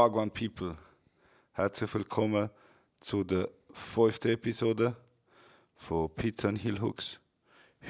[0.00, 0.78] Wagwan People,
[1.52, 2.48] herzlich willkommen
[3.02, 4.96] zu der fünften Episode
[5.74, 7.20] von Pizza and Hill Hooks.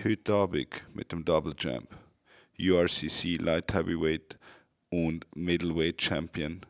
[0.04, 1.88] Heute Abend mit dem Double Jump,
[2.58, 4.36] URCC Light Heavyweight
[4.88, 6.66] und Middleweight Champion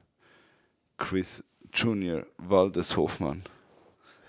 [0.98, 3.43] Chris Junior Waldes Hofmann.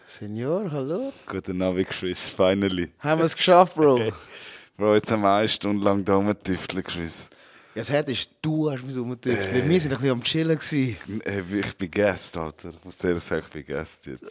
[0.05, 1.11] Senior, hallo.
[1.25, 2.89] Guten Abend, Chris, finally.
[2.99, 4.13] Haben wir es geschafft, Bro?
[4.77, 7.29] Bro, jetzt haben wir eine Stunde lang da rumgetüftelt, Chris.
[7.73, 9.53] Ja, das Härte ist, du hast mich so umgetüftelt.
[9.53, 10.57] Wir waren ein bisschen am Chillen.
[10.59, 11.21] Gewesen.
[11.23, 12.69] Äh, Ich bin Gast, Alter.
[12.69, 14.25] Ich muss dir ehrlich sagen, ich bin Gast jetzt.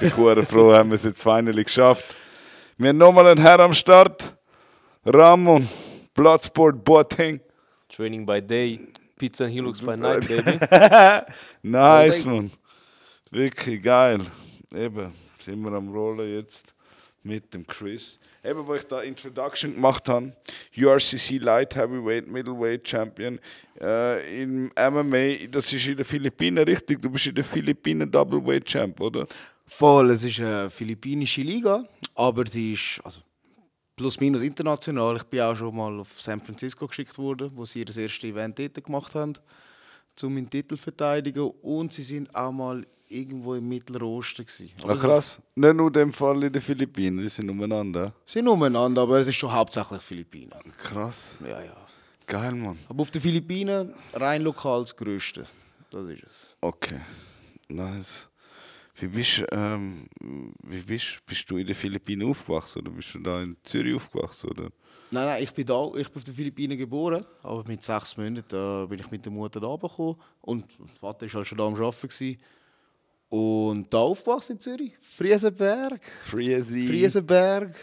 [0.00, 2.04] Ich bin froh, haben wir es jetzt finally geschafft.
[2.78, 4.36] Wir haben nochmal einen Herr am Start.
[5.04, 5.68] Ramon,
[6.14, 7.40] Bloodsport Boateng.
[7.88, 8.80] Training by day,
[9.16, 10.58] Pizza and Helix by night, baby.
[11.62, 12.50] Nice, man.
[13.30, 14.20] Wirklich geil.
[14.72, 16.72] Eben, sind wir am Rollen jetzt
[17.24, 18.18] mit dem Chris.
[18.44, 20.36] Eben, wo ich da Introduction gemacht habe,
[20.76, 23.40] URCC Light Heavyweight Middleweight Champion
[23.80, 27.00] äh, im MMA, das ist in den Philippinen richtig.
[27.00, 29.26] Du bist in den Philippinen Doubleweight Champ, oder?
[29.66, 33.20] Voll, es ist eine philippinische Liga, aber die ist also,
[33.96, 35.16] plus minus international.
[35.16, 38.58] Ich bin auch schon mal auf San Francisco geschickt worden, wo sie das erste Event
[38.58, 39.32] dort gemacht haben,
[40.22, 41.50] um meinen Titel zu verteidigen.
[41.62, 44.44] Und sie sind auch mal irgendwo im Mittleren Osten.
[44.44, 44.70] Gewesen.
[44.86, 45.40] Ah, krass.
[45.54, 48.12] Nicht nur in dem Fall in den Philippinen, die sind umeinander.
[48.24, 50.52] Sie sind umeinander, aber es ist schon hauptsächlich Philippinen.
[50.78, 51.38] Krass.
[51.46, 51.76] Ja, ja.
[52.26, 52.78] Geil, Mann.
[52.88, 55.44] Aber auf den Philippinen rein lokal das Größte.
[55.90, 56.56] Das ist es.
[56.60, 57.00] Okay.
[57.68, 58.28] Nice.
[58.96, 60.06] Wie bist, ähm,
[60.62, 64.50] wie bist, bist du in den Philippinen aufgewachsen oder bist du da in Zürich aufgewachsen?
[64.50, 64.70] Oder?
[65.10, 68.84] Nein, nein, ich bin da, ich bin auf den Philippinen geboren, aber mit sechs Monaten
[68.84, 71.66] äh, bin ich mit der Mutter da gekommen und der Vater war halt schon da
[71.66, 72.08] am Arbeiten.
[72.08, 72.38] Gewesen.
[73.34, 76.00] Und da aufgewachsen in Zürich, Friesenberg.
[76.24, 76.86] Friesi.
[76.86, 77.74] Friesenberg.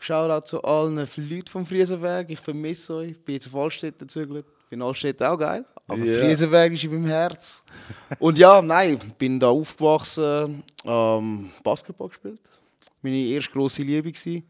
[0.00, 3.10] Shoutout zu allen Leuten vom Friesenberg, ich vermisse euch.
[3.12, 6.18] Ich bin jetzt auf Altstädte gezügelt, finde Altstädte auch geil, aber Ja.
[6.18, 7.64] Friesenberg ist in meinem Herz.
[8.18, 12.40] Und ja, nein, ich bin da aufgewachsen, ähm, Basketball gespielt.
[13.00, 14.42] Meine erste grosse Liebe gewesen.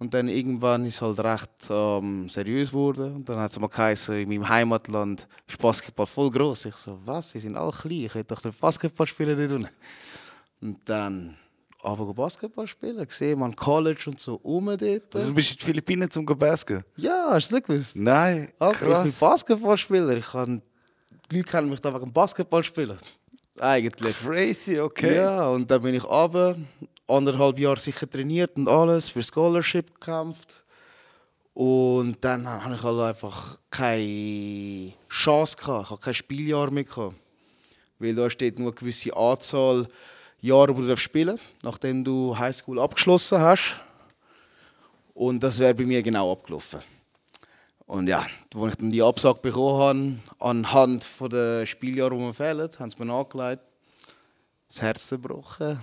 [0.00, 3.16] Und dann irgendwann ist es halt recht ähm, seriös geworden.
[3.16, 6.64] Und dann hat es mal geheißen, in meinem Heimatland ist Basketball voll groß.
[6.64, 7.32] Ich so, was?
[7.32, 9.68] Sie sind alle klein, ich hätte doch nicht Basketball spielen unten.
[10.62, 11.36] Und dann
[11.82, 15.14] aber Basketball spielen, gesehen, man College und so um dort.
[15.14, 16.82] Also, du bist in die Philippinen zum Basken?
[16.96, 17.94] Ja, hast du nicht gewusst?
[17.96, 19.18] Nein, Alter, ich bin krass.
[19.18, 20.16] Basketballspieler.
[20.16, 20.62] Ich kann,
[21.30, 22.96] die Leute kennen mich da wegen Basketball spielen.
[23.58, 24.16] Eigentlich.
[24.18, 25.16] Crazy, okay.
[25.16, 26.56] Ja, und dann bin ich aber
[27.10, 30.62] anderthalb Jahre sicher trainiert und alles für Scholarship gekämpft.
[31.54, 35.84] Und dann habe ich halt einfach keine Chance gehabt.
[35.84, 37.16] Ich habe kein Spieljahr mehr gehabt.
[37.98, 39.86] Weil da steht nur eine gewisse Anzahl
[40.40, 43.76] Jahre, wo du spielen darfst, nachdem du Highschool abgeschlossen hast.
[45.12, 46.80] Und das wäre bei mir genau abgelaufen.
[47.86, 52.70] Und ja, als ich dann die Absage bekommen habe, anhand der Spieljahre, die mir fehlen,
[52.78, 53.64] haben sie mir angelegt,
[54.68, 55.82] das Herz zerbrochen.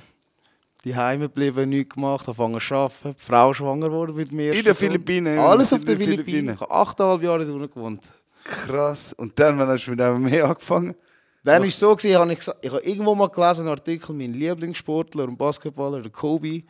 [0.87, 4.53] Die Heime geblieben, nichts gemacht, angefangen zu arbeiten, die Frau schwanger geworden mit mir.
[4.53, 5.37] In den Philippinen?
[5.37, 6.23] Alles auf den Philippinen.
[6.23, 6.55] Philippinen.
[6.55, 8.09] Ich habe achteinhalb Jahre dort gewohnt.
[8.45, 9.11] Krass.
[9.11, 10.95] Und dann, wann hast du mit dem mehr angefangen?
[11.43, 14.15] Dann war es so, gewesen, habe ich, gesagt, ich habe irgendwo mal gelesen, einen Artikel,
[14.15, 16.63] mein Lieblingssportler und Basketballer, der Kobe.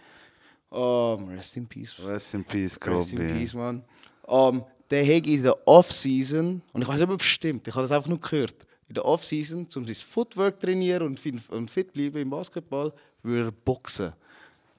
[0.69, 1.95] Um, rest in peace.
[2.03, 3.33] Rest in Peace, Rest in Kobe.
[3.33, 3.83] peace, man.
[4.23, 7.87] Um, der hat in der Off-Season, und ich weiß nicht, ob es stimmt, ich habe
[7.87, 8.55] das einfach nur gehört,
[8.87, 12.91] in der Off-Season, um sein Footwork zu trainieren und fit, und fit bleiben im Basketball,
[13.23, 14.13] würde boxen.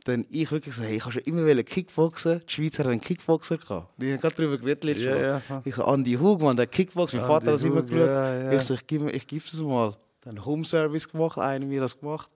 [0.05, 2.41] Dann ich wirklich so, hey, ich habe schon immer wollen Kickboxen.
[2.49, 3.93] Die Schweizer haben einen Kickboxer gehabt.
[3.99, 5.23] Wir haben gerade darüber geredet letztes Ja, Mal.
[5.23, 5.63] ja, voll.
[5.65, 8.07] Ich so, Andy Hug, man, der Kickbox, mein Vater hat das immer geschaut.
[8.07, 8.53] ja, ja.
[8.53, 9.95] Ich so, ich gebe ich gebe das mal.
[10.23, 12.31] Dann Home Service gemacht, einer mir das gemacht.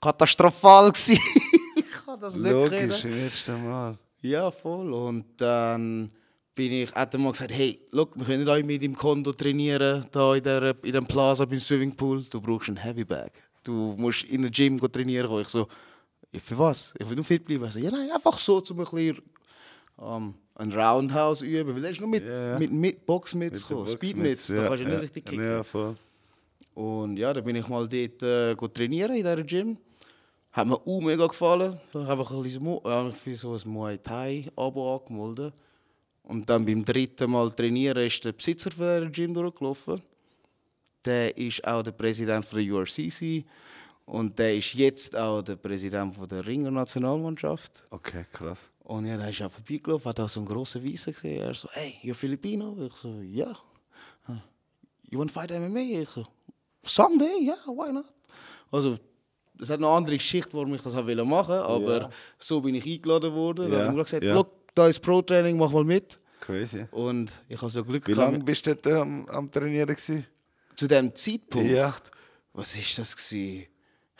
[0.00, 1.18] Katastrophal gewesen.
[1.76, 3.14] ich kann das nicht Logisch, können.
[3.14, 3.98] im ersten Mal.
[4.20, 4.92] Ja, voll.
[4.92, 6.10] Und dann
[6.54, 10.04] bin ich, hat er mal gesagt, hey, look, wir können nicht mit im Konto trainieren,
[10.10, 12.24] da in, der, in dem Plaza beim Swimmingpool.
[12.30, 13.32] Du brauchst einen Heavy Bag.
[13.64, 15.28] Du musst in der Gym trainieren.
[15.30, 15.40] gehen.
[15.40, 15.66] Ich so,
[16.32, 16.94] «Ja, für was?
[16.98, 17.64] Ich will nur fit bleiben.
[17.64, 19.18] Ich so, ja, nein, einfach so, um ein bisschen
[20.00, 21.74] ähm, ein Roundhouse üben.
[21.74, 22.58] Weil er ist nur mit, Ja, ja.
[22.58, 24.48] mit, mit Boxmitts Mit der gekommen, Box Speedmitts.
[24.50, 25.44] mit- Da kannst du ja, nicht richtig kicken.
[25.44, 25.96] Ja, voll.
[26.74, 29.76] Und ja, dann bin ich mal dort äh, trainieren in dieser Gym.
[30.52, 31.80] Hat mir auch mega gefallen.
[31.92, 35.54] Dann habe ich ein bisschen ja, für so ein Muay Thai Abo angemeldet.
[36.24, 40.02] Und dann beim dritten Mal trainieren ist der Besitzer von dieser Gym durchgelaufen.
[41.04, 43.44] Der ist auch der Präsident von der URCC.
[44.06, 47.84] Und der ist jetzt auch der Präsident von der Ringer Nationalmannschaft.
[47.90, 48.68] Okay, krass.
[48.82, 51.40] Und ja, dann ist er vorbeigelaufen, hat auch so einen grossen Weißen gesehen.
[51.40, 52.76] Er so, hey, you're Filipino?
[52.86, 53.46] Ich so, ja.
[54.26, 54.42] "Ah,
[55.10, 56.02] You want to fight MMA?
[56.02, 56.24] Ich so,
[56.82, 58.04] someday, ja, why not?
[58.70, 58.98] Also,
[59.58, 62.10] es hat noch eine andere Geschichte, warum ich das auch machen wollte, aber Ja.
[62.38, 63.72] so bin ich eingeladen worden.
[63.72, 66.18] Ja, Dann habe ich gesagt, look, da ist Pro-Training, mach mal mit.
[66.40, 66.86] Crazy.
[66.90, 69.86] Und ich habe so Glück Wie lange bist du dort am, am Trainieren?
[69.88, 70.26] Gewesen?
[70.76, 71.94] Zu dem Zeitpunkt, Ja.
[72.52, 73.66] was ist das gewesen?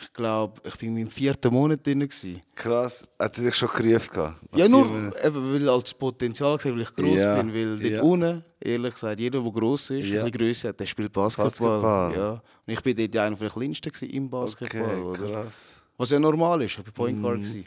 [0.00, 2.00] Ich glaube, ich bin in meinem vierten Monat drin.
[2.00, 2.42] Gewesen.
[2.56, 3.06] Krass.
[3.18, 4.12] Hat er dich schon gerufen?
[4.12, 4.52] gehabt?
[4.52, 4.86] Nach Ja, nur
[5.24, 7.54] eben, weil als Potenzial gesehen, weil ich gross Ja, bin.
[7.54, 8.02] Weil dort ja.
[8.02, 10.24] unten, ehrlich gesagt, jeder, der gross ist, Ja.
[10.24, 11.80] ein bisschen grösser hat, der spielt Basketball.
[11.80, 12.16] Basketball.
[12.16, 12.30] Ja.
[12.32, 14.82] Und ich bin dort ja einer der kleinsten im Basketball.
[14.82, 15.30] Okay, oder?
[15.44, 15.80] krass.
[15.96, 17.22] Was ja normal ist, ich war Point Mhm.
[17.22, 17.36] Guard.
[17.42, 17.66] gewesen.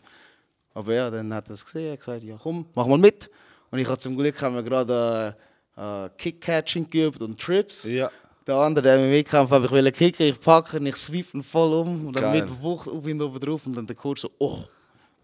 [0.73, 3.31] Aber ja, dann hat er es gesehen, hat gesagt, ja komm, mach mal mit.
[3.71, 5.35] Und ich habe zum Glück haben wir gerade
[5.77, 7.83] äh, äh, Kick-Catching geübt und Trips.
[7.85, 8.11] Ja.
[8.47, 11.44] Der andere, der im Wettkampf habe ich wollte kicken, ich packe ihn, ich sweep ihn
[11.44, 12.41] voll um und dann Geil.
[12.41, 14.63] mit Wucht auf ihn oben drauf und dann der Coach so, oh,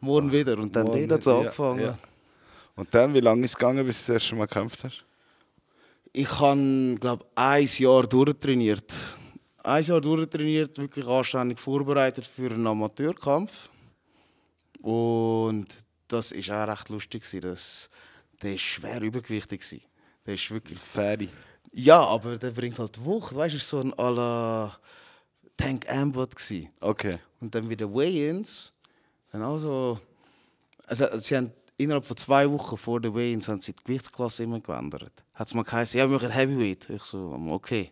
[0.02, 0.58] morgen wieder.
[0.58, 1.80] Und dann Morgen hat es ja, angefangen.
[1.80, 1.98] ja.
[2.76, 5.06] Und dann, wie lange ist es gegangen, bis du das erste Mal gekämpft hast?
[6.12, 8.94] Ich habe, glaube ein Jahr durchtrainiert.
[9.64, 13.70] Ein Jahr durchtrainiert, wirklich anständig vorbereitet für einen Amateurkampf.
[14.82, 15.68] Und
[16.10, 17.24] das war auch recht lustig.
[17.42, 17.90] Das,
[18.42, 19.82] der war schwer übergewichtig.
[20.26, 20.78] Der ist wirklich...
[20.78, 21.30] Ferry.
[21.74, 23.34] Ja, aber der bringt halt Wucht.
[23.36, 24.78] Weißt du, war so ein à la
[25.58, 26.36] Tank Ambot.
[26.36, 26.70] gewesen.
[26.82, 27.18] Okay.
[27.42, 28.72] Und dann wieder Weigh-ins.
[29.32, 30.00] Dann also,
[30.86, 34.60] also, sie haben innerhalb von zwei Wochen vor den Weigh-ins haben sie die Gewichtsklasse immer
[34.60, 35.12] geändert.
[35.34, 36.90] Hat es mal geheißen, ja, wir machen Heavyweight.
[36.92, 37.92] Ich so, "Um, okay.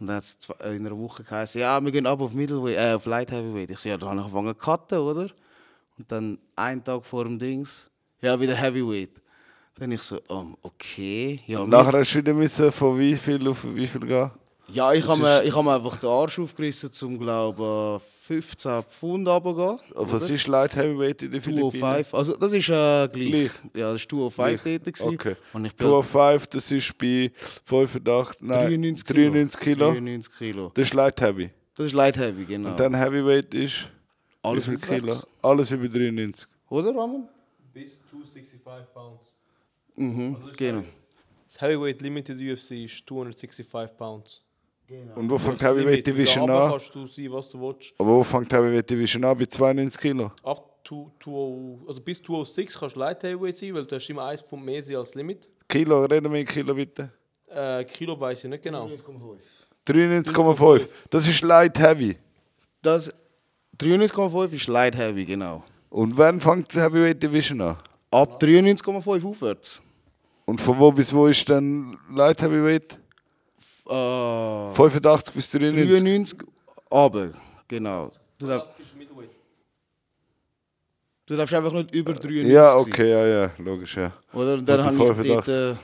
[0.00, 2.76] Und dann hat es zwei- in einer Woche geheißen, ja, wir gehen ab auf Middleweight,
[2.76, 3.70] äh, auf Light Heavyweight.
[3.70, 5.30] Ich so, ja, dann habe ich angefangen zu cutten, oder?
[5.96, 7.88] Und dann einen Tag vor dem Dings,
[8.20, 9.22] ja, wieder Heavyweight.
[9.76, 11.40] Dann ich so, um, okay.
[11.46, 14.30] Ja, Und nachher hast du wieder müssen von wie viel auf wie viel gehen?
[14.68, 19.28] ja, ich habe mir, ich hab mir einfach den Arsch aufgerissen, zum glaube 15 Pfund
[19.28, 19.78] runterzugehen.
[19.94, 21.70] Was ist Light Heavyweight in den Philippinen?
[21.72, 23.30] 205, also das ist äh, gleich.
[23.30, 23.50] Gleich.
[23.76, 25.00] Ja, das war 205 dort.
[25.00, 25.36] Okay.
[25.52, 27.30] Und ich bin 205, das ist bei
[27.64, 29.20] 85, nein, 93 Kilo.
[29.30, 29.90] 93 Kilo.
[29.90, 30.72] 93 Kilo.
[30.74, 31.50] Das ist Light Heavy.
[31.76, 32.70] Das ist Light Heavy, genau.
[32.70, 33.90] Und dann Heavyweight ist
[34.42, 35.16] Alles wie viel Kilo?
[35.42, 36.46] Alles bei 93.
[36.70, 37.28] Oder, Ramon?
[37.72, 39.34] Bis 265 pounds.
[39.96, 40.84] Mhm, genau.
[41.46, 44.42] Das Heavyweight Limited UFC ist 265 pounds.
[45.14, 46.06] Und wo fängt Heavyweight.
[46.06, 46.70] Division an?
[46.70, 47.94] kannst du sein, was du willst.
[47.98, 49.38] Aber wo fängt Heavyweight Division an?
[49.38, 50.30] Bei 92 Kilo?
[50.42, 54.42] Ab 2, also bis 206 kannst du Light Heavyweight sein, weil du hast immer 1
[54.42, 55.48] Pfund mehr als Limit.
[55.68, 57.10] Kilo, reden wir in Kilo bitte.
[57.48, 58.86] Äh, Kilo weiß ich nicht genau.
[59.86, 60.88] 93,5.
[61.08, 62.16] Das ist Light Heavy.
[62.82, 63.12] Das
[63.78, 65.64] 93,5 ist Light Heavy, genau.
[65.88, 67.78] Und wann fängt die Heavyweight Division an?
[68.14, 69.82] Ab 93,5 aufwärts.
[70.44, 72.96] Und von wo bis wo ist dann Light Heavyweight?
[73.88, 76.38] Äh, 85 bis 93?
[76.38, 76.38] 93,
[76.90, 77.30] aber,
[77.66, 78.12] genau.
[78.38, 78.68] Du darfst,
[81.26, 84.12] du darfst einfach nicht über 93 Ja, okay, ja, ja, logisch, ja.
[84.32, 84.54] Oder?
[84.54, 85.46] Und dann habe ich dort...
[85.46, 85.48] 85.
[85.48, 85.74] Äh,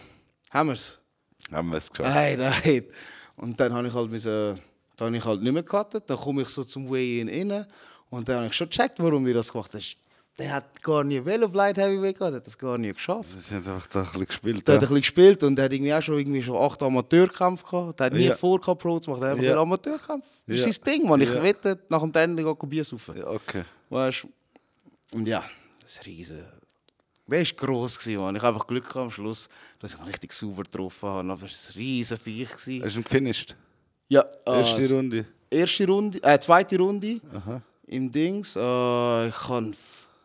[0.53, 1.01] haben wir es?
[1.51, 2.15] Haben wir es geschafft.
[2.15, 2.85] Nein, nein.
[3.39, 4.61] Und dann habe ich halt, müssen,
[4.97, 6.05] dann habe ich halt nicht mehr gecuttet.
[6.09, 7.67] Dann komme ich so zum Weigh-In rein.
[8.09, 9.83] Und dann habe ich schon gecheckt, warum wir das gemacht haben.
[10.41, 13.29] Der hat gar nie will auf Light Heavyweight gehabt, hat das gar nie geschafft.
[13.33, 14.67] Sie haben einfach ein bisschen gespielt.
[14.69, 14.89] Der hat Ja.
[14.89, 18.01] ein bisschen gespielt und der hat irgendwie auch schon, irgendwie schon acht Amateurkämpfe gehabt.
[18.01, 18.35] Der hat nie Ja.
[18.35, 19.21] vor Pro zu machen.
[19.21, 19.53] Der hat einfach Ja.
[19.53, 20.25] einen Amateurkampf.
[20.47, 20.73] Das ist Ja.
[20.73, 21.21] sein Ding, man.
[21.21, 21.43] Ich Ja.
[21.43, 23.17] wette, nach dem Training gehen Bier saufen.
[23.19, 23.65] ja, okay.
[23.91, 25.17] Weißt du?
[25.19, 25.45] Und ja,
[25.83, 26.39] das ist riesen.
[27.27, 28.35] Der war gross, gewesen, man.
[28.35, 31.31] Ich habe einfach Glück am Schluss, dass ich ihn richtig sauber getroffen habe.
[31.33, 32.49] Aber es war ein riesen Viech.
[32.51, 32.83] gewesen.
[32.85, 33.57] Hast du ihn gefinisht?
[34.09, 35.27] Ja, äh, Erste Runde.
[35.51, 37.21] erste Runde, äh, zweite Runde
[37.87, 38.57] im Dings.
[38.57, 39.73] Äh, ich habe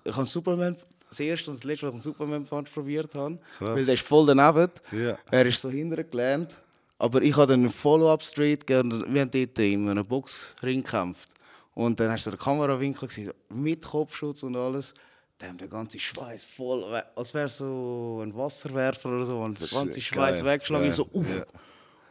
[0.06, 0.76] ich han Superman,
[1.10, 3.38] das erste und das letzte, was ich einen Superman Punch probiert habe.
[3.58, 3.76] Krass.
[3.76, 4.72] Weil der ist voll daneben.
[4.92, 5.18] Ja.
[5.32, 6.58] Er ist so hinterher gelernt.
[6.98, 8.92] Aber ich habe dann einen Follow-up straight gegeben.
[8.92, 11.30] und Wir haben dort in einem Boxring gekämpft.
[11.74, 14.94] Und dann hast du den Kamerawinkel gesehen, mit Kopfschutz und alles.
[15.38, 19.40] Dann der ganze Schweiß voll, als wäre so ein Wasserwerfer oder so.
[19.42, 20.88] Und der ganze Schweiß weggeschlagen.
[20.88, 21.26] Ich so, uff.
[21.30, 21.44] ja.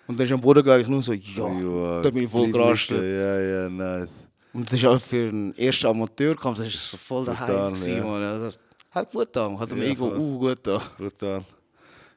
[0.06, 1.48] Und dann ist am Boden gelegen, ich nur so, ja.
[1.48, 3.00] Ja, da bin ich voll gerastet.
[3.00, 4.26] Ja, ja, nice.
[4.54, 7.96] Und das ist auch für einen ersten Amateurkampf, das ist so voll der Brutal, gewesen,
[7.96, 8.04] ja.
[8.04, 8.22] Mann.
[8.22, 8.58] Also,
[8.92, 10.80] hat gut getan, hat dem Ja, Ego uh, gut getan.
[10.96, 11.44] Brutal.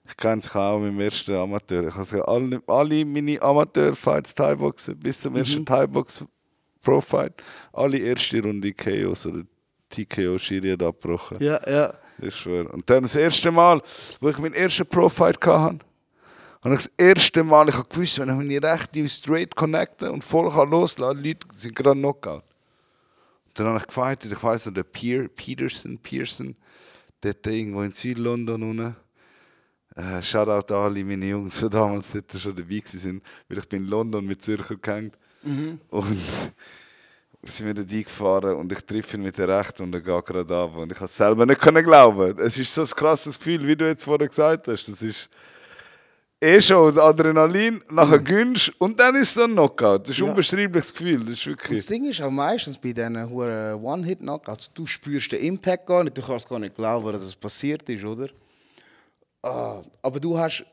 [0.09, 1.87] Ich kenne es auch mit dem ersten Amateur.
[1.87, 5.39] Ich habe alle, alle meine Amateur-Fights Thai-Boxen bis zum Mhm.
[5.39, 7.33] ersten Thai-Box-Pro-Fight.
[7.73, 9.41] Alle erste Runde KOs oder
[9.89, 11.37] TKO Schiri hat abgebrochen.
[11.41, 11.93] Ja, ja.
[12.19, 12.69] Ich schwöre.
[12.69, 13.81] Und dann das erste Mal,
[14.21, 15.79] wo ich meinen ersten Pro-Fight hatte,
[16.67, 20.23] habe ich das erste Mal, ich habe gewusst, wenn ich meine Rechte straight connecte und
[20.23, 22.43] voll kann loslassen, die Leute sind gerade Knockout.
[23.47, 26.55] Und dann habe ich gefightet, ich weiss noch, der Pier, Peterson, Pearson,
[27.23, 28.95] der hat irgendwo in Süd-London unten.
[29.95, 33.83] Äh, Shoutout an alle meine Jungs, die damals dort schon dabei waren, weil ich bin
[33.83, 35.17] in London mit Zürcher gehängt.
[35.89, 36.17] Und
[37.43, 40.55] sind wir dort eingefahren und ich treffe ihn mit der Rechten und er geht gerade
[40.55, 40.75] ab.
[40.75, 42.37] Und ich konnte es selber nicht glauben.
[42.39, 44.87] Es ist so ein krasses Gefühl, wie du jetzt vorher gesagt hast.
[44.89, 45.29] Das ist
[46.39, 50.03] eh schon das Adrenalin, nachher gönnst und dann ist es ein Knockout.
[50.03, 50.29] Das ist ein Ja.
[50.31, 51.19] unbeschreibliches Gefühl.
[51.21, 51.77] Das ist wirklich...
[51.79, 56.17] das Ding ist auch meistens bei diesen huren One-Hit-Knockouts, du spürst den Impact gar nicht,
[56.17, 58.29] du kannst gar nicht glauben, dass es passiert ist, oder?
[59.41, 60.65] Ah, aber du hast,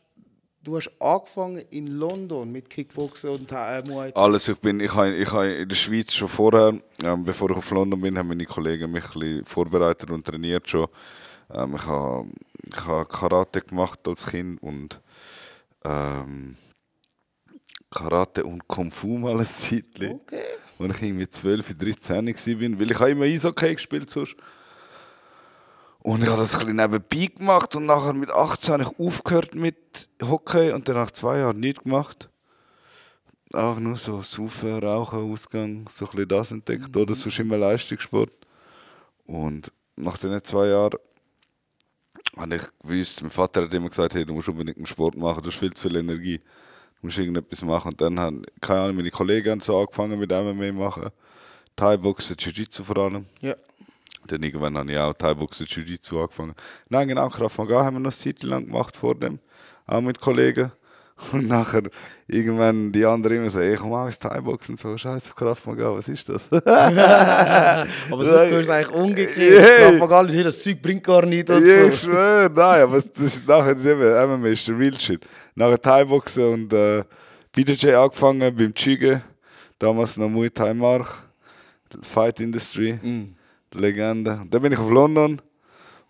[0.62, 4.20] du hast angefangen in London mit Kickboxen und äh, Muay Thai.
[4.20, 7.56] Alles, ich bin, ich habe, ich habe in der Schweiz schon vorher, ähm, bevor ich
[7.56, 10.88] auf London bin, haben meine Kollegen mich ein bisschen vorbereitet und trainiert schon.
[11.52, 12.26] Ähm, ich habe,
[12.66, 15.00] ich habe Karate gemacht als Kind und
[15.84, 16.56] ähm,
[17.90, 20.20] Karate und Kung Fu mal ein Zeitchen.
[20.22, 20.42] Okay.
[20.78, 24.36] Als ich irgendwie 12, 13 war, weil ich habe immer Eishockey gespielt sonst.
[26.00, 29.54] Und ich habe das ein bisschen nebenbei gemacht und nachher mit 18 habe ich aufgehört
[29.54, 32.28] mit Hockey und dann nach zwei Jahren nichts gemacht.
[33.54, 36.94] Auch nur so Saufen, Rauchen, Ausgang, so ein bisschen das entdeckt.
[36.96, 38.32] Oder sonst immer Leistungssport.
[39.24, 40.98] Und nach diesen zwei Jahren
[42.36, 45.42] habe ich gewusst, mein Vater hat immer gesagt, hey, du musst unbedingt einen Sport machen,
[45.42, 46.38] du hast viel zu viel Energie.
[47.00, 47.88] Du musst irgendetwas machen.
[47.88, 51.10] Und dann haben, keine Ahnung, meine Kollegen haben so angefangen mit MMA machen.
[51.76, 53.26] Thai-Boxen, Jiu-Jitsu vor allem.
[53.40, 53.54] Ja.
[54.26, 56.54] Dann irgendwann habe ich auch Thai-Boxen, Jiu-Jitsu angefangen.
[56.88, 59.38] Nein, genau, Krav Maga haben wir noch eine Zeit lang gemacht vor dem.
[59.86, 60.72] Auch mit Kollegen.
[61.32, 61.82] Und nachher
[62.26, 66.28] irgendwann die anderen immer so, ey, komm ins Thai-Boxen, so, scheiße, Krav Maga, was ist
[66.28, 66.50] das?
[66.52, 69.64] Aber so es eigentlich umgekehrt.
[69.64, 69.96] Hey.
[69.96, 71.64] Egal, hey, das Zeug bringt gar nichts dazu.
[71.64, 75.24] Ja, ich schwöre, nein, aber das ist nachher ist eben, MMA ist der Real Shit.
[75.54, 77.04] Nachher Thai-Boxen und äh,
[77.52, 79.22] BJJ angefangen beim Chige,
[79.78, 81.28] damals noch Muay Thai Mark,
[82.02, 82.98] Fight Industry,
[83.72, 84.38] Legende.
[84.42, 85.40] Und dann bin ich auf London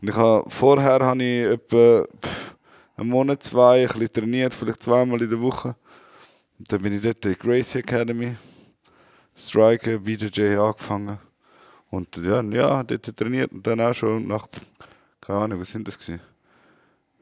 [0.01, 2.54] und ich habe, vorher habe ich etwa pff,
[2.97, 5.75] einen Monat, zwei, ein bisschen trainiert, vielleicht zweimal in der Woche.
[6.59, 8.37] Und dann bin ich dort in die Gracie Academy,
[9.37, 11.19] Striker, BJJ angefangen.
[11.91, 14.47] Und ja, ja, dort trainiert und dann auch schon nach,
[15.21, 16.21] keine Ahnung, was sind das gewesen?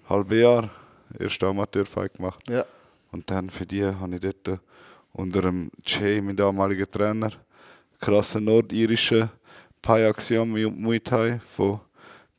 [0.09, 0.71] Halbe Jahr,
[1.19, 2.49] erste Amateurfight gemacht.
[2.49, 2.65] Ja.
[3.11, 4.61] Und dann für die habe ich dort
[5.13, 7.31] unter dem Jay, mein damaliger Trainer,
[8.01, 9.31] krasser nordirischer
[9.83, 11.81] Payaxiam Muay Thai von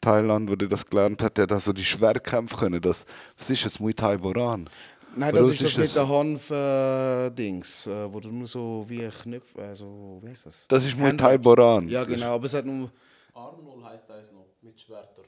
[0.04, 2.82] Thailand, wo der das gelernt hat, der hat also die Schwerkämpfe können.
[2.82, 3.06] Das,
[3.38, 4.70] was ist das, Muay Thai Boran?
[5.16, 9.08] Nein, das was ist das ist mit der Hanf-Dings, äh, wo du nur so wie
[9.08, 10.66] Knöpfe, also, wie heißt das?
[10.68, 11.38] Das ist Muay Thai.
[11.38, 11.88] Boran.
[11.88, 12.92] Ja, genau, aber es hat nur.
[13.34, 15.24] Arnold heißt das noch, mit Schwerter.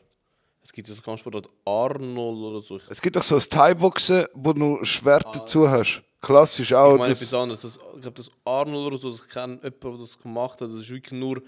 [0.65, 2.79] Es gibt ja so Kampfsport Arnold oder so.
[2.89, 6.01] Es gibt doch so ein Thai-Boxen, wo du Schwert dazu hast.
[6.19, 6.93] Klassisch auch.
[6.93, 7.61] ich meine das, etwas anderes.
[7.61, 10.69] Das, ich glaube, das Arnold oder so, das kenne jemand, der das gemacht hat.
[10.69, 11.43] Das ist wirklich nur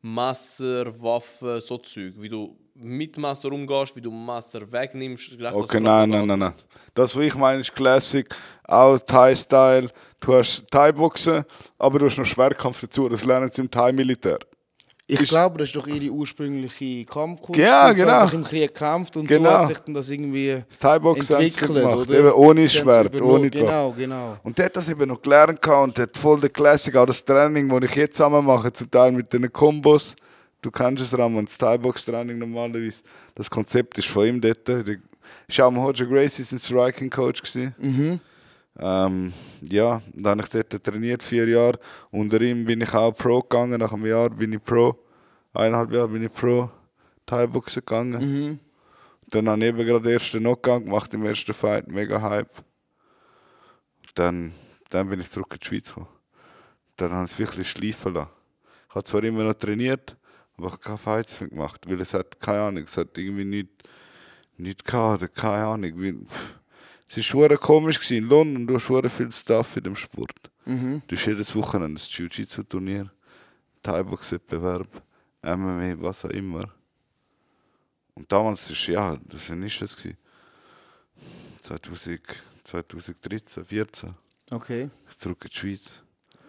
[0.00, 2.14] Messer, Waffen, so Zeug.
[2.16, 5.36] Wie du mit Messer umgehst, wie du Messer wegnimmst.
[5.52, 6.52] Okay, nein, nein, nein, nein.
[6.94, 8.26] Das, was ich meine, ist Classic,
[8.64, 9.88] auch Thai-Style.
[10.20, 11.44] Du hast Thai-Boxen,
[11.78, 13.08] aber du hast noch Schwerkampf dazu.
[13.08, 14.38] Das lernen sie im Thai-Militär.
[15.06, 17.60] Ich Ist- glaube, das ist doch ihre ursprüngliche Kampfkunst.
[17.60, 18.12] Ja, genau.
[18.12, 19.50] hat sich im Krieg gekämpft und Genau.
[19.50, 21.82] so hat sich dann das irgendwie Das Thai-Boxen haben sie entwickelt.
[21.84, 22.08] gemacht.
[22.08, 22.18] oder?
[22.18, 23.50] Eben ohne Sie Schwert, ohne Waffe.
[23.50, 24.36] Genau, genau.
[24.44, 27.68] Und der hat das eben noch gelernt und hat voll der Classic, auch das Training,
[27.68, 30.14] das ich jetzt zusammen mache, zum Teil mit den Kombos.
[30.62, 33.02] Du kennst es, Ramon, das Thai-Box-Training normalerweise.
[33.34, 34.66] Das Konzept ist von ihm dort.
[34.68, 34.84] Der
[35.48, 37.74] ist auch am Hoja Gracie sein Striking-Coach gewesen.
[38.78, 41.78] Ähm, ja, dann habe ich dort trainiert, vier Jahre.
[42.10, 44.96] Unter ihm bin ich auch Pro gegangen, nach einem Jahr bin ich Pro.
[45.52, 46.70] Eineinhalb Jahre bin ich Pro
[47.26, 48.60] Thai-Boxen gegangen.
[49.28, 52.50] Dann habe ich eben gerade den ersten Knockout gemacht im ersten Fight, mega Hype.
[54.14, 54.52] Dann,
[54.90, 56.08] dann bin ich zurück in die Schweiz gekommen.
[56.96, 58.30] Dann habe ich es wirklich schleifen lassen.
[58.88, 60.16] Ich habe zwar immer noch trainiert,
[60.56, 63.72] aber ich habe keine mehr gemacht, weil es hat, keine Ahnung, es hat irgendwie nichts
[64.58, 66.26] nicht gehabt, keine Ahnung.
[66.28, 66.54] Pff.
[67.08, 68.16] es war schwer komisch gewesen.
[68.18, 70.50] in London, du hast schwer viel Stuff in dem Sport.
[70.64, 73.10] Du hast jedes Wochenende ein Jiu-Jitsu-Turnier,
[73.82, 75.02] Thai-Box-Wettbewerb,
[75.42, 76.62] MMA, was auch immer.
[78.14, 79.96] Und damals ist, ja, das war nicht das.
[79.96, 80.16] gewesen.
[81.60, 82.20] 2000,
[82.62, 84.14] 2013, 14,
[84.52, 84.90] Okay.
[85.18, 86.01] zurück in die Schweiz.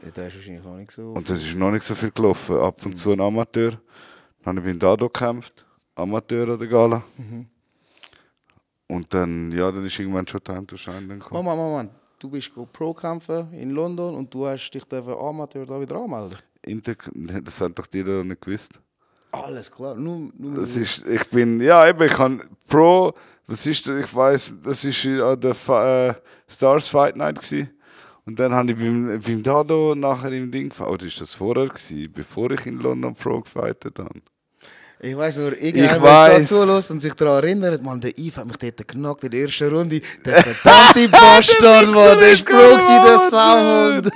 [0.04, 1.12] Ja, der ist wahrscheinlich noch nicht so.
[1.12, 2.58] Und das ist noch nicht so viel gelaufen.
[2.58, 3.70] Ab und zu ein Amateur.
[4.44, 5.66] Dann habe ich beim Dado gekämpft.
[5.96, 7.04] Amateur an der Gala.
[8.88, 11.44] Und dann, ja, dann ist irgendwann schon Time to Shine dann gekommen.
[11.44, 11.92] Moment, Moment.
[12.20, 15.96] Du bist go Pro kämpfen in London und du hast dich dürfen Amateur da wieder
[15.98, 16.38] anmelden.
[16.66, 16.96] Inter
[17.42, 18.80] das haben doch die da nicht gewusst.
[19.32, 19.96] Alles klar.
[19.96, 23.14] Nur, nur Das ist, ich bin, ja eben, ich kann Pro,
[23.48, 26.14] was ist ich weiß, das ist an der Fa- äh,
[26.48, 27.72] Stars Fight Night gewesen.
[28.26, 30.94] Und dann habe ich beim, beim Dado nachher im Ding gefahren.
[30.94, 34.22] Oder ist das vorher gewesen, bevor ich in London Pro gefightet habe?
[35.06, 38.48] Ich weiß nur, Ich irgendjemand, der zulässt und sich daran erinnert, man, der Yves hat
[38.48, 40.00] mich dort genockt in der ersten Runde.
[40.26, 44.10] Der verdammte Bastard, Mann, der ist Pro gewesen, der Sauhund.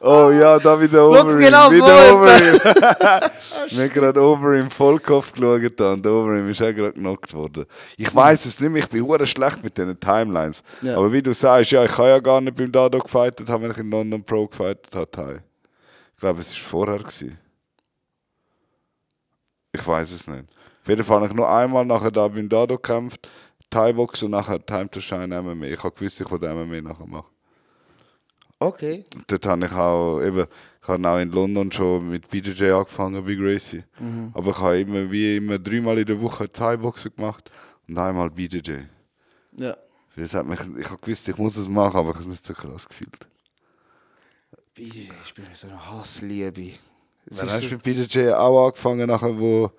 [0.00, 1.38] Oh ja, da wieder Overeem.
[1.38, 3.30] genau so wieder Overeem.
[3.70, 7.64] Wir haben gerade Overeem Vollkopf geschaut und der Overeem ist auch gerade genockt worden.
[7.96, 10.62] Ich weiß es nicht mehr, ich bin hure schlecht mit diesen Timelines.
[10.82, 10.96] Ja.
[10.96, 13.70] Aber wie du sagst, ja, ich habe ja gar nicht beim Dado gefightet, haben, wenn
[13.70, 15.42] ich in London Pro gefightet habe.
[16.14, 16.98] Ich glaube, es war vorher.
[16.98, 17.38] Gewesen.
[19.72, 20.44] Ich weiß es nicht.
[20.82, 23.26] Auf jeden Fall habe ich nur einmal nachher da beim Dado gekämpft.
[23.70, 25.66] Thai-Box und nachher Time to Shine MMA.
[25.66, 27.33] Ich habe gewusst, ich wollte MMA nachher machen.
[28.58, 29.04] Okay.
[29.26, 30.46] Dort habe ich auch, eben,
[30.82, 33.84] ich habe auch in London schon mit BJJ angefangen, wie Gracie.
[34.32, 37.50] Aber ich habe immer, wie immer, dreimal in der Woche Thai-Boxen gemacht
[37.88, 38.72] und einmal BJJ.
[39.58, 39.74] Ja.
[40.16, 42.44] Das hat mich, ich habe gewusst, ich muss es machen, aber ich habe es nicht
[42.46, 43.26] so krass gefühlt.
[44.74, 46.70] BJJ, ich bin so eine Hassliebe.
[47.26, 49.70] Wann ist hast du mit BJJ auch angefangen, nachher, wo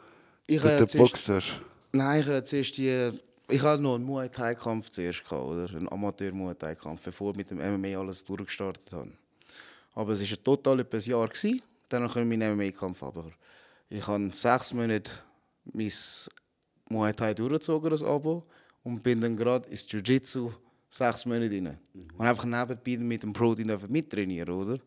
[0.48, 1.62] Ich du den zuerst- Box hast?
[1.92, 3.12] Nein, ich habe zuerst die.
[3.48, 5.70] Ich hatte noch einen Muay Thai Kampf zuerst gehabt, oder?
[5.70, 9.12] Einen Amateur Muay Thai Kampf, bevor ich mit dem MMA alles durchgestartet habe.
[9.94, 11.62] Aber es war total etwa ein Jahr gewesen.
[11.90, 13.32] Dann komme ich meinen MMA Kampf aber
[13.90, 15.12] ich habe sechs Monate
[15.72, 15.92] mein
[16.90, 18.44] Muay Thai durchgezogen das Abo
[18.84, 20.52] und bin dann gerade ins Jiu Jitsu
[20.90, 21.78] sechs Monate rein.
[22.18, 23.56] Und einfach nebenbei mit dem Pro
[23.88, 24.80] mittrainieren, oder?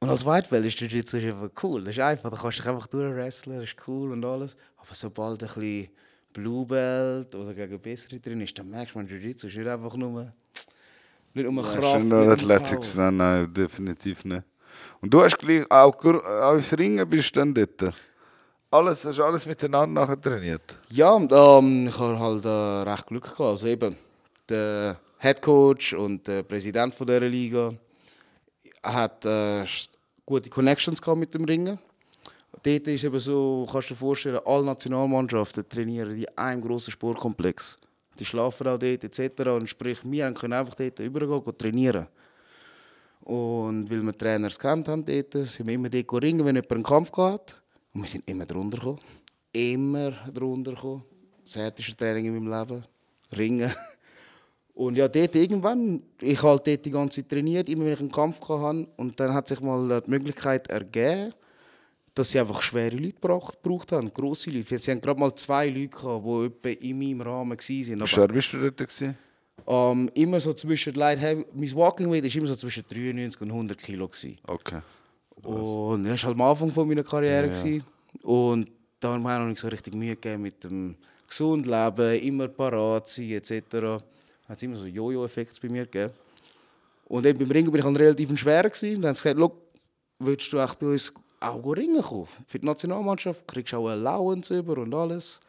[0.00, 1.82] Und als Belt ist Jiu-Jitsu einfach cool.
[1.82, 4.56] Das ist einfach, da kannst du dich einfach durchwresteln, das ist cool und alles.
[4.76, 5.88] Aber sobald ein bisschen
[6.36, 10.30] Blue Belt oder gegen bessere drin ist, dann merkst du, man, Jiu-Jitsu ist einfach nur,
[11.32, 13.10] nicht nur Kraft, Schon nicht nur Athletics, Power.
[13.10, 14.42] nein, nein, definitiv nicht.
[15.00, 17.94] Und du hast gleich auch, auch ins Ringen bist du dann dort.
[18.70, 20.76] Alles, hast du alles miteinander nachher trainiert?
[20.90, 23.40] Ja, und, ähm, ich habe halt äh, recht Glück gehabt.
[23.40, 23.96] Also eben,
[24.48, 27.72] der Head Coach und der Präsident von dieser Liga
[28.82, 29.64] hat äh,
[30.26, 31.78] gute Connections gehabt mit dem Ringen.
[32.62, 37.78] Dort ist eben so, kannst du dir vorstellen, alle Nationalmannschaften trainieren in einem grossen Sportkomplex.
[38.18, 39.42] Die schlafen auch dort etc.
[39.50, 42.06] Und sprich, wir können einfach dort übergehen gehen trainieren.
[43.20, 46.82] Und weil wir Trainers kennt haben dort, sind wir immer dort ringen, wenn jemand einen
[46.82, 47.60] Kampf gehabt
[47.92, 49.00] Und wir sind immer drunter gekommen.
[49.52, 51.04] Immer drunter gekommen.
[51.44, 52.84] Das härteste Training in meinem Leben.
[53.36, 53.72] Ringen.
[54.74, 58.12] Und ja, dort irgendwann, ich halt dort die ganze Zeit trainiert, immer wenn ich einen
[58.12, 58.86] Kampf hatte.
[58.96, 61.32] Und dann hat sich mal die Möglichkeit ergeben,
[62.16, 64.78] dass sie einfach schwere Leute gebraucht, gebraucht haben, grosse Leute.
[64.78, 68.00] Sie haben gerade mal zwei Leute gehabt, die etwa in meinem Rahmen waren.
[68.00, 69.16] Aber Schwer bist du dort gewesen?
[69.66, 73.50] ähm, immer so zwischen Light Heavy, mein Walking Weight war immer so zwischen 93 und
[73.50, 74.08] 100 Kilo.
[74.08, 74.38] Gewesen.
[74.46, 74.80] Okay.
[75.42, 77.48] Und das war halt am Anfang von meiner Karriere.
[77.48, 77.84] gewesen.
[78.22, 80.96] Und da haben wir noch nicht so richtig Mühe gegeben mit dem
[81.28, 83.52] gesund leben, immer parat sein etc.
[84.48, 86.14] Hat es immer so Jojo-Effekt bei mir gegeben.
[87.08, 88.62] Und eben beim Ringen bin ich halt relativ schwer.
[88.62, 89.02] Gewesen.
[89.02, 89.52] Dann haben sie gesagt, «Schau,
[90.18, 91.12] willst du echt bei uns
[91.50, 92.28] auch ringen kommen?
[92.46, 95.40] Für die Nationalmannschaft kriegst du auch eine Allowance über und alles.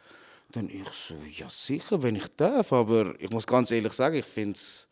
[0.52, 2.72] Dann ich so, ja sicher, wenn ich darf.
[2.72, 4.88] Aber ich muss ganz ehrlich sagen, ich finde es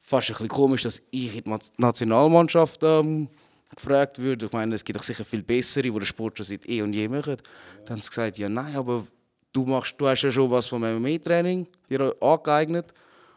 [0.00, 3.28] fast ein bisschen komisch, dass ich in die Ma- Nationalmannschaft ähm,
[3.74, 4.46] gefragt würde.
[4.46, 6.92] Ich meine, es gibt doch sicher viel bessere, die den Sport schon seit eh und
[6.92, 7.36] je machen.
[7.84, 9.06] Dann haben sie gesagt, ja nein, aber
[9.52, 12.92] du, machst, du hast ja schon was vom MMA-Training dir angeeignet.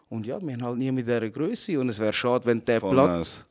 [0.10, 2.80] Und ja, wir haben halt nie mit dieser Größe und es wäre schade, wenn der
[2.80, 3.46] Platz...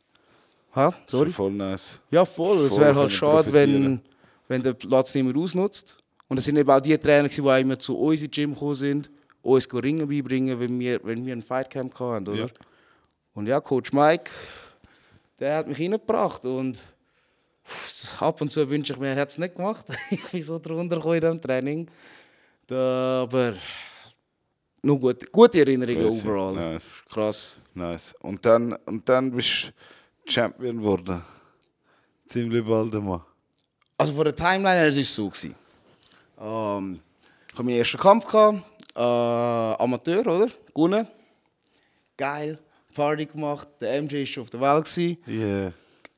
[0.75, 0.95] Ha?
[1.07, 1.31] Sorry?
[1.31, 2.01] Voll nice.
[2.11, 2.67] Ja, voll.
[2.67, 4.01] Es wäre halt schade, wenn,
[4.49, 5.99] wenn der Platz nicht mehr ausnutzt.
[6.29, 8.77] Und es sind eben auch die Trainer, die auch immer zu uns ins Gym gekommen
[8.77, 9.11] sind,
[9.43, 12.39] uns Ringen beibringen, wenn wir, wenn wir ein Fightcamp hatten, oder?
[12.39, 12.47] Ja.
[13.35, 14.31] Und ja, Coach Mike,
[15.39, 16.79] der hat mich reingebracht und
[18.19, 19.87] ab und zu wünsche ich mir, er hätte es nicht gemacht.
[20.11, 21.91] ich bin so drunter in diesem Training.
[22.67, 23.55] Da, aber
[24.83, 26.55] nur gut, gute Erinnerungen overall.
[26.55, 26.85] Nice.
[27.09, 27.57] Krass.
[27.75, 28.15] Nice.
[28.21, 29.73] Und dann, und dann bist du
[30.31, 31.23] Champion geworden.
[32.29, 33.21] Ziemlich bald einmal.
[33.99, 35.29] Also von der Timeline her war es so.
[35.29, 35.55] gewesen.
[36.41, 37.01] Ähm,
[37.49, 38.27] ich hatte meinen ersten Kampf.
[38.27, 38.63] Gehabt,
[38.97, 39.01] äh,
[39.83, 40.49] Amateur, oder?
[40.75, 41.07] Gewonnen.
[42.17, 42.59] Geil.
[42.95, 43.69] Party gemacht.
[43.81, 44.85] Der MJ war schon auf der Welt.
[44.85, 45.19] Gewesen.
[45.27, 45.73] Yeah.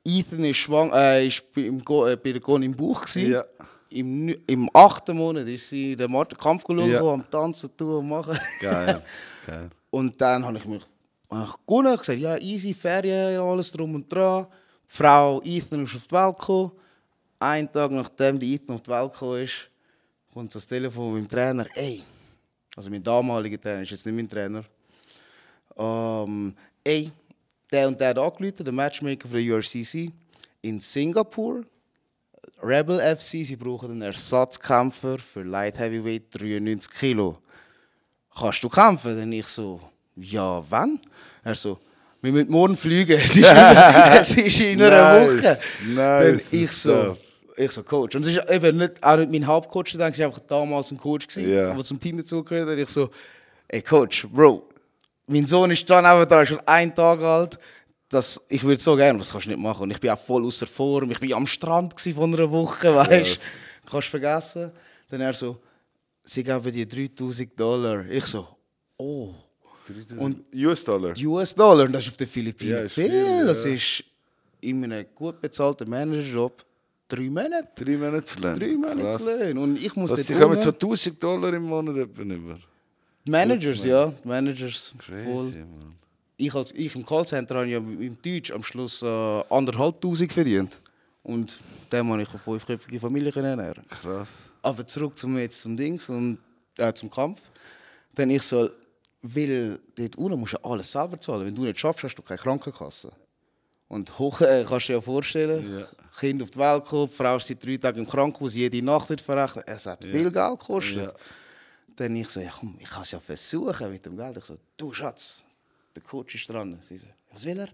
[0.04, 3.02] Ethan ist schwang, äh, ist bei, im Go, äh, bei der Gon im Buch.
[3.02, 3.32] Gewesen.
[3.32, 3.44] Ja.
[3.90, 7.02] Im, Im achten Monat ist sie den Kampf geschaut, Ja.
[7.02, 8.38] am Tanzen, tun und machen.
[8.60, 9.02] Geil.
[9.46, 9.70] Geil.
[9.90, 10.82] Und dann habe ich mich
[11.40, 14.46] hab ich gewonnen, gesagt, ja, easy, Ferien, alles drum und dran.
[14.88, 16.72] Die Frau Ethan ist auf die Welt gekommen.
[17.38, 19.68] Einen Tag nachdem die Ethan auf die Welt gekommen ist,
[20.32, 21.66] kommt das Telefon von meinem Trainer.
[21.74, 22.02] Ey,
[22.76, 24.64] also mein damaliger Trainer ist jetzt nicht mein Trainer.
[25.76, 27.10] Ähm, ey,
[27.70, 30.10] der und der hat angerufen, der Matchmaker von der URCC
[30.60, 31.64] in Singapur.
[32.62, 37.38] Rebel FC, sie brauchen einen Ersatzkämpfer für Light Heavyweight 93 Kilo
[38.34, 39.16] kannst du kämpfen?
[39.16, 39.80] Dann ich so,
[40.16, 41.00] ja, wann?
[41.44, 41.78] Er so,
[42.20, 43.18] wir müssen morgen fliegen.
[43.20, 43.56] Es ist in,
[44.20, 45.58] es ist in einer Nice, Woche.
[45.94, 47.16] nice Dann ich so,
[47.56, 48.16] ich so, Coach.
[48.16, 51.26] Und es ist eben nicht, auch nicht mein Hauptcoach, es war einfach damals ein Coach,
[51.26, 52.78] gewesen, der zum Team dazugehört hat.
[52.78, 53.10] Ich so,
[53.68, 54.68] ey Coach, Bro,
[55.26, 57.58] mein Sohn ist dann einfach da, ist schon einen Tag alt.
[58.08, 59.84] Das, ich würde so gerne, was kannst du nicht machen?
[59.84, 61.10] Und ich bin auch voll außer Form.
[61.10, 63.90] Ich bin am Strand von einer Woche, weißt du?
[63.90, 64.70] Kannst vergessen.
[65.08, 65.58] Dann er so,
[66.22, 68.04] sie geben dir 3000 Dollar.
[68.08, 68.46] Ich so,
[68.98, 69.34] oh.
[70.18, 71.14] Und US-Dollar.
[71.16, 73.10] US-Dollar, und das ist auf den Philippinen Ja, viel.
[73.10, 73.72] viel, Das ja.
[73.72, 74.04] ist
[74.60, 76.64] in einem gut bezahlten Managerjob
[77.08, 77.68] drei Monate.
[77.84, 78.58] Drei Monate Lohn.
[78.58, 79.24] Drei Monate Krass.
[79.26, 79.60] Löhne.
[79.60, 82.58] Und ich muss Das, kommen so 1000 Dollar im Monat über.
[83.24, 84.12] Managers, ja.
[84.24, 84.94] Managers.
[84.98, 85.16] Voll.
[85.16, 85.90] Crazy, man.
[86.36, 89.06] Ich, als, ich im Callcenter habe ja im Deutsch am Schluss äh,
[89.50, 90.78] anderthalbtausend verdient.
[91.22, 91.56] Und
[91.92, 93.84] dem habe ich eine fünfköpfige Familie ernähren.
[93.88, 94.50] Krass.
[94.60, 96.38] Aber zurück zum, jetzt zum Dings und
[96.78, 97.40] äh, zum Kampf.
[98.14, 98.68] Dann ich so,
[99.22, 101.46] weil dort unten musst du alles selber zahlen.
[101.46, 103.12] Wenn du nicht schaffst, hast du keine Krankenkasse.
[103.88, 105.86] Und hoch äh, kannst du dir ja vorstellen, Ja.
[106.18, 109.08] Kind auf die Welt kommt, die Frau ist seit drei Tagen im Krankenhaus, jede Nacht
[109.08, 109.64] wird verrechnet.
[109.66, 110.96] Es hat viel Geld gekostet.
[110.96, 111.12] Ja.
[111.96, 114.36] Dann ich so, ja komm, ich kann es ja versuchen mit dem Geld.
[114.36, 115.42] Ich so, du Schatz,
[115.94, 116.78] der Coach ist dran.
[116.80, 117.68] Sie so, was will er?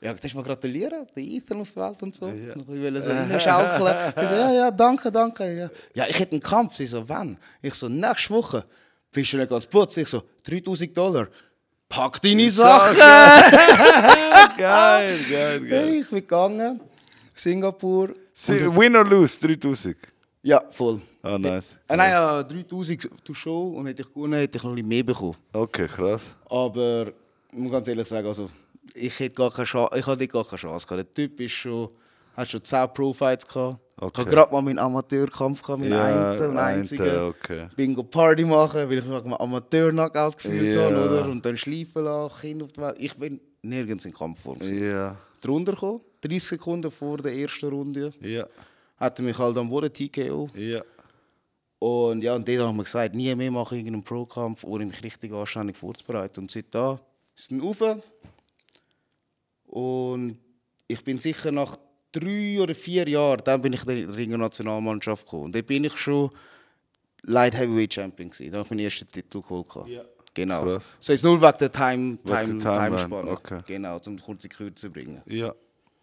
[0.00, 2.28] Ja, darfst du mal gratulieren, der Ethan auf die Welt und so.
[2.28, 2.54] Ja.
[2.54, 4.12] Ich will so reinschaukeln.
[4.16, 5.56] Ich so, ja, ja, danke, danke.
[5.56, 6.76] Ja, ja ich hätte einen Kampf.
[6.76, 7.36] Sie so, wann?
[7.62, 8.64] Ich so, nächste Woche.
[9.12, 9.96] Bist du nicht ganz putz?
[9.96, 11.28] Ich so, 3000 Dollar.
[11.88, 12.98] Pack deine Sachen!
[14.58, 15.88] Geil, geil, geil.
[16.00, 16.80] ich bin gegangen,
[17.34, 18.10] Singapur.
[18.34, 19.96] Si- Win or lose, 3000.
[20.42, 21.00] Ja, voll.
[21.22, 21.78] Ah, nice.
[21.88, 24.88] Äh, nein, ja, 3000 to show und hätte ich gewonnen, hätte ich noch ein bisschen
[24.88, 25.36] mehr bekommen.
[25.52, 26.36] Okay, krass.
[26.48, 27.08] Aber
[27.52, 28.48] ich muss ganz ehrlich sagen, also,
[28.94, 31.06] ich hätte gar keine Chance, ich hatte gar keine Chance gehabt.
[31.08, 31.88] Der Typ ist schon,
[32.36, 33.78] hat schon 10 Pro-Fights gehabt.
[34.00, 34.20] Ich Okay.
[34.20, 37.18] habe gerade mal meinen Amateurkampf gehabt, meinen Ja, einen und einzigen.
[37.28, 37.66] okay.
[37.74, 40.82] Bin Party machen, weil ich mich am Amateur-Knockout gefühlt Ja.
[40.84, 41.28] habe, oder?
[41.28, 42.96] Und dann schleifen lassen, Kind auf die Welt.
[43.00, 44.58] Ich bin nirgends in Kampfform.
[44.62, 48.46] Ja, Drunter gekommen, 30 Sekunden vor der ersten Runde, ja,
[48.98, 50.48] hat er mich halt am Boden TKO.
[50.54, 50.80] ja.
[51.80, 55.00] Und ja, und dort haben wir gesagt, nie mehr mache ich irgendeinen Pro-Kampf, ohne mich
[55.02, 56.40] richtig anständig vorzubereiten.
[56.40, 56.94] Und seit da
[57.36, 57.80] ist es dann rauf.
[59.64, 60.38] Und
[60.88, 61.76] ich bin sicher nach
[62.20, 65.44] drei oder vier Jahren, dann bin ich in die Ringer Nationalmannschaft gekommen.
[65.44, 66.30] Und dort bin ich schon
[67.22, 68.50] Light Heavyweight Champion gewesen.
[68.52, 69.68] Da habe ich meinen ersten Titel geholt.
[69.68, 69.88] gehabt.
[70.34, 70.62] Genau.
[70.64, 70.96] Krass.
[71.00, 73.30] So ist nur wegen der Time, der Time, Timeline, Timespanne.
[73.32, 73.60] okay.
[73.66, 75.20] Genau, um kurz in Kürze zu bringen.
[75.26, 75.52] Ja.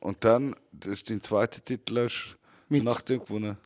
[0.02, 2.36] Und dann, das ist dein zweiter Titel, hast
[2.70, 3.58] du nach dem gewonnen.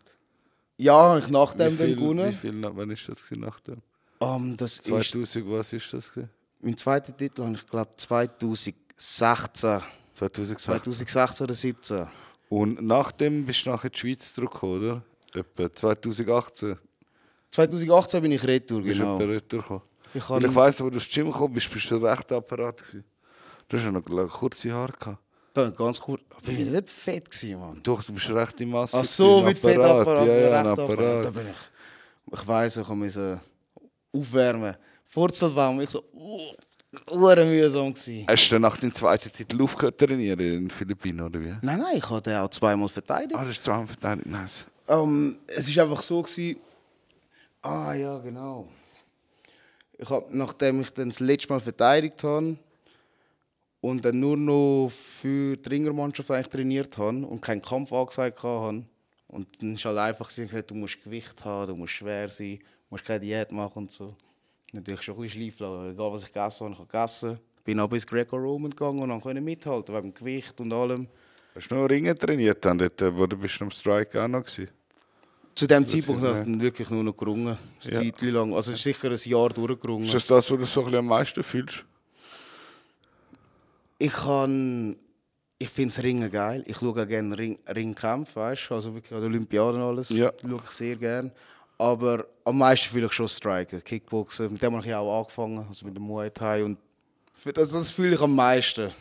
[0.78, 2.34] Ja, habe ich nach Wie dem dann viel, wie gewonnen.
[2.34, 3.82] viel, na- wann ist das gewesen, nach dem?
[4.20, 6.30] Um, das ist 2000, was ist das gewesen?
[6.62, 9.82] mein zweiter Titel, habe ich glaube 2016.
[10.14, 10.74] 2016.
[10.74, 12.08] 2016 oder 2017.
[12.50, 15.04] Und nach dem bist du nachher in die Schweiz zurückgekommen, oder?
[15.34, 16.78] Etwa 2018
[17.52, 19.18] 2018 bin ich retour, bist genau.
[19.18, 19.84] retour
[20.14, 22.78] Ich Ich, kann- ich weiss, wo du ins Gym gekommen bist, bist du recht apparat
[22.78, 23.04] gewesen.
[23.68, 25.20] Du hast ja noch kurze Haare gehabt.
[25.54, 26.22] Da ganz kurz.
[26.30, 27.80] Aber ich war nicht fett, gewesen, Mann.
[27.84, 28.98] Doch, du bist recht im Masse.
[29.00, 30.28] Ach so, mit Fettapparat.
[30.28, 31.26] Ja, ja, ein Apparat.
[31.26, 32.34] Da bin ich.
[32.40, 33.40] Ich weiss, ich musste
[34.12, 34.76] aufwärmen.
[35.12, 36.04] Wurzelbaum, ich so.
[36.14, 36.54] Uh,
[37.12, 38.26] Uhr mühsam gewesen.
[38.28, 41.54] Hast du dann nach dem zweiten Titel aufgehört zu trainieren in den Philippinen, oder wie?
[41.62, 43.36] Nein, nein, ich habe den auch zweimal verteidigt.
[43.36, 44.66] Ah, das ist zweimal verteidigt, nice.
[44.88, 46.22] Ähm, es war einfach so.
[46.22, 46.60] Gewesen,
[47.62, 48.68] ah ja, genau.
[49.98, 52.58] Ich hab, nachdem ich dann das letzte Mal verteidigt habe
[53.82, 58.86] und dann nur noch für die Ringermannschaft eigentlich trainiert habe und keinen Kampf angesagt habe.
[59.28, 62.66] Und dann ist halt einfach gewesen, du musst Gewicht haben, du musst schwer sein, du
[62.90, 64.16] musst keine Diät machen und so.
[64.72, 65.92] Natürlich schon ein bisschen schleifen lassen.
[65.92, 67.40] Egal was ich gegessen habe, ich habe gegessen.
[67.64, 71.08] Bin aber ins Greco-Roman gegangen und dann konnte mithalten, wegen dem Gewicht und allem.
[71.56, 74.70] Hast du noch Ringen trainiert dann dort, wo du bist am Strike auch noch gewesen?
[75.56, 77.58] Zu dem Zeitpunkt habe ich dann wirklich nur noch gerungen.
[77.84, 78.14] Eine Ja.
[78.14, 78.54] Zeit lang.
[78.54, 80.06] Also ist sicher ein Jahr durchgerungen.
[80.06, 81.86] Ist das das, wo du so ein am meisten fühlst?
[83.98, 84.96] Ich kann.
[85.62, 86.64] Ich finde das Ringen geil.
[86.68, 88.76] Ich schaue auch gerne Ring, Ringkämpfe, weißt du?
[88.76, 90.10] Also wirklich an den Olympiaden und alles.
[90.10, 90.32] Ja.
[90.42, 91.34] Schaue ich sehr gerne.
[91.80, 94.52] Aber am meisten fühle ich schon Striker, Kickboxen.
[94.52, 96.64] Mit dem habe ich ja auch angefangen, also mit dem Muay Thai.
[96.64, 96.78] Und
[97.34, 98.92] für das, das fühle ich am meisten.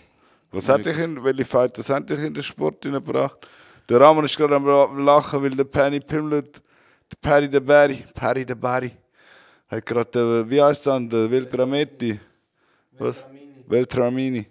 [0.53, 3.47] Was hat dich in, welche Fighters haben dich in den Sport hineingebracht?
[3.89, 8.47] Der Ramon ist gerade am Lachen, weil der Penny Pimlet, der Perry der Barry, Perry
[8.47, 8.93] der Barry,
[9.67, 12.19] hat gerade, äh, wie heißt dann, der Veltrametti?
[12.99, 13.25] Was?
[13.67, 14.47] Veltramini.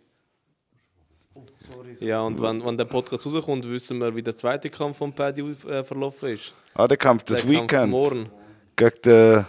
[1.99, 5.41] Ja, und wenn, wenn der Podcast rauskommt, wissen wir, wie der zweite Kampf von Paddy
[5.67, 6.53] äh, verlaufen ist.
[6.73, 7.89] Ah, der Kampf, der Kampf Weekend.
[7.91, 8.29] morgen.
[8.75, 9.45] Gegen den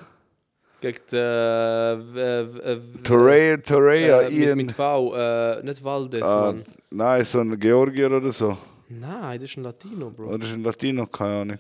[0.81, 1.19] Gegen den.
[1.19, 4.57] Äh, äh, äh, Torreya, Torreya, äh, mit, Ian.
[4.57, 5.15] mit V.
[5.15, 6.55] Äh, nicht Valdes, Ah,
[6.91, 8.57] nein, so ein Georgier oder so.
[8.89, 10.29] Nein, das ist ein Latino, Bro.
[10.35, 11.59] Oder ist ein Latino, keine Ahnung.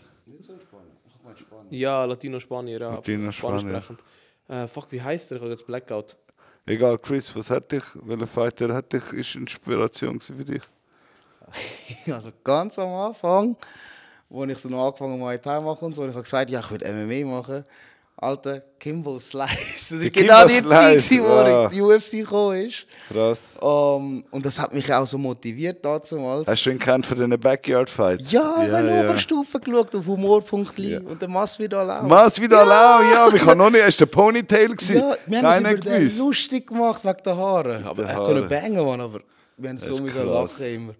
[1.70, 2.90] Ja, Latino-Spanier, ja.
[2.94, 3.58] Latino-Spanier.
[3.58, 4.04] Spanisch sprechend.
[4.48, 5.36] Äh, fuck, wie heißt der?
[5.36, 6.16] Ich habe jetzt Blackout.
[6.64, 10.62] Egal, Chris, was hat dich, welcher Fighter hat dich, ist Inspiration für dich?
[12.12, 13.56] Also ganz am Anfang,
[14.28, 16.60] wo ich so noch angefangen habe, Thai machen und so, und ich habe gesagt, ja,
[16.60, 17.64] ich will MMA machen.
[18.20, 19.48] Alter, Kimbo Slice.
[19.90, 21.64] Das Der genau die Zeit, wo ah.
[21.66, 22.84] ich die UFC gekommen ist.
[23.08, 23.38] Krass.
[23.62, 26.48] Ähm, und das hat mich auch so motiviert damals.
[26.48, 28.32] Hast du ihn kennt für deine Backyard-Fights?
[28.32, 29.04] Ja, ich habe ja.
[29.04, 31.00] Oberstufe geschaut auf Humor.li Ja.
[31.00, 32.10] und der Masvidal auch.
[32.10, 33.02] Was wieder ja.
[33.02, 34.98] ja, ich habe noch nicht, hast du Ponytail gesehen?
[34.98, 37.84] ja, wir haben uns Keiner über den lustig gemacht wegen der Haare.
[37.84, 38.24] Aber den er Haaren.
[38.24, 39.20] konnte bangen, Mann, aber
[39.56, 40.94] wir haben so müssen lachen immer.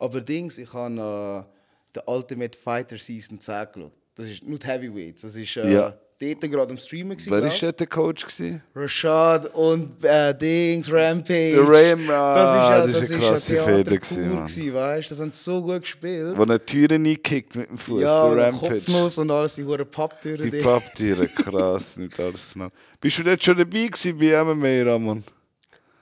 [0.00, 3.92] Aber Dings, ich habe äh, den Ultimate Fighter Season 10 geschaut.
[4.16, 5.22] Das ist die Heavyweights.
[5.22, 5.94] Das ist äh, Ja.
[6.20, 7.16] dort gerade am Streamen.
[7.16, 8.26] gewesen, Wer war der Coach?
[8.26, 8.62] Gewesen?
[8.74, 11.52] Rashad und äh, Dings, Rampage.
[11.54, 14.74] Der Ram, ah, das das ist ja, eine das ist krasse ja Fehde Theater gewesen,
[14.74, 15.10] weißt?
[15.10, 16.36] Das haben sie so gut gespielt.
[16.36, 18.74] Wo eine Tür reinkickt mit dem Fuß, ja, der Rampage.
[18.74, 20.50] Kopfnuss und alles, die hohen Papptüren.
[20.50, 22.70] Die Papptiere, krass, nicht alles noch.
[23.00, 25.24] Bist du dort schon dabei gewesen bei MMA, Ramon?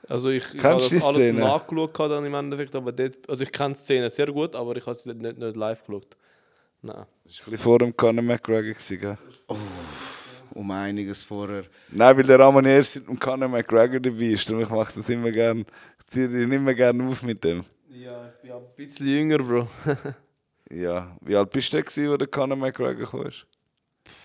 [0.09, 1.41] Also ich, ich habe das alles Szene?
[1.41, 4.87] nachgeschaut dann im Endeffekt, aber dort, also ich kenne die Szene sehr gut, aber ich
[4.87, 6.17] habe sie nicht, nicht live geschaut.
[6.81, 6.95] Nein.
[7.25, 9.19] Das war ein bisschen vor dem Conor McGregor, gewesen, gell?
[10.55, 11.65] Um einiges vorher.
[11.91, 15.09] Nein, weil der Ramon erst seit dem Conor McGregor dabei ist und ich mache das
[15.11, 15.67] immer gern,
[15.99, 17.65] ich ziehe ihn immer gerne auf mit dem.
[17.91, 19.69] Ja, ich bin ein bisschen jünger, Bro.
[20.71, 23.31] Ja, wie alt bist du, gewesen, als der Conor McGregor kam?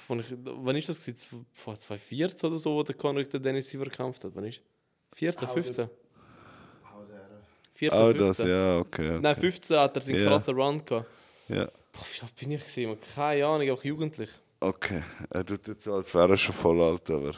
[0.10, 1.30] Wann, ist das?
[1.54, 4.32] Vor 2014 oder so, wo der Conor den Dennis Siever gekämpft hat?
[4.36, 4.62] Wann ist?
[5.16, 5.90] 14, 15?
[7.76, 8.28] 14, Oh, 15.
[8.28, 9.10] das, ja, okay.
[9.10, 9.20] okay.
[9.22, 10.28] Nein, 15 hat er seinen Ja.
[10.28, 11.08] krassen Run gehabt.
[11.50, 12.88] Ja, Boah, wie alt bin ich gewesen?
[12.90, 12.98] man?
[13.16, 14.30] Keine Ahnung, auch jugendlich.
[14.60, 15.04] okay.
[15.30, 17.32] Er tut jetzt so, als wäre er schon voll alt, aber...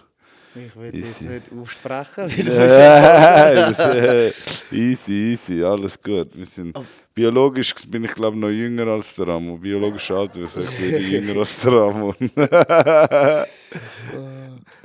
[0.58, 1.26] Ich will jetzt Easy.
[1.26, 4.32] nicht aufsprechen, weil Das, äh,
[4.72, 6.30] easy, easy, alles gut.
[6.34, 6.78] Wir sind,
[7.14, 9.60] biologisch bin ich glaube noch jünger als der Ramon.
[9.60, 12.16] Biologisch alt, wir sind wieder jünger als der Ramon.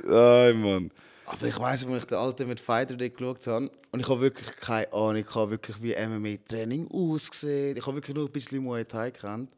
[0.09, 0.91] Ay, Mann.
[1.31, 4.55] Aber ich weiss, als ich den Ultimate Fighter dort geschaut habe, und ich habe wirklich
[4.57, 7.77] keine Ahnung, ich habe wirklich wie MMA-Training ausgesehen.
[7.77, 9.51] Ich habe wirklich nur ein bisschen Muay Thai gekannt.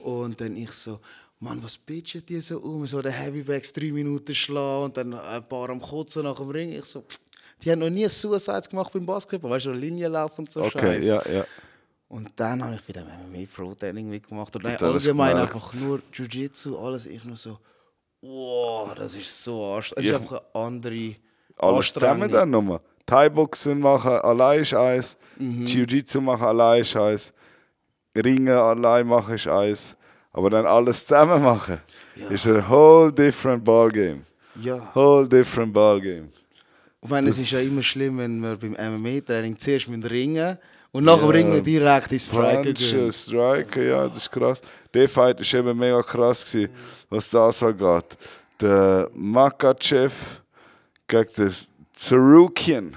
[0.00, 0.98] Und dann ich so,
[1.40, 2.84] Mann, was bitchen die so um?
[2.86, 6.72] So den Heavybacks drei Minuten schlagen und dann ein paar am Kotzen nach dem Ring.
[6.72, 7.18] Ich so, pff,
[7.62, 11.06] die haben noch nie Suicides gemacht beim Basketball, weißt du, Linienlauf und so Okay, Scheiße.
[11.06, 11.44] ja, ja.
[12.08, 14.54] Und dann habe ich wieder MMA Pro Training mitgemacht.
[14.56, 17.06] Und nein, allgemein einfach nur Jiu-Jitsu, alles.
[17.06, 17.58] Ich nur so,
[18.22, 20.06] wow, das ist so anstrengend.
[20.06, 21.14] Es ist einfach eine andere
[21.56, 22.80] Alles zusammen dann nochmal.
[23.06, 25.64] Thai-Boxen machen allein ist eins, Mhm.
[25.66, 27.32] Jiu-Jitsu machen allein ist eins,
[28.14, 29.96] Ringen allein machen ist eins.
[30.32, 31.80] Aber dann alles zusammen machen
[32.30, 34.22] ist ein whole different ballgame.
[34.60, 34.90] Ja.
[34.94, 36.28] Whole different ballgame.
[37.00, 40.58] Ich meine, es ist ja immer schlimm, wenn wir beim MMA-Training zuerst mit Ringen
[40.92, 41.30] und nach dem Ja.
[41.30, 43.12] Ringen direkt ins Striker Punchen.
[43.12, 44.60] Striker, ja, das ist krass.
[44.94, 46.72] Der Fight war eben mega krass, gewesen,
[47.10, 48.16] was das angeht.
[48.60, 50.14] Der Makachev
[51.06, 51.52] gegen den
[51.92, 52.96] Zarukian,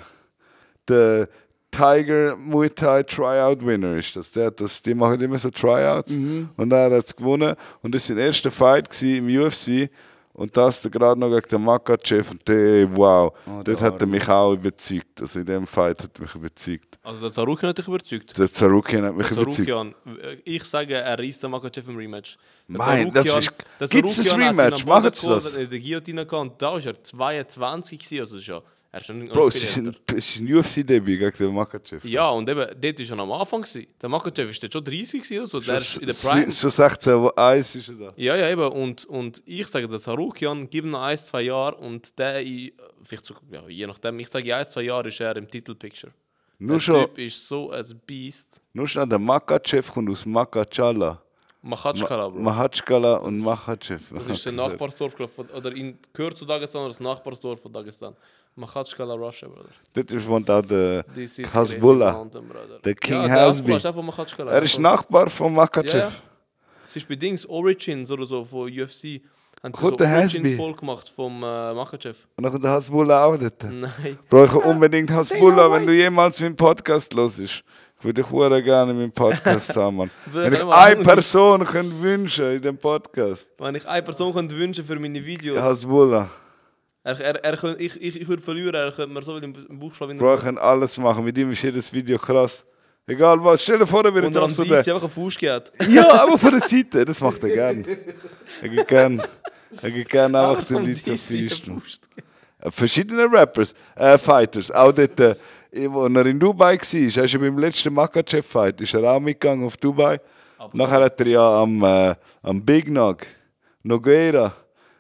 [0.88, 1.28] der
[1.72, 4.32] Tiger Muay Thai Tryout Winner ist das.
[4.32, 6.12] Der, das die machen immer so Tryouts
[6.58, 7.56] und er hat es gewonnen.
[7.82, 9.90] Und das war sein erster Fight im UFC.
[10.34, 14.28] Und das gerade noch gegen den Makachev und der, wow, Oh, dort hat er mich
[14.30, 15.20] auch überzeugt.
[15.20, 16.98] Also in dem Fight hat er mich überzeugt.
[17.04, 18.38] Also der Sarukian hat dich überzeugt.
[18.38, 19.68] Der Zarukian hat mich überzeugt.
[19.68, 19.96] Sarukian,
[20.46, 22.38] ich sage, er reißt den Makachev im Rematch.
[22.68, 24.86] Der Mein, das ist- der gibt's ein Rematch?
[24.86, 25.54] Machen sie das?
[25.54, 26.74] der Guillotine und da
[27.14, 28.62] war er 22 gewesen, also das ist ja,
[28.94, 32.06] er ist schon Bro, es ist ein, es ist ein UFC-Debüt gegen den Makachev.
[32.08, 33.62] Ja, und eben, dort war er am Anfang.
[33.62, 33.88] Gewesen.
[34.02, 35.60] Der Makachev ist dort schon 30 gewesen, oder so.
[35.62, 36.52] Der ist in der Schon Prime.
[36.52, 38.14] schon 16, wo eins ist er da.
[38.18, 38.68] Ja, ja, eben.
[38.68, 42.72] Und, und ich sage, der Sarukian, gib ihm noch ein, zwei Jahre und der, in,
[43.02, 46.12] vielleicht sogar, ja, je nachdem, ich sage, in ein, zwei Jahren ist er im Titelpicture.
[46.60, 48.62] Nur der schon, Typ ist so ein Beast.
[48.74, 51.22] nur schon der Makachev kommt aus Makachala.
[51.64, 52.40] Machatschkala, Bro.
[52.42, 54.02] Mahatschkala und Makachev.
[54.16, 57.72] Das ist ein Nachbarsdorf, glaub, von- oder in, gehört zu Dagestan oder das Nachbarsdorf von
[57.72, 58.16] Dagestan.
[58.56, 59.70] Machatschkala, Russia, Brother.
[61.14, 62.12] This is Hasbullah.
[62.12, 62.80] crazy mountain, brother.
[62.84, 63.72] Der King ja, Hasbi.
[63.74, 64.52] Hasbullah.
[64.52, 65.96] Er ist Nachbar von Makachev.
[65.96, 66.12] Ja.
[66.86, 69.22] Es ist bei Dings Origins oder so von UFC.
[69.64, 72.26] Haben Kommt so der Origins voll gemacht vom äh, Makachev.
[72.36, 73.64] Und dann kommt der Hasbullah auch dort.
[73.72, 74.20] Nein.
[74.30, 77.40] Will unbedingt Hasbullah, wenn du jemals meinen Podcast hörst.
[77.40, 77.64] Ich
[78.02, 80.12] würde dich gerne in meinem Podcast haben, Mann.
[80.26, 83.48] Wenn ich eine Person könnte wünschen in dem Podcast.
[83.60, 86.30] Wenn ich eine Person könnte wünschen für meine Videos, Hasbullah.
[87.04, 89.54] Er, er, er, könnte- ich, ich, ich würde verlieren, er könnte mir so viel im
[89.70, 91.24] im Buchstaben Bro, ich kann alles machen.
[91.24, 92.66] Mit ihm ist jedes Video krass.
[93.08, 93.64] Egal was.
[93.64, 94.78] Stell dir vor, er wird dann so der.
[94.78, 95.72] einfach einen Fuß geht.
[95.90, 97.04] Ja, aber von der Seite.
[97.04, 97.86] Das macht er gern.
[98.62, 99.22] Er geht gern.
[99.82, 101.82] Er geht gern einfach den Leuten so feisten.
[102.60, 104.70] Äh, Verschiedene Rappers, äh, Fighters.
[104.70, 105.36] Auch dort, äh,
[105.88, 109.78] wo er in Dubai war, ist ja beim letzten Makachev-Fight, ist er auch mitgegangen auf
[109.78, 110.20] Dubai.
[110.74, 113.18] Nachher hat er ja am, äh, am Big Nog,
[113.82, 114.54] Nogueira,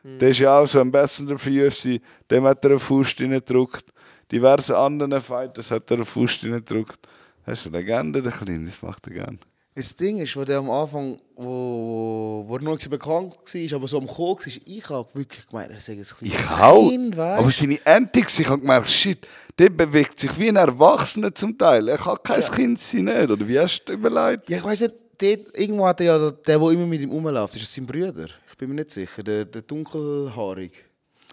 [0.03, 3.85] der ist ja auch so Ambassador für UFC, dem hat er einen Fuß reingedrückt.
[4.31, 7.07] Diverse anderen Fighters hat er einen Fuß reingedrückt.
[7.45, 9.39] Das ist eine Legende, der Kleine, das macht er gern.
[9.73, 13.99] Das Ding ist, wo der am Anfang, wo, wo, er noch bekannt war, aber so
[13.99, 16.89] am Kommen war, ich habe wirklich gemeint, er sei ein kleines Ich auch.
[16.89, 19.25] Kind, Aber seine Antics, ich habe gemerkt, shit,
[19.57, 21.87] der bewegt sich wie ein Erwachsener zum Teil.
[21.87, 23.29] Er kann kein Kind sein, nicht?
[23.29, 24.49] oder wie hast du überlegt?
[24.49, 27.55] Ja, ich weiss nicht, dort, irgendwo hat er ja, der, der immer mit ihm rumläuft,
[27.55, 28.27] ist das sein Bruder?
[28.61, 30.85] Ich bin mir nicht sicher, der, der dunkelhaarig.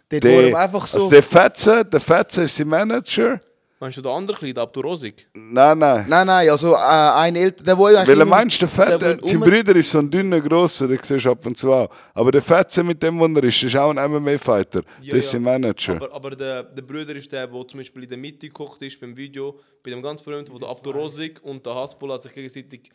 [0.09, 0.97] Dort, wo er Der, einfach so...
[0.97, 3.39] also der Fetze, der Fetze ist sein Manager
[3.79, 5.27] Meinst du den anderen Kleid, Abdu Rosig?
[5.35, 6.07] Nein, nein.
[6.09, 8.09] Nein, nein, also äh, ein älter, der wo eigentlich...
[8.09, 8.99] Welcher immer- meinst du, der Fette?
[8.99, 11.71] der, Sein immer- Bruder ist so ein dünner, grosser, den siehst du ab und zu
[11.71, 11.91] auch.
[12.15, 14.81] Aber der Fetze mit dem, wo er ist, ist auch ein MMA-Fighter.
[15.03, 15.31] Ja, das ist ja.
[15.33, 15.97] sein Manager.
[15.97, 18.99] Aber, aber der, der Bruder ist der, der zum Beispiel in der Mitte gekocht ist
[18.99, 22.91] beim Video, bei dem ganz berühmten, wo der Abdu Rosig und der Hasbulla sich gegenseitig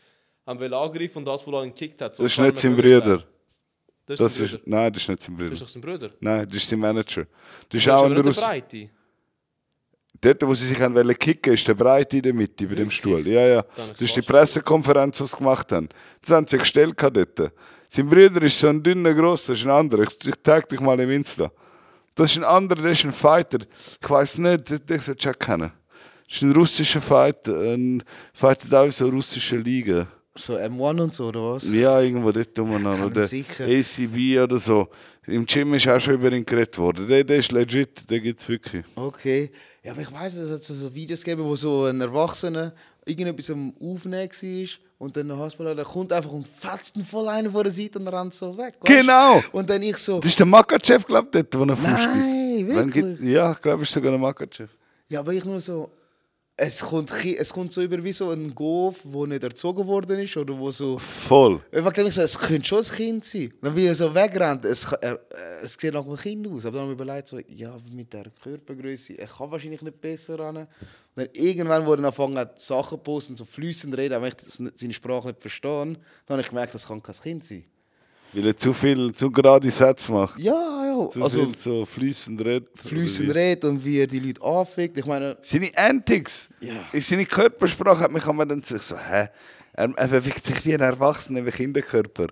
[0.46, 2.15] am wollen angreifen und der Hasbulla ihn gekickt hat.
[2.15, 2.76] So das ist nicht sein.
[2.76, 3.24] Bruder.
[4.05, 5.51] Das ist Das ist, nein, das ist nicht sein Das Bruder.
[5.53, 6.09] ist doch sein Bruder.
[6.19, 7.25] Nein, das ist sein Manager.
[7.69, 8.89] Das ist Das auch ist der Breite.
[10.21, 12.89] Dort, wo sie sich haben wollen kicken, ist der Breite in der Mitte, bei dem
[12.89, 13.25] Stuhl.
[13.27, 13.65] Ja, ja.
[13.75, 14.21] Das ist die.
[14.21, 15.89] Pressekonferenz, die sie gemacht haben.
[16.21, 17.51] Das haben sie gestellt dort.
[17.89, 20.03] Sein Bruder ist so ein dünner, grosser, das ist ein anderer.
[20.03, 21.51] Ich, ich tag dich mal im Insta.
[22.15, 23.59] Das ist ein anderer, das ist ein Fighter.
[24.01, 25.71] Ich weiß nicht, den- den solltest du kennen.
[26.27, 27.59] Das ist ein russischer Fighter.
[27.73, 30.07] Ein Fighter auch in so russischer Liga.
[30.36, 31.69] So M1 und so, oder was?
[31.69, 32.98] Ja, irgendwo dort umeinander.
[32.98, 33.65] Kann Oder sicher.
[33.65, 34.88] ACB oder so.
[35.28, 37.08] Im Gym ist auch schon über ihn geredet worden.
[37.08, 38.84] Der, der ist legit, den gibt es wirklich.
[38.96, 39.52] Okay.
[39.84, 42.74] Ja, aber ich weiß, es hat so, so Videos gegeben, wo so ein Erwachsener
[43.06, 44.67] irgendetwas am Aufnehmen war
[44.98, 48.00] und dann der Hasbulla, der kommt einfach und fetzt ihn voll einen von der Seite
[48.00, 48.74] und rennt so weg.
[48.80, 48.86] weißt?
[48.86, 49.43] Genau!
[49.52, 52.67] Und dann ich so, Das ist der Makachev, glaube ich, dort, wo er Fuß nein,
[52.69, 52.93] wirklich?
[52.93, 54.69] gibt- Ja, ich glaube, ist sogar der Makachev.
[55.10, 55.91] Ja, aber ich nur so,
[56.55, 60.37] es kommt, es kommt so über wie so ein Golf, wo nicht erzogen worden ist
[60.37, 60.99] oder wo so...
[60.99, 61.59] Voll.
[61.71, 63.53] Ich so, es könnte schon ein Kind sein.
[63.61, 66.65] Dann wie er so wegrennt, es, er, äh, es sieht nach einem Kind aus.
[66.67, 69.99] Aber dann habe ich mir überlegt, so, ja, mit der Körpergröße, er kann wahrscheinlich nicht
[69.99, 70.57] besser ran.
[70.57, 70.67] Und
[71.15, 74.93] dann irgendwann, wo er angefangen hat, Sachen zu posten, so flüssend reden, aber ich seine
[74.93, 77.65] Sprache nicht verstehen, dann habe ich gemerkt, das kann kein Kind sein.
[78.34, 80.39] Weil er zu viel, zu gerade Sätze macht.
[80.39, 82.67] Ja, ja, Zu also viel so fließend redet.
[82.76, 84.98] flüssend redet und wie er die Leute anfickt.
[84.98, 86.74] Ich meine, Seine Antics, Ja.
[87.00, 89.28] seine Körpersprache hat mich einmal dann ich so, hä?
[89.76, 92.28] Er, er bewegt sich wie ein Erwachsener, wie ein Kinderkörper.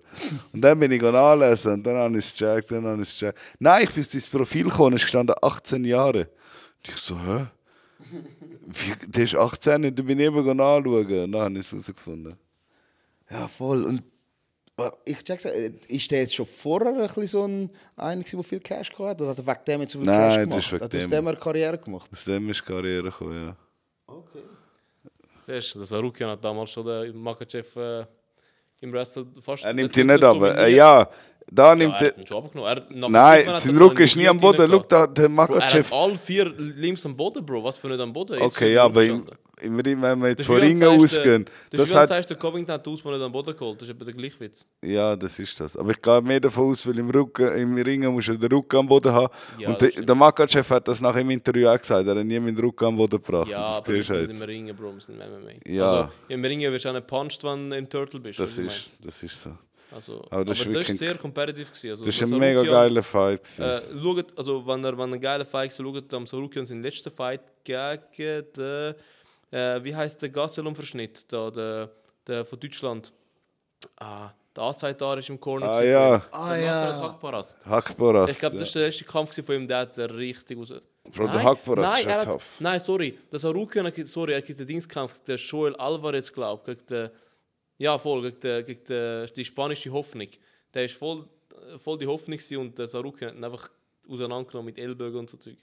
[0.54, 3.20] Und dann bin ich anlesen und dann habe ich es gecheckt, dann habe ich es
[3.20, 3.40] gecheckt.
[3.60, 6.20] Nein, ich bin auf sein Profil gekommen, es stand 18 Jahre.
[6.20, 7.48] Und ich so, hä?
[8.68, 10.86] Wie, der ist 18 und dann bin ich eben anschauen
[11.24, 12.36] und dann habe ich es herausgefunden.
[13.30, 13.84] Ja, voll.
[13.86, 14.04] Und
[15.06, 18.60] ich check's, äh, ist der jetzt schon vorher ein bisschen so ein einer, der viel
[18.60, 19.24] Cash hatte?
[19.24, 20.60] Oder hat er wegen dem jetzt so viel Nein, Cash das gemacht?
[20.60, 21.28] ist wegen hat aus dem.
[21.28, 22.10] eine Karriere gemacht?
[22.14, 23.56] Aus dem ist Karriere gekommen, ja.
[24.08, 24.44] Okay.
[25.46, 28.06] Siehst du, der Sarukian hat damals schon den Makachev äh,
[28.82, 29.64] im Wrestle fast...
[29.64, 30.34] Er nimmt ihn nicht ab.
[30.34, 30.58] dominiert.
[30.58, 31.08] Äh, ja,
[31.52, 32.08] da nimmt er er.
[32.14, 32.86] hat ihn schon abgenommen.
[32.94, 34.68] Er, Nein, sein Rücken ist nie am Boden.
[34.70, 35.84] Schau da, der Bro, er Makachev.
[35.92, 37.64] hat alle vier Limbs am Boden, Bro.
[37.64, 38.38] Was für nicht am Boden?
[38.38, 39.26] Ist Okay, ja, aber im,
[39.62, 42.30] im Ring, wenn wir jetzt Das von ist Ringen ausgehen, Das das ist du sagst,
[42.32, 43.80] der Covington hat Ausmann nicht am Boden geholt.
[43.82, 44.66] Das ist eben der Gleichwitz.
[44.84, 45.76] ja, das ist das.
[45.78, 48.78] Aber ich gehe mehr davon aus, weil im, Rücken, im Ringen musst du den Rücken
[48.78, 49.28] am Boden haben.
[49.60, 52.26] Ja, und das der, der Makachev hat das nach im Interview auch gesagt, er hat
[52.26, 53.50] nie meinen Rücken am Boden gebracht.
[53.52, 54.42] Ja, das aber sind jetzt.
[54.42, 54.94] im Ringen, Bro.
[54.94, 55.52] Wir sind im MMA.
[55.68, 55.92] Ja.
[56.02, 58.40] Also, Im Ringen wirst du auch nicht gepuncht, wenn du im Turtle bist.
[58.40, 59.52] Das ist, das ist so.
[59.94, 61.66] Also, aber das ist sehr competitive.
[61.70, 61.90] Gewesen.
[61.92, 63.42] Also, Das ist der ein mega geiler Fight.
[63.44, 63.64] gewesen.
[63.64, 67.12] Äh, schaut, also wenn er wenn ein geiler Fight ist, schaut am Sarukian seinen letzten
[67.12, 68.96] Fight gegen den,
[69.52, 71.90] äh, wie heißt der Gastelum-Verschnitt, da, der,
[72.28, 73.12] der von Deutschland.
[73.98, 75.70] Ah, der Asaitar ist im Corner.
[75.70, 76.22] Ah, gewesen ja.
[76.32, 76.84] Ah, ja.
[76.96, 77.66] Hat Hakparast.
[77.66, 78.32] Hakboras.
[78.32, 80.74] Ich glaube, das ist der erste Kampf von ihm, der hat er richtig raus.
[81.16, 82.60] Bro, der Hakboras nein, ist er ja hat, tough.
[82.60, 83.18] Nein, sorry.
[83.32, 87.10] Der Sarukian, hat- sorry, er gibt den Dingskampf, der Joel Alvarez, glaube ich, gegen den,
[87.82, 90.28] ja voll, gegen, den, gegen den, die spanische Hoffnung.
[90.74, 91.26] Der ist voll,
[91.78, 93.70] voll die Hoffnung und der Sarukian hat ihn einfach
[94.10, 95.58] auseinandergenommen mit Ellbogen und so Zeug.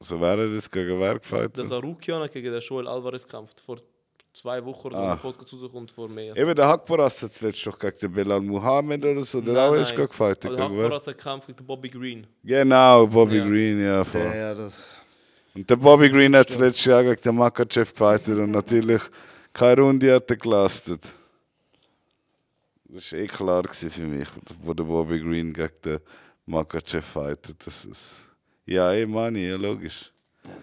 [0.00, 1.66] So wäre das gegen wer Der gefightet?
[1.66, 3.78] Sarukian hat gegen den Joel Alvarez gekämpft, vor
[4.32, 5.14] zwei Wochen oder so, Ah.
[5.14, 6.36] der Podcast rauskommt, vor mehr.
[6.36, 9.74] Eben, der Hakboras hat zuletzt doch gegen den Belal Muhammad oder so, der Nein, auch
[9.76, 10.50] erst gefightet.
[10.50, 10.84] Also wer?
[10.84, 12.26] Hakparas hat gekämpft gegen den Bobby Green.
[12.42, 13.46] Genau, Bobby Ja.
[13.46, 14.02] Green, ja.
[14.04, 14.20] Voll.
[14.22, 14.82] Ja, ja, das.
[15.54, 19.02] Und der Bobby Green hat das letzte Jahr gegen den Makachev gefightet und natürlich
[19.52, 21.12] keine Runde hat er gelastet.
[22.84, 24.28] Das war eh klar für mich,
[24.60, 26.00] wo der Bobby Green gegen den
[26.46, 27.66] Makachev fightet.
[27.66, 28.22] Das ist
[28.66, 30.12] ja, eh Money, ja logisch.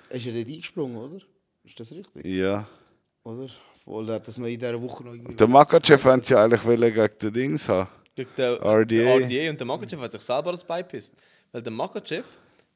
[0.10, 1.22] Ist er dort eingesprungen, oder?
[1.64, 2.26] Ist das richtig?
[2.26, 2.68] Ja.
[3.24, 3.48] Oder?
[3.84, 5.36] Voll, er hat das noch in dieser Woche noch irgendwie...
[5.36, 7.90] Der Makachev wollte sie eigentlich gegen den Dings haben.
[8.16, 8.86] Gegen den RDA.
[8.86, 11.16] der RDA und der Makachev hat sich selber das beipisst.
[11.52, 12.26] Weil der Makachev,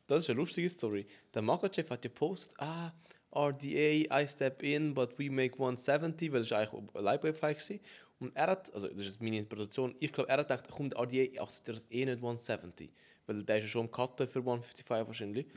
[0.08, 1.06] das ist eine lustige Story.
[1.34, 2.92] Der Makachev hat gepostet, ah,
[3.36, 7.78] RDA, I step in, but we make 170, weil das war eigentlich ein Lightweight-Fight war.
[8.20, 11.42] Und er hat, also das ist meine Interpretation, ich glaube, er hat gedacht, kommt RDA,
[11.42, 12.92] akzeptiert das eh nicht 170.
[13.26, 15.48] Weil der ist ja schon im Cutter für 155 wahrscheinlich.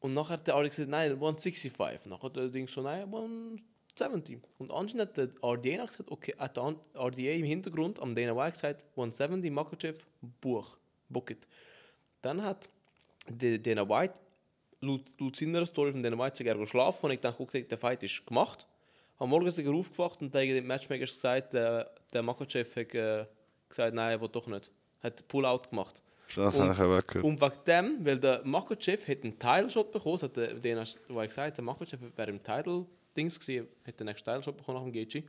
[0.00, 2.10] Und nachher hat der RDA gesagt, nein, 165.
[2.10, 4.40] Nachher hat der Ding so, nein, 170.
[4.58, 8.52] Und anscheinend hat der RDA gesagt, okay, hat der RDA im Hintergrund am Dana White
[8.52, 10.00] gesagt, 170, Makachev,
[10.40, 10.78] Buch,
[11.08, 11.48] Bucket.
[12.22, 12.68] Dann hat
[13.28, 14.20] der Dana White,
[14.80, 17.78] laut, laut seiner Story von Dana White, sich er geschlafen und ich dachte, okay, der
[17.78, 18.66] Fight ist gemacht.
[19.18, 23.26] Am Morgen ist er aufgewacht und gegen den Matchmakers gesagt, der, der Makachev hat äh,
[23.68, 24.70] gesagt, nein, er will doch nicht.
[25.02, 26.02] Hat Pull-out gemacht.
[26.36, 27.24] Das habe ich auch gehört.
[27.24, 31.14] Und wegen dem, weil der Makachev hat einen Title-Shot bekommen, hat der, den hast du
[31.14, 35.24] gesagt, der Makachev wäre im Title-Dings gewesen, hat den nächsten Title-Shot bekommen nach dem Gaethje.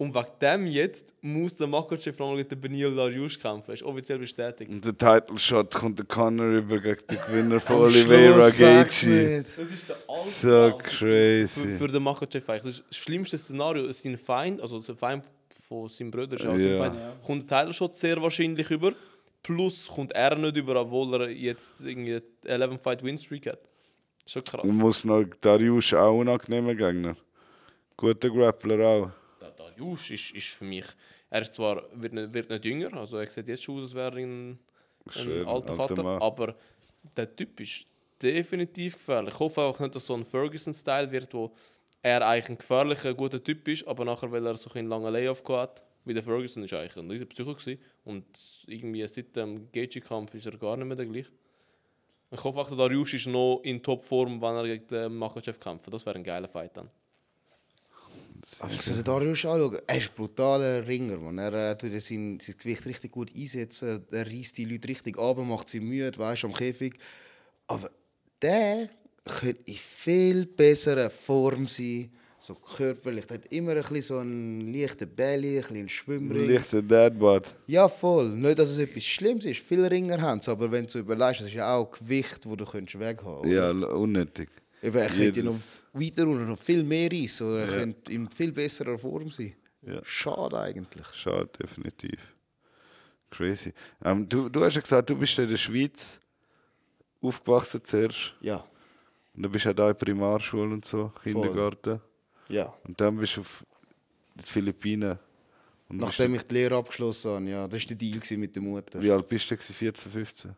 [0.00, 3.72] Und wegen dem jetzt muss der Makachev nochmal mit dem Benil Dariush kämpfen.
[3.72, 4.70] Ist offiziell bestätigt.
[4.70, 9.42] Und der Title Shot kommt der Conor über gegen den Gewinner von Oliveira Gaethje.
[9.42, 11.68] Das ist der So Für, crazy.
[11.76, 12.62] für den Makachev eigentlich.
[12.62, 15.30] Das, ist das schlimmste Szenario ist sein Feind, also der Feind
[15.68, 16.76] von seinem Bruder, ist auch sein Ja.
[16.78, 18.94] Feind, kommt der Title-Shot sehr wahrscheinlich über.
[19.42, 23.60] Plus kommt er nicht über, obwohl er jetzt irgendwie 11-Fight-Win-Streak hat.
[24.24, 24.62] Schon krass.
[24.64, 27.16] Und muss noch Darius auch unangenehmer Gegner.
[27.98, 29.19] Guter Grappler auch.
[29.80, 30.84] Darius ist, ist für mich,
[31.30, 33.94] er ist zwar, wird nicht, wird nicht jünger, also er sieht jetzt schon aus, als
[33.94, 34.58] wäre er ein, ein
[35.10, 36.22] Schön, alter alter Vater, Mann.
[36.22, 36.54] aber
[37.16, 37.86] der Typ ist
[38.22, 39.34] definitiv gefährlich.
[39.34, 41.54] Ich hoffe auch nicht, dass so ein Ferguson-Style wird, wo
[42.02, 45.42] er eigentlich ein gefährlicher, guter Typ ist, aber nachher, weil er so einen langen Layoff
[45.42, 47.80] gehabt hat, wie der Ferguson ist eigentlich ein riesiger Psycho gewesen.
[48.04, 48.26] und
[48.66, 51.30] irgendwie seit dem Gaethje-Kampf ist er gar nicht mehr der gleiche.
[52.32, 55.92] Ich hoffe auch, der Darius ist noch in Topform, wenn er gegen den Makachev kämpft.
[55.92, 56.88] Das wäre ein geiler Fight dann.
[58.58, 59.78] Aber ich soll Darius anschauen.
[59.86, 61.18] Er ist ein brutaler Ringer.
[61.18, 61.38] Man.
[61.38, 64.04] Er äh, tut sein, sein Gewicht richtig gut einsetzen.
[64.10, 66.94] Er reißt die Leute richtig ab, macht sie müde, weißt am Käfig.
[67.66, 67.90] Aber
[68.42, 68.88] der
[69.24, 72.10] könnte in viel besserer Form sein.
[72.38, 73.26] So körperlich.
[73.26, 76.46] Der hat immer ein bisschen so einen leichten Belly, ein bisschen einen Schwimmring.
[76.46, 77.54] Lichter Deadbot.
[77.66, 78.30] Ja, voll.
[78.30, 79.60] Nicht, dass es etwas Schlimmes ist.
[79.60, 82.64] Viele Ringer haben es, aber wenn du überlegst, das ist ja auch Gewicht, das du
[82.64, 83.52] könntest weghaben kannst.
[83.52, 84.48] Ja, unnötig.
[84.82, 85.58] Eben, er könnte ja noch
[85.92, 89.54] weiter und noch viel mehr reissen oder er könnte in viel besserer Form sein.
[89.82, 90.00] Ja.
[90.04, 91.06] Schade eigentlich.
[91.14, 92.34] Schade, definitiv.
[93.30, 93.72] Crazy.
[94.04, 96.20] Ähm, du, du hast ja gesagt, du bist in der Schweiz
[97.22, 98.34] aufgewachsen zuerst.
[98.40, 98.64] Ja,
[99.34, 102.00] Und dann bist du auch da in Primarschule und so, Kindergarten.
[102.48, 102.72] ja.
[102.84, 103.64] Und dann bist du auf
[104.34, 105.18] die Philippinen.
[105.88, 109.02] Und Nachdem ich die Lehre abgeschlossen habe, ja, das war der Deal mit der Mutter.
[109.02, 109.56] wie alt bist du?
[109.56, 109.72] gewesen?
[109.74, 110.56] 14, 15?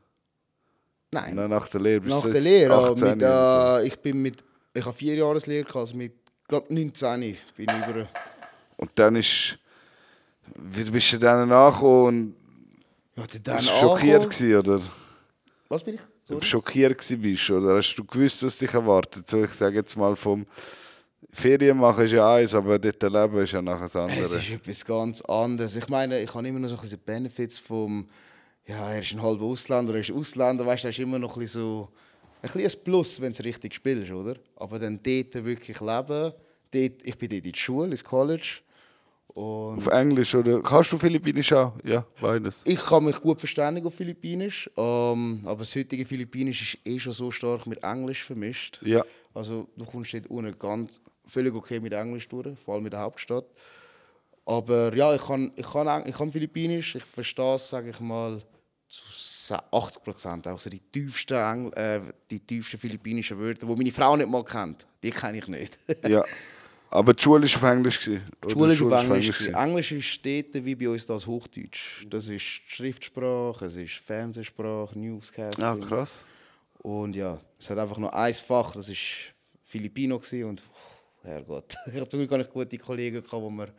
[1.12, 2.72] Nein, Nein, nach der Lehre bist nach du der Lehre.
[2.74, 4.42] aber 18 Mit, oder äh, ich bin mit,
[4.74, 6.12] ich habe vier Jahre Lehre gehabt, also mit,
[6.48, 8.08] glaube 19 bin ich über.
[8.78, 9.58] Und dann ist.
[10.56, 12.34] Wie bist du dann nachgekommen
[13.16, 14.82] Ja, und dann bist du schockiert gewesen, oder?
[15.68, 16.00] Was bin ich?
[16.26, 16.44] Du Sorry.
[16.46, 19.28] schockiert gewesen bist, oder hast du gewusst, was dich erwartet?
[19.28, 20.46] So, ich sage jetzt mal vom
[21.30, 24.38] Ferien machen ist ja eins, aber dort leben ist ja nachher das Es andere.
[24.38, 25.76] ist etwas ganz anderes.
[25.76, 28.06] Ich meine, ich habe immer noch so ein bisschen Benefits vom,
[28.66, 31.40] ja, er ist ein halber Ausländer, er ist Ausländer, weißt du, ist immer noch ein
[31.40, 31.88] bisschen so,
[32.42, 34.36] ein bisschen ein Plus, wenn du es richtig spielst, oder?
[34.56, 36.32] Aber dann dort wirklich leben,
[36.70, 38.60] dort, ich bin dort in der Schule, ins College
[39.34, 41.72] und Auf Englisch oder kannst du Philippinisch auch?
[41.84, 42.62] Ja, beides.
[42.66, 47.12] ich kann mich gut verständigen auf Philippinisch, ähm, aber das heutige Philippinisch ist eh schon
[47.12, 48.80] so stark mit Englisch vermischt.
[48.84, 49.02] Ja.
[49.32, 53.00] Also du kommst dort unten ganz völlig okay mit Englisch durch, vor allem in der
[53.00, 53.46] Hauptstadt.
[54.44, 58.42] Aber ja, ich kann, ich kann, ich kann Philippinisch, ich verstehe es, sage ich mal,
[58.88, 60.48] zu 80 Prozent.
[60.48, 64.44] Auch so die tiefsten, Engl äh, die tiefsten philippinischen Wörter, die meine Frau nicht mal
[64.44, 64.86] kennt.
[65.02, 65.78] Die kenne ich nicht.
[66.08, 66.22] ja.
[66.90, 68.06] Aber die Schule war auf Englisch.
[68.06, 68.20] oder?
[68.44, 69.38] Die Schule ist auf war Englisch.
[69.38, 69.54] gewesen.
[69.54, 72.04] Englisch ist dort wie bei uns das Hochdeutsch.
[72.10, 75.64] Das ist Schriftsprache, es ist Fernsehsprache, Newscasting.
[75.64, 76.24] Ah, krass.
[76.80, 78.96] Und ja, es hat einfach nur ein Fach, das war
[79.62, 81.74] Filipino und pff, Herrgott.
[81.86, 83.72] Ich hatte zum Glück gute Kollegen, die mir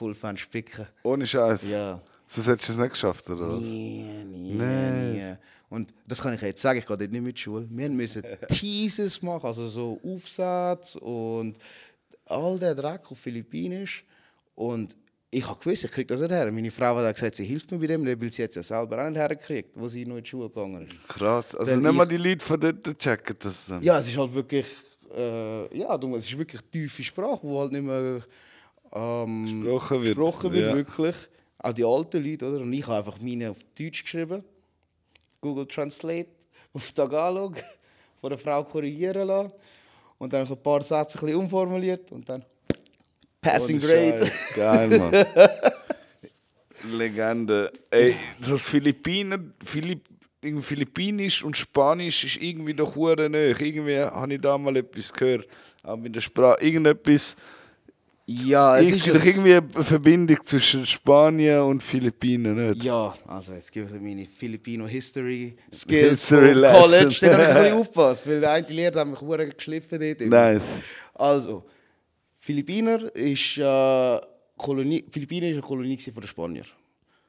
[0.00, 0.86] cool fanden, spicken.
[1.02, 1.70] Ohne Scheiß.
[1.70, 2.00] Ja.
[2.26, 3.48] Sonst hättest du es nicht geschafft, oder?
[3.48, 3.60] was?
[3.60, 5.12] Nie, Nein.
[5.12, 5.34] nie.
[5.68, 7.66] Und das kann ich jetzt sagen, ich gehe dort nicht mit Schule.
[7.70, 11.58] Wir müssen Teases machen, also so Aufsatz und
[12.24, 14.04] all der Dreck auf Philippinisch.
[14.54, 14.96] Und
[15.30, 16.50] ich habe gewusst, ich kriege das nicht her.
[16.50, 19.08] Meine Frau hat gesagt, sie hilft mir bei dem, weil sie jetzt ja selber auch
[19.08, 21.08] nicht herkriegt, wo sie noch in die Schule gegangen ist.
[21.08, 21.54] Krass.
[21.54, 23.82] Also Wenn nicht mal die Leute von dort checken das dann.
[23.82, 24.66] Ja, es ist halt wirklich,
[25.14, 28.22] äh, ja, es ist wirklich tiefe Sprache, die halt nicht mehr
[28.96, 30.16] ähm, Gesprochen wird.
[30.16, 30.74] gesprochen wird, Ja.
[30.74, 31.16] wirklich.
[31.58, 32.60] Auch die alten Leute, oder?
[32.60, 34.44] Und ich habe einfach meine auf Deutsch geschrieben,
[35.40, 36.28] Google Translate
[36.72, 37.54] auf Tagalog,
[38.20, 39.52] von der Frau korrigieren lassen
[40.18, 42.44] und dann so ein paar Sätze ein bisschen umformuliert und dann
[43.40, 44.28] Passing Grade.
[44.56, 45.12] Geil, Mann.
[46.90, 47.72] Legende.
[47.90, 50.08] Ey, das Philippinen, Philipp,
[50.60, 53.60] Philippinisch und Spanisch ist irgendwie doch hure nöch.
[53.60, 55.46] Irgendwie habe ich da mal etwas gehört.
[55.82, 56.62] Auch mit der Sprache.
[56.64, 57.36] Irgendetwas.
[58.28, 62.82] Ja, es Es ist gibt doch irgendwie eine Verbindung zwischen Spanien und Philippinen, nicht?
[62.82, 66.28] Ja, also jetzt gebe ich meine Filipino History vom.
[66.72, 67.16] College.
[67.20, 70.20] Da habe ich ein bisschen aufgepasst, weil der eine Lehrer hat mich verdammt geschliffen dort.
[70.22, 70.64] Nice.
[71.14, 71.64] Also,
[72.36, 74.20] Philippiner ist, äh,
[74.56, 76.66] Kolonie, Philippinen ist eine Kolonie von den Spaniern.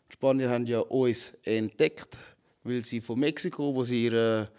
[0.09, 2.17] Die Spanier haben ja uns entdeckt,
[2.63, 4.49] weil sie von Mexiko, wo sie ihre,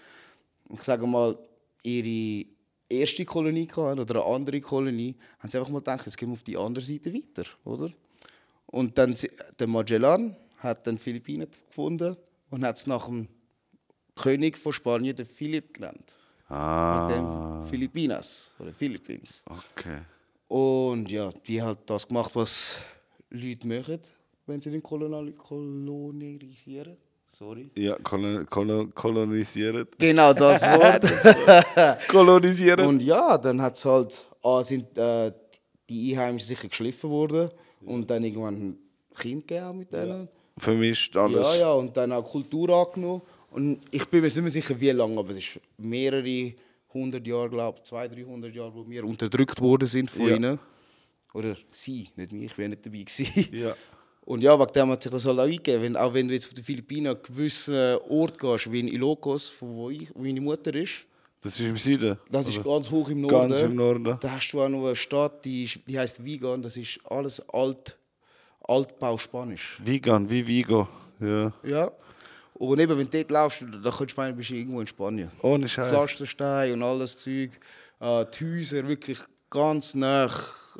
[0.73, 1.37] ich sage mal,
[1.83, 2.47] ihre
[2.89, 6.35] erste Kolonie hatten oder eine andere Kolonie, haben sie einfach mal gedacht, jetzt gehen wir
[6.35, 7.91] auf die andere Seite weiter, oder?
[8.67, 9.17] Und dann
[9.59, 12.17] der Magellan hat dann Philippinen gefunden
[12.51, 13.29] und hat es nach dem
[14.15, 16.17] König von Spanien, den Philipp, genannt.
[16.49, 17.09] Ah,
[17.63, 19.43] Dem Filipinas oder Philippines.
[19.47, 20.01] okay.
[20.49, 22.81] Und ja, die hat das gemacht, was
[23.29, 24.01] Leute machen,
[24.47, 26.97] wenn sie den Kolonial kolonisieren.
[27.31, 27.71] Sorry.
[27.77, 29.99] Ja, kolon, kolon, kolonisiert.
[29.99, 31.05] Genau das Wort.
[32.09, 32.81] Kolonisiert.
[32.81, 35.31] Und ja, dann hat es halt, ah, sind äh,
[35.89, 37.51] die Einheimischen sicher geschliffen worden
[37.85, 38.79] und dann irgendwann ein
[39.15, 40.29] Kind gegeben mit denen.
[40.57, 41.41] Vermischt alles.
[41.41, 43.23] Ja, ja, und dann auch Kultur angenommen.
[43.51, 46.55] Und ich bin mir nicht mehr sicher, wie lange, aber es ist mehrere
[46.95, 50.37] hundert Jahre, glaube ich, 200, 300 Jahre, wo wir unterdrückt worden sind von Ja.
[50.37, 50.59] ihnen.
[51.35, 53.49] Oder sie, nicht mich, ich wäre nicht dabei gewesen.
[53.55, 53.75] Ja.
[54.29, 55.83] Und ja, wegen dem hat sich das halt auch eingegeben.
[55.83, 59.49] Wenn, auch wenn du jetzt auf den Philippinen an gewissen Ort gehst, wie in Ilocos,
[59.49, 61.07] von wo, ich, wo meine Mutter ist,
[61.41, 62.19] Das ist im Süden.
[62.31, 63.49] das ist ganz hoch im Norden.
[63.49, 64.19] Ganz im Norden.
[64.21, 66.61] Da hast du auch noch eine Stadt, die, ist, die heißt Vigan.
[66.61, 67.97] Das ist alles alt,
[68.61, 69.81] Altbau Spanisch.
[69.83, 70.87] Vegan, wie Vigo.
[71.21, 71.51] Ja.
[71.63, 71.91] Ja.
[72.53, 75.33] Und eben, wenn du dort laufst, da könntest du meinen, bist du irgendwo in Spanien.
[75.41, 75.89] Ohne Scheiß.
[75.89, 77.59] Pflasterstein und alles Zeug.
[77.99, 80.29] Äh, die Häuser wirklich ganz nah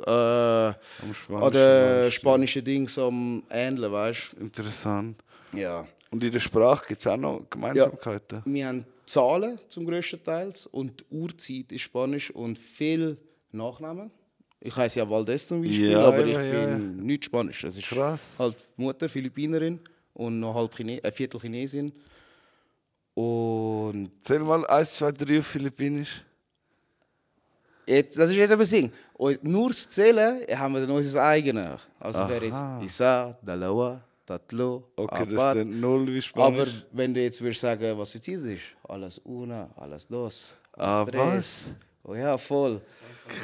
[0.05, 0.75] äh, an
[1.13, 5.23] Spanischen den Markt, spanischen Dings am Ähneln, weißt Interessant.
[5.51, 5.57] du?
[5.59, 5.85] Ja.
[6.11, 8.41] Und in der Sprache gibt es auch noch Gemeinsamkeiten.
[8.45, 13.17] Wir haben Zahlen zum grössten Teil und die Uhrzeit ist Spanisch und viel
[13.51, 14.11] Nachnamen.
[14.61, 17.63] Ich heiße ja Valdez zum Beispiel, Ja, aber ja, ich ja, bin nicht Spanisch.
[17.63, 18.33] Es ist Krass.
[18.37, 19.79] halt Mutter Philippinerin
[20.13, 21.91] und noch halb Chine äh, Viertel Chinesin.
[23.13, 26.23] Und Zähl mal 1, 2, 3 auf Philippinisch.
[27.89, 28.91] Jetzt, das ist jetzt aber das Ding.
[29.13, 31.81] Und nur das Zählen haben wir dann unser eigenes.
[31.99, 35.55] Also wäre jetzt Isa, Dalawa, Tatlo, Okay, das Apat.
[35.57, 36.85] ist dann null wie Aber Spanisch.
[36.91, 41.11] wenn du jetzt würdest sagen, was für das ist, alles una, alles dos, Ah, alles
[41.11, 41.75] tres.
[42.03, 42.81] Oh ja, voll.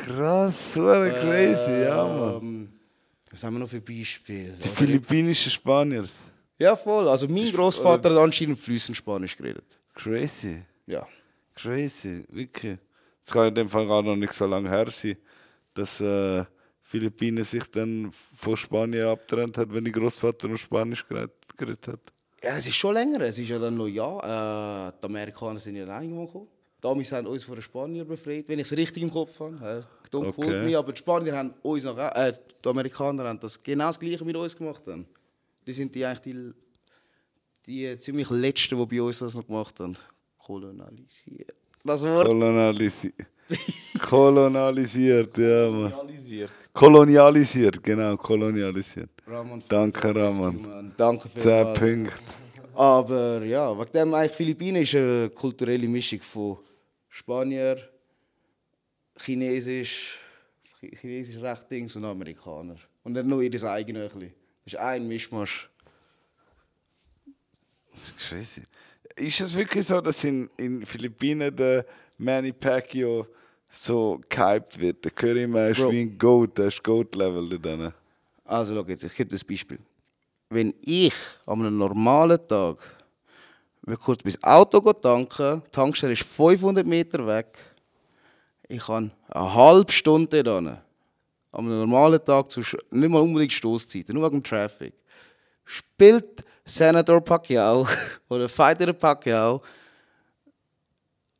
[0.05, 2.41] Krass, so crazy, ja, Mann.
[2.41, 2.69] Ähm,
[3.31, 4.53] was haben wir noch für Beispiele?
[4.53, 6.31] Die philippinischen Spaniers.
[6.57, 7.07] Ja, voll.
[7.09, 9.65] Also mein Großvater hat anscheinend fließend Spanisch geredet.
[9.93, 10.63] Crazy.
[10.87, 11.05] Ja.
[11.53, 12.77] Crazy, wirklich.
[13.25, 15.17] Es kann in dem Fall gar noch nicht so lange her sein,
[15.73, 16.45] dass äh,
[16.83, 21.99] Philippinen sich dann von Spanien abgetrennt hat, wenn die Großvater noch Spanisch geredet, hat.
[22.43, 23.21] Ja, es ist schon länger.
[23.21, 24.89] Es ist ja dann noch ja.
[24.89, 26.47] Äh, die Amerikaner sind ja dann irgendwann gekommen.
[26.85, 29.83] Amis haben uns von den Spaniern befreit, wenn ich es richtig im Kopf habe.
[30.11, 30.63] Don't Okay.
[30.63, 34.23] me, aber die Spanier haben uns noch, äh, die Amerikaner haben das genau das Gleiche
[34.23, 34.83] mit uns gemacht.
[34.85, 35.07] Dann.
[35.65, 36.53] Die sind die eigentlich die,
[37.65, 39.97] die ziemlich letzten, die bei uns das noch gemacht haben.
[40.37, 41.55] Kolonialisiert.
[41.85, 42.27] Das Wort.
[42.27, 43.13] Kolonialisi
[44.01, 45.93] Kolonialisiert, ja, Mann.
[46.73, 49.09] Kolonialisiert, genau, kolonialisiert.
[49.27, 50.61] Rahman, Danke, Rahman.
[50.61, 50.93] Mann.
[50.97, 52.13] Danke für 10 Punkte.
[52.73, 56.57] Aber ja, wegen dem eigentlich Philippinen ist eine kulturelle Mischung von
[57.07, 57.77] Spanier,
[59.17, 60.19] Chinesisch,
[60.79, 62.75] Chi- Chinesisch recht Dings und Amerikaner.
[63.03, 64.11] Und dann nur ihr eigenes.
[64.11, 64.23] Das
[64.65, 65.69] ist ein Mischmasch.
[67.93, 68.63] Das ist crazy.
[69.15, 71.85] Ist es wirklich so, dass in den Philippinen der
[72.17, 73.27] Manny Pacquiao
[73.69, 75.03] so gehypt wird?
[75.03, 75.91] Der Curry immer ist Bro.
[75.91, 77.93] wie ein Goat, der ist Goat-Level da.
[78.45, 79.79] Also, schau jetzt, ich gebe dir ein Beispiel.
[80.49, 81.13] Wenn ich
[81.45, 82.77] an einem normalen Tag
[83.83, 87.57] will kurz mein Auto tanken, die Tankstelle ist 500 Meter weg,
[88.67, 90.79] ich kann eine halbe Stunde dann an
[91.51, 94.93] einem normalen Tag, zu, nicht mal unbedingt Stoßzeiten, nur wegen dem Traffic,
[95.65, 97.87] spielt Senator Pacquiao
[98.29, 99.61] oder Fighter Pacquiao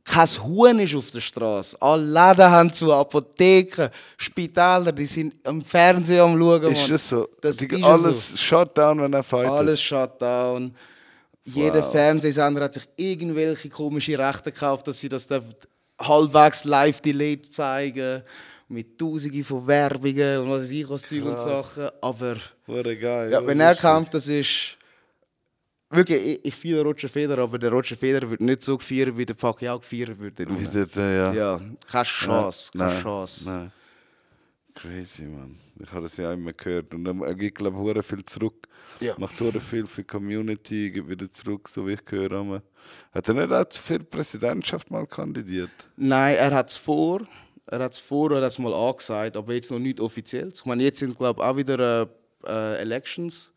[0.05, 1.81] kein Huhn ist auf der Straße.
[1.81, 6.71] Alle Läden haben zu, Apotheken, Spitäler, die sind am Fernsehen am Schauen.
[6.71, 7.27] Ist das so?
[7.41, 9.51] Das Die, ist alles Shutdown, wenn er fightet.
[9.51, 10.75] Alles Shutdown.
[11.43, 15.53] Jeder Fernsehsender hat sich irgendwelche komische Rechte gekauft, dass sie das dürfen
[15.99, 18.21] halbwegs live delayed zeigen.
[18.67, 21.87] Mit tausenden von Werbungen und was weiß ich, was Zeug und Sachen.
[22.01, 22.35] Aber
[22.67, 23.31] geil.
[23.31, 24.77] ja, wenn er kämpft, das ist.
[25.91, 29.25] Wirklich, ich, ich feiere Roger Federer, aber der Roger Federer wird nicht so gefeiert, wie
[29.25, 30.39] der Pacquiao gefeiert wird.
[30.39, 31.31] dort ja.
[31.31, 33.45] Ja, keine Chance, keine Nein, Chance.
[33.45, 33.71] Nein.
[34.73, 35.55] Crazy, man.
[35.79, 36.93] Ich habe das ja immer gehört.
[36.93, 38.67] Und er gibt, glaube ich, viel zurück.
[38.99, 39.13] Ja.
[39.17, 42.61] Macht viel für die Community, gibt wieder zurück, so wie ich gehört habe.
[43.13, 45.71] Hat er nicht auch für die Präsidentschaft mal kandidiert?
[45.97, 47.21] Nein, er hat es vor.
[47.67, 50.51] Er hat es vor, er hat es mal angesagt, aber jetzt noch nicht offiziell.
[50.53, 52.07] Ich meine, jetzt sind glaube ich auch wieder äh,
[52.47, 53.51] äh, Elections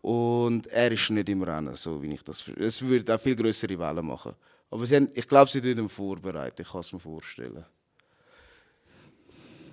[0.00, 2.44] und er ist nicht im Rennen, so wie ich das.
[2.58, 4.34] Es würde auch viel größere Wellen machen.
[4.70, 6.62] Aber sie haben, ich glaube, sie tun ihn vorbereiten.
[6.62, 7.64] Ich kann es mir vorstellen.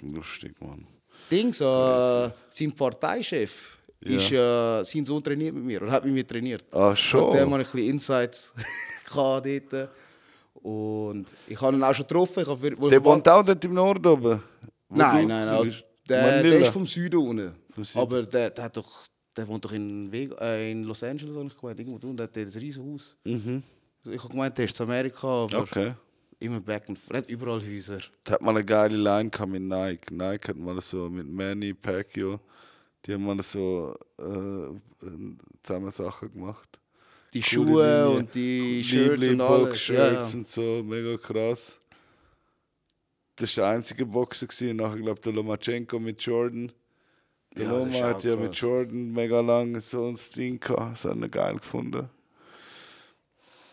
[0.01, 0.85] Lustig, man.
[1.31, 6.27] Dings, äh, sein Parteichef ist äh, sein Sohn trainiert mit mir und hat mit mir
[6.27, 6.65] trainiert.
[6.73, 7.33] Ah, schon?
[7.33, 8.53] Der hat ein bisschen Insights
[9.05, 9.89] gehabt dort.
[10.53, 12.41] Und ich habe ihn auch schon getroffen.
[12.41, 14.43] Ich wo- Der wohnt auch dort im Norden oben?
[14.89, 15.75] Nein, nein, nein.
[16.07, 17.53] Der, der ist vom Süden unten.
[17.77, 17.99] Süden.
[17.99, 19.03] Aber der, der hat doch
[19.37, 22.25] der wohnt doch in, Vega, äh, in Los Angeles, habe ich gemeint, irgendwo und der
[22.25, 23.15] hat ein riesen Haus.
[23.23, 23.63] Mhm.
[24.03, 25.93] Ich habe gemeint, der ist zu Amerika, aber Okay.
[26.39, 27.99] immer back and nicht überall Häuser.
[28.25, 30.11] Der hat mal eine geile Line gehabt mit Nike.
[30.13, 32.39] Nike hat mal so mit Manny Pacquiao,
[33.05, 35.05] die haben mal so äh,
[35.63, 36.78] zusammen Sachen gemacht.
[37.33, 38.09] Die Schuhe Linie.
[38.17, 39.59] und die Shirts und alles.
[39.59, 40.37] Ja, Box-Shirts ja.
[40.39, 41.79] und so, mega krass.
[43.35, 44.47] Das war der einzige Boxer.
[44.47, 44.77] Gewesen.
[44.77, 46.71] Nachher, glaube der Lomachenko mit Jordan.
[47.55, 48.55] Der Ja, Loma hat ja mit.
[48.55, 50.91] Jordan mega lange so ein Ding gehabt.
[50.93, 52.09] Das hat er geil gefunden.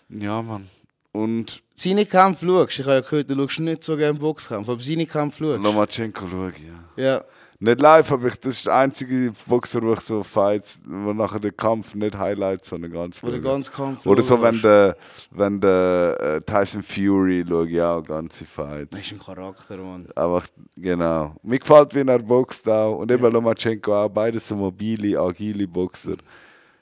[0.08, 0.68] Ja, Mann.
[1.12, 4.80] Und Seine Kämpfe schaust, ich habe ja gehört, du schaust nicht so gerne Boxkämpfe, aber
[4.80, 5.62] seine Kämpfe schaust.
[5.62, 6.62] Lomachenko schaue ich,
[6.96, 7.02] ja.
[7.04, 7.24] Ja.
[7.58, 11.40] Nicht live, aber ich, das ist der einzige Boxer, wo ich so Fights, wo nachher
[11.40, 14.04] der Kampf nicht Highlights, sondern ganz Oder ganz Kampf.
[14.04, 14.94] Oder so, wenn der,
[15.30, 18.98] wenn der äh, Tyson Fury schaue ich auch ganze Das Fights.
[18.98, 20.06] ist ein Charakter, Mann.
[20.14, 20.46] Einfach,
[20.76, 21.34] genau.
[21.42, 22.98] Mir gefällt, wie er boxt auch.
[22.98, 24.08] Und eben Lomachenko auch.
[24.10, 26.16] Beide so mobile, agile Boxer.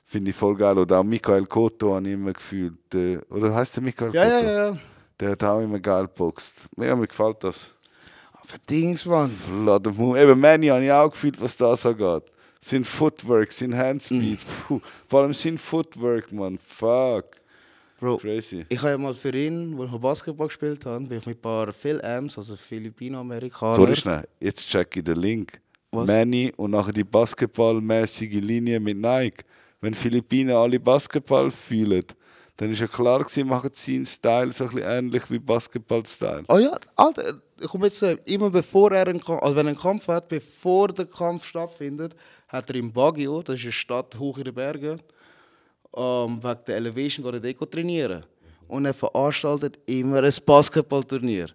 [0.05, 0.77] Finde ich voll geil.
[0.77, 2.95] Oder auch Michael Cotto habe ich immer gefühlt.
[2.95, 4.35] Äh, oder heißt der Michael Ja, Cotto?
[4.35, 4.79] ja, ja, ja.
[5.21, 6.67] Der hat auch immer geil geboxt.
[6.77, 7.71] Ja, mir gefällt das.
[8.49, 9.31] Aber Dings, Mann.
[9.51, 10.21] Move.
[10.23, 12.25] Eben Manny habe ich auch gefühlt, was das angeht.
[12.61, 14.39] Sein Footwork, sein Handspeed.
[14.67, 14.81] Puh.
[15.09, 16.59] Vor allem sein Footwork, man.
[16.59, 17.25] Fuck.
[18.01, 18.67] Bro, Crazy.
[18.69, 21.41] ich habe ja mal für ihn, wo ich Basketball gespielt habe, bin ich mit ein
[21.41, 23.77] paar Phil Ams, also Filipino-Amerikaner.
[23.77, 25.61] Sorry schnell, jetzt check ich den Link.
[25.91, 26.09] Was?
[26.09, 29.45] Manny und nachher die basketballmäßige Linie mit Nike.
[29.81, 32.05] Wenn Philippinen alle Basketball fühlen,
[32.57, 36.45] dann ist ja klar gewesen, machen seinen Style so ein bisschen ähnlich wie Basketball-Style.
[36.49, 39.71] Oh ja, Alter, ich komme jetzt zu immer bevor er einen Kampf, also wenn er
[39.71, 42.15] einen Kampf hat, bevor der Kampf stattfindet,
[42.49, 45.01] hat er im Baguio, das ist eine Stadt hoch in den Bergen,
[45.97, 48.25] ähm, wegen der Elevation geht er dort trainieren.
[48.67, 51.49] Und er veranstaltet immer ein Basketballturnier.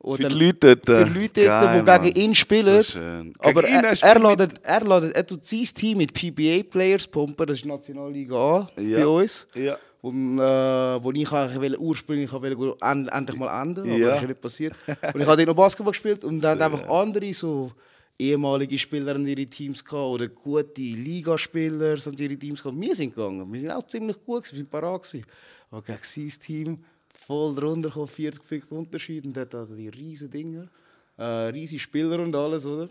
[0.00, 0.86] Und Für die Leute dort.
[0.86, 2.82] Für die Leute, Geil, die gegen ihn spielen.
[2.84, 2.98] So
[3.40, 7.56] aber er, er, mit- ladet, er, ladet, er tut sein Team mit PBA-Players pumpen, das
[7.56, 8.98] ist Nationalliga A Ja.
[9.00, 9.46] bei uns.
[9.54, 9.76] Ja.
[10.00, 14.08] Wo, äh, wo ich eigentlich ursprünglich wollte, end, endlich mal enden, aber Ja.
[14.10, 14.74] das ist nicht passiert.
[14.86, 17.72] Und ich habe dort noch Basketball gespielt und dann haben einfach andere so
[18.18, 22.80] ehemalige Spieler in ihre Teams gehabt oder gute Ligaspieler sind ihre Teams gehabt.
[22.80, 25.16] Wir sind gegangen, wir sind auch ziemlich gut, wir waren parat.
[25.70, 26.84] Aber gegen sein Team
[27.26, 30.68] voll drunter gekommen, 40 Punkte Unterschied und dort also die riesen Dinger,
[31.16, 32.88] äh, riesige Spieler und alles, oder?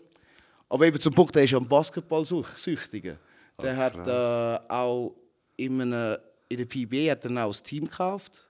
[0.69, 3.17] Aber eben zum Punkt, der ist ja ein Basketball-Süchtiger.
[3.61, 5.15] Der hat äh, auch
[5.55, 6.17] in, einem,
[6.49, 8.43] in der PBA hat er auch das Team gekauft.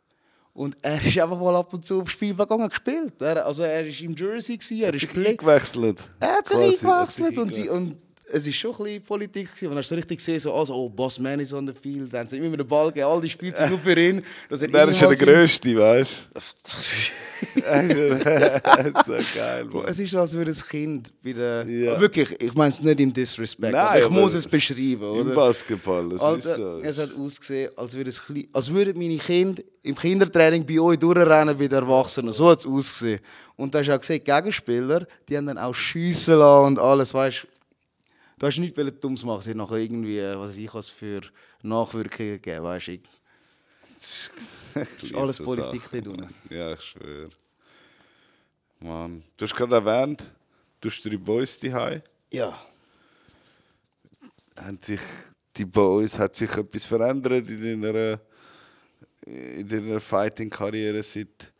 [0.53, 3.13] Und er ist einfach mal ab und zu aufs Spiel gegangen gespielt.
[3.19, 5.99] Er, also er war im Jersey, gewesen, er ist eingewechselt.
[6.19, 7.97] er hat sich hat eingewechselt und, sie, und
[8.33, 9.47] es war schon ein bisschen Politik.
[9.49, 9.67] Gewesen.
[9.67, 12.11] Und hast du richtig gesehen, so, also, oh, Boss Man ist on the field.
[12.11, 14.23] Dann haben sie immer den Ball gegeben, all die Spiele sind nur für ihn.
[14.49, 16.39] Dass er Der ist ja der Größte, weißt du?
[19.05, 19.87] so geil, Bro, Mann.
[19.89, 21.65] Es ist, als würde ein Kind bei der...
[21.67, 21.99] Ja.
[21.99, 25.35] Wirklich, ich meine es nicht im Disrespect, Nein, ich muss es beschreiben, Im oder?
[25.35, 26.79] Basketball, das Alter, ist so.
[26.81, 30.97] es hat ausgesehen, als würde es klein- als würden meine Kinder im Kindertraining bei euch
[30.99, 32.33] durchrennen wie die Erwachsenen.
[32.33, 33.19] So hat es ausgesehen.
[33.55, 36.79] Und da hast du auch gesehen, die Gegenspieler, die haben dann auch schiessen lassen und
[36.79, 37.47] alles, weißt du.
[38.39, 41.21] Du hast nicht wollen Dummes machen, sie haben nachher irgendwie, was ich, was für
[41.63, 42.97] Nachwirkungen gegeben, weißt du.
[45.01, 46.35] Liebe alles Politik Sachen, dort unten.
[46.49, 47.29] Ja, ich schwöre.
[48.79, 50.31] Mann, du hast gerade erwähnt,
[50.79, 52.01] du hast drei Boys daheim.
[52.31, 52.57] Ja.
[54.55, 54.99] Haben sich
[55.55, 58.19] die Boys, hat sich etwas verändert in deiner,
[59.25, 61.51] in deiner Fighting-Karriere, seit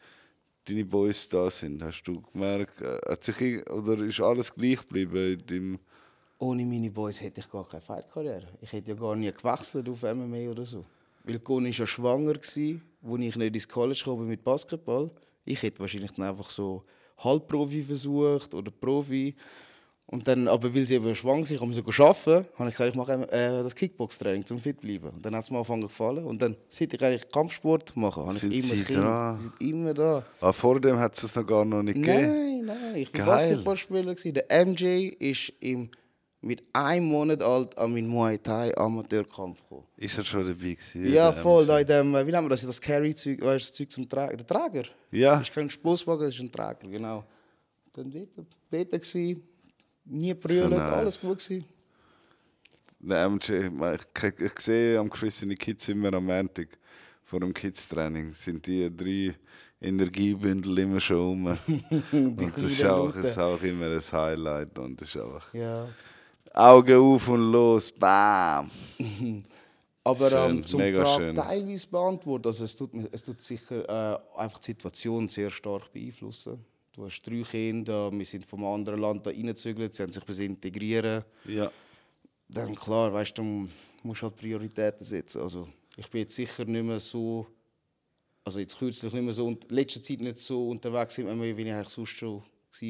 [0.65, 1.81] deine Boys da sind?
[1.81, 5.79] Hast du gemerkt, äh, hat sich, oder ist alles gleich geblieben in deinem
[6.39, 8.47] Ohne meine Boys hätte ich gar keine Fight-Karriere.
[8.61, 10.85] Ich hätte ja gar nie gewechselt auf MMA oder so.
[11.23, 12.35] Weil Conny war ja schwanger,
[13.09, 15.11] als ich nicht ins College bin mit Basketball.
[15.45, 16.83] Ich hätte wahrscheinlich dann einfach so
[17.17, 19.35] Halbprofi versucht oder Profi.
[20.09, 22.95] Und dann, aber weil sie eben schwanger sind, man so arbeiten, habe ich gesagt, ich
[22.95, 25.09] mache äh, das Kickbox-Training, um fit zu bleiben.
[25.09, 26.25] Und dann hat es mir angefangen gefallen.
[26.25, 29.01] Und dann, seit ich eigentlich Kampfsport mache, habe ich Sind immer sie Kinder.
[29.01, 29.37] dran?
[29.37, 30.23] Sie sind immer da.
[30.39, 32.65] Ah, vor dem hat es das noch gar noch nicht gegeben.
[32.65, 33.25] Nein, nein, ich war.
[33.25, 34.15] Basketballspieler.
[34.15, 35.89] Der MJ ist im,
[36.41, 39.83] mit einem Monat alt an meinen Muay Thai Amateurkampf gekommen.
[39.97, 41.11] Ist er schon dabei gewesen?
[41.11, 41.65] Ja, voll.
[41.65, 42.61] Da in dem, äh, wie nennen wir das?
[42.61, 44.37] Das Carry-Zeug, weißt du, das Zeug zum Tragen.
[44.37, 44.87] Der Träger.
[45.11, 45.37] Ja.
[45.37, 47.25] Das ist kein Stoßwagen, das ist ein Träger, genau.
[47.93, 48.29] Dann dort,
[48.69, 49.43] dort gewesen,
[50.05, 50.79] nie brüllen, nice.
[50.81, 51.65] alles gut gewesen.
[52.99, 56.77] Der MJ, ich, ich sehe am Chris seine Kids immer am Montag
[57.23, 58.33] vor dem Kids-Training.
[58.33, 59.35] Sind die drei
[59.81, 61.45] Energiebündel immer schon um.
[62.11, 64.79] und das ist auch, ist auch immer ein Highlight.
[64.79, 65.87] Und das ist einfach Ja.
[66.57, 68.71] Augen auf und los, bam!
[70.03, 71.35] Aber Schön, ähm, zum mega Frage schön.
[71.35, 76.65] teilweise beantworten, also es tut, es tut sicher äh, einfach die Situation sehr stark beeinflussen.
[76.93, 80.39] Du hast drei Kinder, wir sind vom anderen Land da reingezügelt, sie haben sich bis
[80.39, 81.23] integrieren.
[81.45, 81.69] Ja.
[82.47, 83.67] dann klar, weißt du,
[84.01, 85.41] musst halt Prioritäten setzen.
[85.43, 87.45] Also ich bin jetzt sicher nicht mehr so,
[88.43, 91.89] also jetzt kürzlich nicht mehr so, und letzter Zeit nicht so unterwegs, wie ich eigentlich
[91.89, 92.41] sonst schon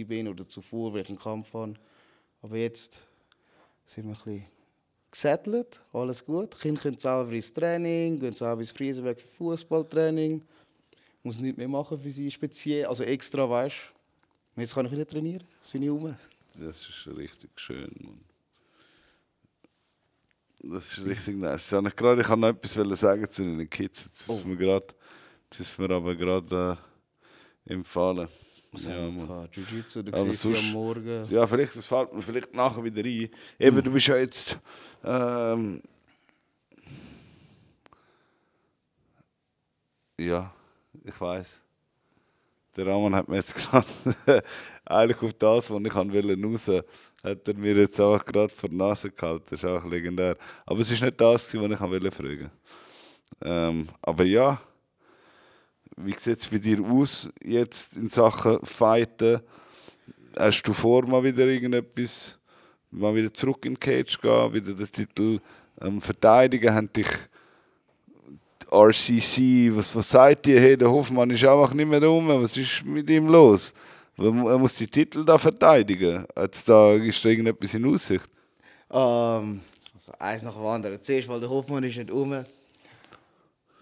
[0.08, 1.74] bin oder zuvor, weil ich einen Kampf habe.
[2.42, 3.08] Aber jetzt
[3.88, 4.46] sind wir ein bisschen
[5.10, 6.54] gesettelt, alles gut.
[6.54, 10.44] Die Kinder können selber ins Training, gehen selber ins Friesenweg für Fußballtraining.
[11.24, 13.94] Muss nichts mehr machen für sie speziell, also extra, weißt
[14.56, 14.62] du.
[14.62, 16.16] Jetzt kann ich wieder trainieren, jetzt bin ich rum.
[16.56, 18.20] Das ist richtig schön, Mann.
[20.60, 21.72] Das ist richtig nice.
[21.72, 24.06] Ich, gerade, ich wollte noch etwas sagen zu den Kids.
[24.06, 24.42] Jetzt ist Oh.
[24.44, 24.88] mir gerade,
[25.50, 26.78] jetzt ist mir aber gerade
[27.68, 28.28] äh, empfallen.
[28.78, 29.28] Was Ja, haben wir Mann.
[29.28, 29.56] gehabt?
[29.58, 31.26] Jiu-Jitsu, Aber siehst du sonst- am Morgen.
[31.30, 33.30] Ja, vielleicht, das fällt mir vielleicht nachher wieder ein.
[33.60, 34.58] Eben, du bist ja jetzt.
[35.04, 35.82] Ähm,
[40.20, 40.52] ja,
[41.04, 41.62] ich weiß.
[42.76, 44.44] Der Raman hat mir jetzt gerade
[44.86, 46.84] eigentlich auf das, was ich an wollte, raus,
[47.24, 49.46] hat er mir jetzt auch gerade vor die Nase gehalten.
[49.50, 50.38] Das ist auch legendär.
[50.66, 52.52] Aber es ist nicht das, was ich wollte fragen.
[53.44, 54.60] Ähm, aber ja,
[55.98, 59.42] wie sieht es bei dir aus jetzt in Sachen Fighten?
[60.38, 62.38] Hast du vor, mal wieder irgendetwas,
[62.92, 65.40] mal wieder zurück in die Cage gehen, wieder den Titel
[65.82, 66.74] ähm, verteidigen?
[66.74, 67.08] Haben dich
[68.72, 70.60] RCC, was, was sagt ihr?
[70.60, 73.74] Hey, der Hoffmann ist einfach nicht mehr rum, was ist mit ihm los?
[74.18, 76.26] Er mu- muss die Titel da verteidigen.
[76.38, 78.28] Jetzt da, ist da irgendetwas in Aussicht?
[78.92, 79.62] Ähm,
[79.94, 81.02] also eins nach dem anderen.
[81.02, 82.44] Zuerst, weil der Hoffmann ist nicht um.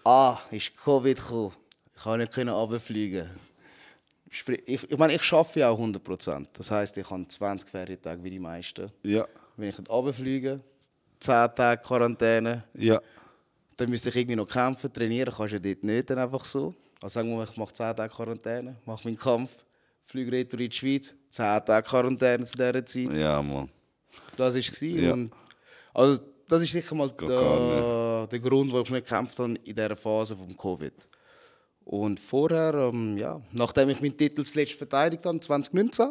[0.04, 1.52] Ah, ist Covid gekommen.
[1.96, 3.28] Ich konnte nicht runterfliegen.
[4.30, 6.46] Ich, ich meine, ich arbeite ja auch 100%.
[6.52, 8.90] Das heisst, ich habe 20 Ferientage wie die meisten.
[9.02, 9.26] Ja,
[9.56, 10.60] Wenn ich runterfliege,
[11.20, 13.00] 10 Tage Quarantäne, ja,
[13.76, 16.74] dann müsste ich irgendwie noch kämpfen, trainieren kannst du ja dort nicht dann einfach so.
[17.02, 19.64] Also sagen wir mal, ich mache 10 Tage Quarantäne, mache meinen Kampf,
[20.04, 23.12] fliege retour in die Schweiz, 10 Tage Quarantäne zu dieser Zeit.
[23.14, 23.70] ja, Mann.
[24.36, 24.80] Das war es.
[24.80, 25.12] Ja.
[25.12, 25.32] Und
[25.94, 29.96] also, das ist sicher mal der, der Grund, warum ich nicht gekämpft habe in dieser
[29.96, 30.92] Phase vom Covid.
[31.86, 36.10] Und vorher, ähm, ja, nachdem ich meinen Titel zuletzt verteidigt habe, 2019,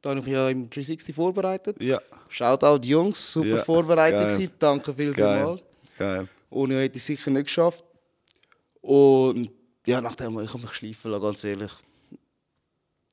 [0.00, 1.82] da habe ich mich ja im 360 vorbereitet.
[1.82, 4.52] Ja, Shoutout Jungs, super Ja, vorbereitet gewesen.
[4.56, 5.62] Danke vielmals.
[5.98, 6.28] Geil.
[6.48, 7.84] Ohne hätte ich es sicher nicht geschafft.
[8.82, 9.50] Und
[9.84, 11.72] ja, nachdem ich habe mich schleifen lassen, ganz ehrlich.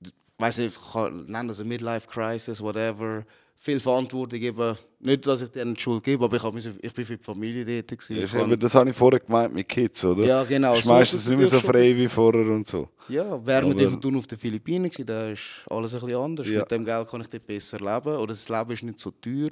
[0.04, 3.26] Ich weiß nicht, ich kann nennen das eine Midlife Crisis, whatever.
[3.58, 4.78] Viel Verantwortung geben.
[5.00, 7.64] Nicht, dass ich denen die Schuld gebe, aber ich, hab ich bin für die Familie
[7.66, 7.88] dort.
[8.00, 8.24] gewesen.
[8.24, 10.26] Ich eben, das habe ich vorher gemeint mit Kids, oder?
[10.26, 10.72] Ja, genau.
[10.86, 12.90] Meistens ist es nicht mehr so frei wie vorher und so.
[13.08, 16.48] Ja, während Aber- ich tun auf den Philippinen war, da ist alles ein bisschen anders.
[16.48, 16.60] Ja.
[16.60, 18.18] Mit dem Geld kann ich dort besser leben.
[18.18, 19.50] Oder das Leben ist nicht so teuer.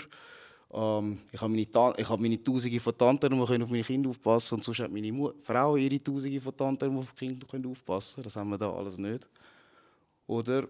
[0.73, 3.83] Ähm, ich habe meine, Ta ich habe meine Tausende von Tanten, die können auf meine
[3.83, 7.27] Kinder aufpassen Und sonst hat meine Mu Frau ihre Tausende von Tanten, die auf die
[7.27, 9.27] Kinder können aufpassen Das haben wir da alles nicht.
[10.27, 10.67] Oder?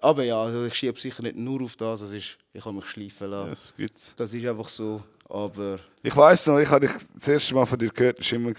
[0.00, 2.00] Aber ja, also ich schiebe sicher nicht nur auf das.
[2.00, 3.50] das ist, ich habe mich schleifen lassen.
[3.50, 4.14] Das gibt's.
[4.16, 5.02] Das ist einfach so.
[5.28, 5.78] Aber...
[6.02, 8.52] Ich weiss noch, ich habe dich das erste Mal von dir gehört, das war immer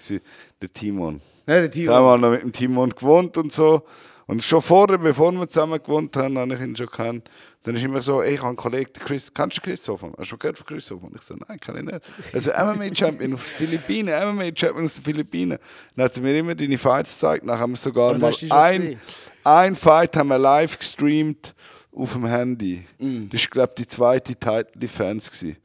[0.60, 1.20] der Timon.
[1.44, 1.92] Nein, der Ich Timo.
[1.92, 3.82] habe mal noch mit dem Timon gewohnt und so.
[4.26, 7.28] Und schon vorher, bevor wir zusammen gewohnt haben, habe ich ihn schon kennt.
[7.64, 10.12] Dann ist immer so, ey, ich habe einen Kollegen, Chris, kennst du Chris Hoffmann?
[10.12, 11.12] Hast du schon gehört von Chris Hoffmann?
[11.14, 12.00] Ich so, nein, kann ich nicht.
[12.32, 15.58] Also MMA-Champion aus den Philippinen, MMA-Champion aus den Philippinen.
[15.96, 17.46] Dann hat er mir immer deine Fights gezeigt.
[17.46, 19.00] Dann haben wir sogar mal ein, gesehen?
[19.44, 21.54] Ein Fight haben wir live gestreamt
[21.94, 22.84] auf dem Handy.
[22.98, 23.28] Mm.
[23.30, 25.30] Das war, glaube ich, die zweite Title Defense.
[25.30, 25.56] gewesen.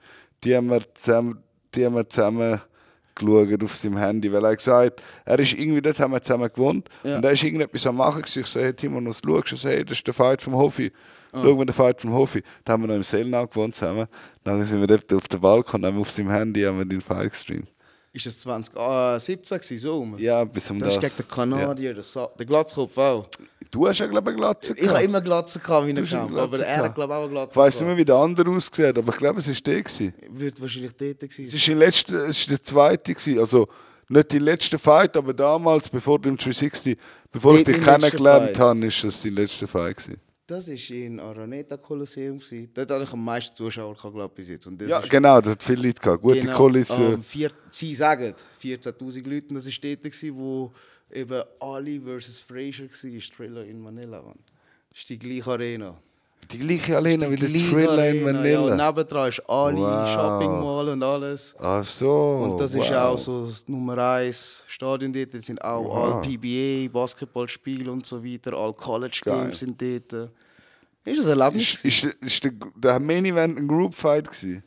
[0.44, 1.42] Die haben wir zusammen,
[1.74, 2.62] die haben wir zusammen
[3.16, 6.88] geschaut auf seinem Handy, weil er gesagt er ist irgendwie, dort haben wir zusammen gewohnt
[7.04, 7.18] Ja.
[7.18, 8.42] und er ist irgendetwas am machen gewesen.
[8.42, 9.56] Ich so, hey Timon, was schaust du?
[9.56, 10.92] So, hey, das ist der Fight vom Hofi.
[11.34, 12.42] Schau mal den Fight vom Hofi.
[12.64, 14.08] Da haben wir noch im Selnau gewohnt zusammen.
[14.44, 17.02] Dann sind wir dort auf dem Balkon, haben wir auf seinem Handy haben wir den
[17.02, 17.68] Fight gestreamt.
[18.14, 20.16] Ist es 2017 gewesen, so rum?
[20.18, 21.04] Ja, bis um Das das.
[21.04, 23.28] ist gegen den Kanadier, der, Sa der Glatzkopf auch.
[23.72, 25.04] Du hast ja, glaube ich, eine Glatze Ich habe gehabt.
[25.06, 26.36] immer Glatze gehabt, wie er kam.
[26.38, 26.96] Aber er hat, gehabt.
[26.96, 27.88] glaube ich, auch eine Glatze Ich weiss nicht gehabt.
[27.90, 29.82] mehr, wie der andere ausgesehen aber ich glaube, es war der.
[29.84, 30.14] Gewesen.
[30.30, 31.78] Wird wahrscheinlich dort gewesen Es sein.
[31.80, 33.14] der letzte, es ist der zweite.
[33.14, 33.40] Gewesen.
[33.40, 33.68] Also
[34.10, 36.98] nicht die letzte Fight, aber damals, bevor du im 360,
[37.32, 39.98] bevor ich Nicht dich die kennengelernt habe, ist das die letzte Fight.
[39.98, 40.22] Gewesen.
[40.50, 42.40] Das war in Araneta Kolosseum.
[42.74, 44.66] Dort hatte ich am meisten Zuschauer gehabt, glaube ich, bis jetzt.
[44.66, 46.22] Und das Ja, genau, das hat viele Leute gehabt.
[46.22, 47.04] Gute genau, Kulisse.
[47.04, 49.54] ähm, vier, sie sagen 14'000 Leute.
[49.54, 50.72] Das war dort, gewesen, wo
[51.12, 53.22] eben Ali versus Fraser war.
[53.38, 54.22] Thriller in Manila.
[54.22, 54.40] Mann.
[54.90, 55.98] Das ist die gleiche Arena.
[56.52, 58.78] die gleiche Arena wie der Thriller in Arena, Manila.
[58.78, 60.10] Ja, nebendran ist Ali, Wow.
[60.14, 61.56] Shopping Mall und alles.
[61.60, 62.40] Ach so.
[62.44, 62.96] Und das ist wow.
[62.96, 65.34] auch so das Nummer 1 Stadion dort.
[65.34, 65.96] Das sind auch Wow.
[65.96, 68.54] alle PBA, Basketballspiele und so weiter.
[68.54, 69.42] Alle College Geil.
[69.42, 70.32] Games sind dort.
[71.06, 71.86] Ist ein Erlebnis.
[71.86, 74.64] Ist, ist, ist der, der Main Event ein Group Fight gewesen?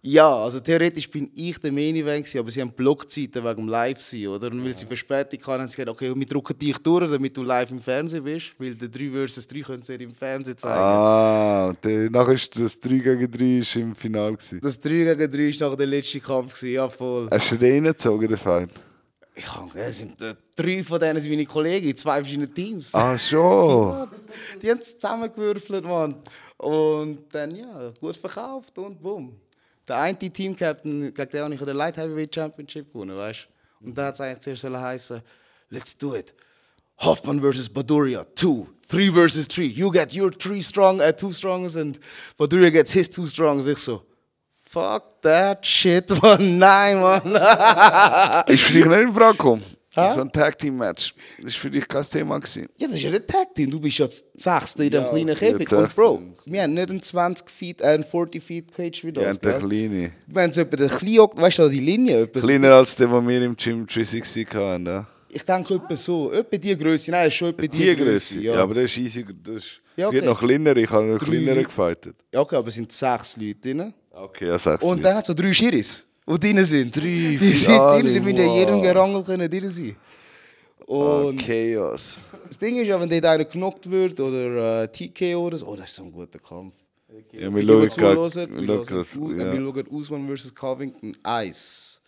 [0.00, 3.68] Ja, also theoretisch bin ich der Main Event gewesen, aber sie haben Blockzeiten wegen dem
[3.68, 4.46] Live sein, oder?
[4.46, 7.42] Und weil sie Verspätung hatten, haben sie gesagt, okay, wir drucken dich durch, damit du
[7.42, 10.78] live im Fernsehen bist, weil der 3 vs 3 können sie im Fernsehen zeigen.
[10.78, 14.36] Ah, und dann nachher ist das 3 gegen 3 ist im Finale.
[14.36, 14.60] Gewesen.
[14.62, 17.28] Das 3 gegen 3 war nachher der letzte Kampf, gewesen, ja voll.
[17.32, 18.70] Hast du den reingezogen, den Fight?
[19.34, 22.92] Ich kann, es sind äh, drei von denen sind meine Kollegen in zwei verschiedenen Teams.
[22.94, 24.08] Ah, schon.
[24.62, 26.16] Die haben es zusammengewürfelt, Mann.
[26.56, 29.40] Und dann, ja, gut verkauft und bumm.
[29.88, 33.48] Der eine Team-Captain, gegen den habe ich der Light Heavyweight Championship gewonnen, weißt
[33.80, 33.86] du?
[33.86, 35.22] Und da hat es eigentlich zuerst heißen,
[35.70, 36.34] let's do it.
[36.98, 38.66] Hoffman versus Baduria, two.
[38.88, 39.66] Three versus three.
[39.66, 41.98] You get your three strong, uh, two strongs and
[42.38, 43.66] Baduria gets his two strongs.
[43.66, 44.02] Ich so,
[44.58, 46.58] fuck that shit, man.
[46.58, 47.22] Nein, man.
[47.22, 49.77] Für dich nicht in Frage gekommen?
[49.94, 51.14] So ein Tag-Team-Match.
[51.38, 52.38] Das war für dich kein Thema.
[52.38, 52.66] Gewesen.
[52.76, 53.70] Ja, das ist ja ein Tag-Team.
[53.70, 55.72] Du bist ja das Sechste in dem Ja, kleinen Käfig.
[55.72, 59.34] Und Bro, wir haben nicht einen 20 Feet, äh, einen 40 Feet Cage wie das.
[59.36, 59.68] und der gell?
[59.68, 60.12] Kleine.
[60.26, 62.22] Wir haben so etwa den kleinen, weißt du, die Linie.
[62.22, 64.86] Etwa so, Kleiner als der, den wir im Gym 360 hatten.
[64.86, 65.06] Ja.
[65.30, 66.32] ich denke etwa so.
[66.32, 67.10] Etwa die Größe.
[67.10, 68.40] Nein, es ist schon etwa die, Die Größe.
[68.40, 68.54] Ja.
[68.54, 68.62] Ja.
[68.62, 69.24] aber das ist easy.
[69.42, 70.16] Das ist, Ja, Es okay.
[70.16, 70.76] wird noch kleiner.
[70.76, 71.64] Ich habe noch Drei kleiner Leute.
[71.64, 72.16] gefightet.
[72.32, 73.92] ja, okay, aber es sind sechs Leute drin.
[74.12, 75.04] Okay, ja, sag's Und nicht.
[75.06, 76.06] dann hat es so drei Schiris,
[76.36, 76.94] die drin sind.
[76.96, 79.96] Drei, Die vier, sind alle, drin, die mit in jedem Gerangel können drin sein.
[80.86, 82.20] Und Chaos.
[82.46, 85.76] das Ding ist ja, wenn dort einer genockt wird oder äh, TKO oder so, oh,
[85.76, 86.74] das ist so ein guter Kampf.
[87.32, 88.16] Ja, wir die, schauen die gerade.
[88.56, 89.16] Wir schauen das.
[89.16, 89.54] äh, Ja.
[89.66, 90.54] schauen Usman vs.
[90.54, 92.00] Covington Eis.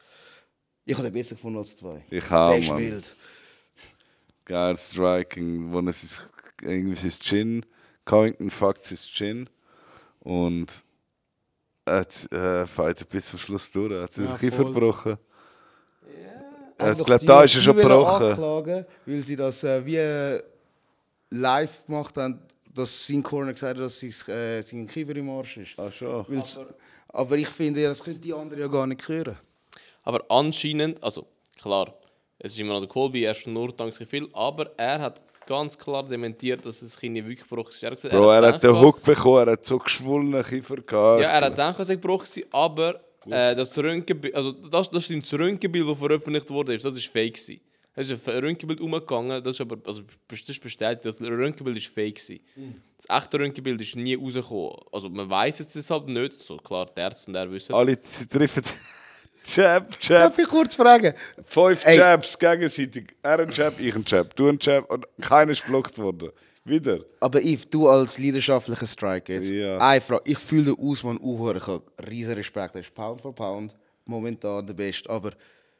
[0.86, 2.02] Ich habe den besser gefunden als zwei.
[2.10, 2.78] Ich auch, Der ist Mann.
[2.78, 3.14] wild.
[4.46, 7.66] Geil Striking, wo es ist irgendwie sein Chin,
[8.04, 9.50] Covington fuckt sein Chin
[10.20, 10.82] und
[11.98, 13.92] hat äh, fightet bis zum Schluss durch.
[13.92, 14.72] Er hat sich Ja, voll.
[14.72, 15.16] gebrochen.
[16.78, 18.26] Er Ich glaube, da ist er schon gebrochen.
[18.28, 20.42] Anklagen, weil sie das äh, wie äh,
[21.30, 22.40] live gemacht haben,
[22.74, 25.78] dass sein Corner gesagt hat, dass sein, äh, sein Kiefer im Arsch ist.
[25.78, 26.24] Ah, schon.
[26.28, 26.58] Weil's-
[27.08, 29.36] aber ich finde, das könnte die anderen ja gar nicht hören.
[30.04, 31.26] Aber anscheinend, also
[31.60, 31.92] klar,
[32.38, 35.22] es ist immer noch der Colby, er ist nur dank sehr viel, aber er hat
[35.46, 37.82] ganz klar dementiert, dass es keine wirklich gebrochen ist.
[37.82, 41.22] Er hat gesagt, Bro, er hat den Hook bekommen, er hat so geschwollenen Kiefer gehabt.
[41.22, 45.04] Ja, er hat gedacht, dass er gebrochen ist, aber äh, das Röntgenbild, also das, das
[45.04, 47.60] stimmt, das Röntgenbild, das veröffentlicht wurde, ist, das ist fake gewesen.
[47.94, 51.88] Es ist ein Röntgenbild umgegangen, das ist aber, also das ist bestätigt, das Röntgenbild ist
[51.88, 52.82] fake gewesen.
[52.96, 54.76] Das echte Röntgenbild ist nie rausgekommen.
[54.92, 57.78] Also man weiß es deshalb nicht, so klar, der Ärzte und er wissen es.
[57.78, 58.62] Alle sie treffen
[59.44, 60.38] Jab, Darf Jab.
[60.38, 61.14] ich kurz fragen?
[61.46, 61.96] Fünf Ey.
[61.98, 63.14] Jabs gegenseitig.
[63.22, 64.34] Er ein Jab, ich ein Jab.
[64.36, 66.30] Du ein Jab und keiner ist blockt worden.
[66.64, 67.00] Wieder.
[67.20, 69.78] Aber Yves, du als leidenschaftlicher Striker, jetzt Ja.
[69.78, 70.22] eine Frage.
[70.26, 72.74] Ich fühle den Usman auch, ich habe riesen Respekt.
[72.74, 73.74] Er ist Pound for Pound
[74.04, 75.08] momentan der Beste.
[75.08, 75.32] Aber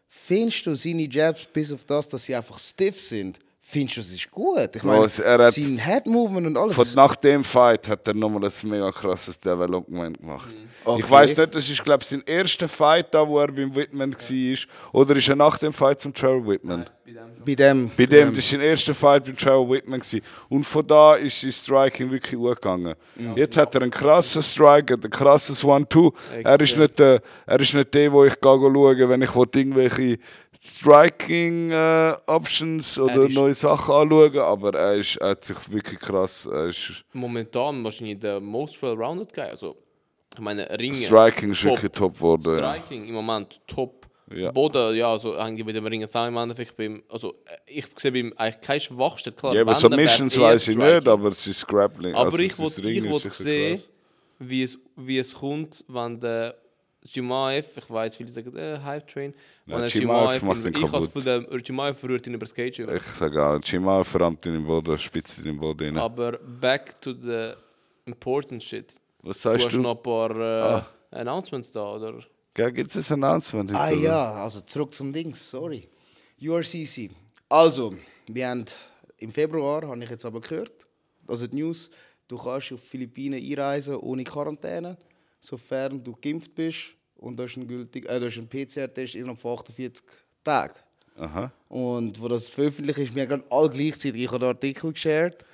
[0.09, 3.39] findest du seine Jabs, bis auf das, dass sie einfach stiff sind,
[3.71, 4.71] findest du, es ist gut?
[4.75, 6.75] Ich meine, Was, er hat- sein Head-Movement und alles.
[6.75, 10.49] Von, ist- nach dem Fight hat er nochmal ein mega krasses Development gemacht.
[10.85, 11.01] Okay.
[11.05, 14.13] Ich weiß nicht, das ist glaube ich sein erster Fight da, wo er beim Whitman
[14.15, 14.59] war.
[15.01, 16.85] Oder ist er nach dem Fight zum Trevor Whitman?
[17.45, 17.91] Bei dem.
[17.97, 20.01] Bei dem, das war sein erster Fight beim Trevor Whitman.
[20.01, 20.21] Gewesen.
[20.49, 22.95] Und von da ist sein Striking wirklich hochgegangen.
[23.37, 26.13] Jetzt hat er einen krassen Strike, ein krasses One-Two.
[26.45, 30.19] Er ist nicht der, er ist nicht der, wo ich schaue, wenn ich irgendwelche
[30.63, 34.43] Striking-Options oder ist- neue Sachen anschaue.
[34.43, 36.47] Aber er, ist, er hat sich wirklich krass.
[36.47, 39.45] Er ist, Momentan wahrscheinlich der most well-rounded Guy.
[39.45, 39.77] Also,
[40.35, 40.95] ich meine, Ringe.
[40.97, 41.71] Striking ist top.
[41.73, 42.57] wirklich top geworden.
[42.57, 42.75] Ja.
[42.75, 44.00] Striking im Moment top.
[44.33, 44.53] Ja.
[44.53, 46.37] Boden, ja, also hängen die mit dem Ringen zusammen.
[46.37, 49.35] im Endeffekt beim, also, äh, ich sehe beim eigentlich keine Schwachstelle.
[49.37, 52.15] Klar, Ja, aber Submissions weiß ich nicht, aber es ist Grappling.
[52.15, 53.83] Aber also ich wollte sehen,
[54.39, 56.55] wie es, wie es kommt, wenn der
[57.03, 59.35] Jimaev, ich weiß, viele sagen, äh, Hype Train,
[59.67, 61.67] wenn Nein, der Chimaev macht ihn ich habe das kaputt.
[61.69, 62.81] Jimaev rührt ihn über das Cage.
[62.81, 65.99] Ich sage auch, Chima verrammt ihn im Boden, spitzt ihn im Boden rein.
[65.99, 67.53] Aber back to the
[68.05, 69.01] important shit.
[69.23, 69.81] Was Du sagst hast du?
[69.81, 70.87] noch ein paar äh, Ah.
[71.11, 72.15] Announcements da, oder?
[72.55, 73.73] Gibt es ein Announcement?
[73.73, 73.97] Ah oder?
[73.97, 75.89] ja, also zurück zum Dings, sorry.
[76.41, 77.11] URCC.
[77.49, 77.95] Also,
[78.27, 78.65] wir haben
[79.19, 80.87] im Februar, habe ich jetzt aber gehört,
[81.27, 81.91] also die News,
[82.27, 84.97] du kannst auf Philippinen einreisen ohne Quarantäne,
[85.39, 89.39] sofern du geimpft bist und du hast einen, gültig, äh, du hast einen PCR-Test innerhalb
[89.39, 90.05] von 48
[90.43, 90.75] Tagen.
[91.17, 91.53] Aha.
[91.69, 95.45] Und wo das veröffentlicht ist, wir haben gerade alle gleichzeitig, ich habe den Artikel geshared.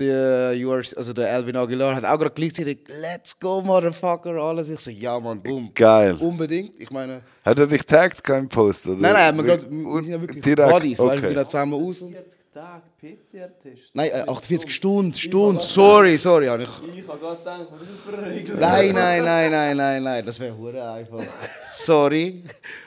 [0.00, 4.68] Der, URC, also der Elvin Aguilar hat auch gerade gleichzeitig Let's go, Motherfucker, alles.
[4.68, 5.70] Ich so, ja Mann, boom.
[5.72, 6.16] Geil.
[6.18, 6.80] Unbedingt.
[6.80, 8.88] Ich meine, Hat er dich tagged, kein Post?
[8.88, 8.96] Oder?
[8.96, 11.34] Nein, nein, wir, grad, wir sind ja wirklich direkt, Buddies, weißt, wir okay.
[11.34, 12.00] gehen zusammen aus.
[12.00, 13.90] Und 40 Tage PCR-Test.
[13.94, 16.46] nein, äh, 48 Stunden, Stunden, sorry, sorry.
[16.46, 18.56] Ich, Ich habe gerade gedacht, was ist das für eine Regel?
[18.56, 21.22] nein, nein, nein, nein, nein, nein, das wäre hure einfach.
[21.68, 22.42] Sorry.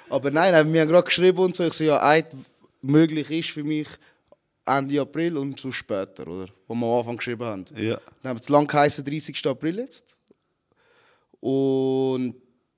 [0.10, 1.64] Aber nein, nein, wir haben gerade geschrieben und so.
[1.64, 2.26] Ich so, ja, ein
[2.82, 3.88] möglich ist für mich
[4.68, 6.48] Ende April und so später, oder?
[6.68, 7.66] Wo wir am Anfang geschrieben haben.
[7.76, 7.96] Ja.
[8.22, 9.48] Dann haben wir es lang geheißen, 30.
[9.48, 10.18] April jetzt.
[11.40, 12.36] Und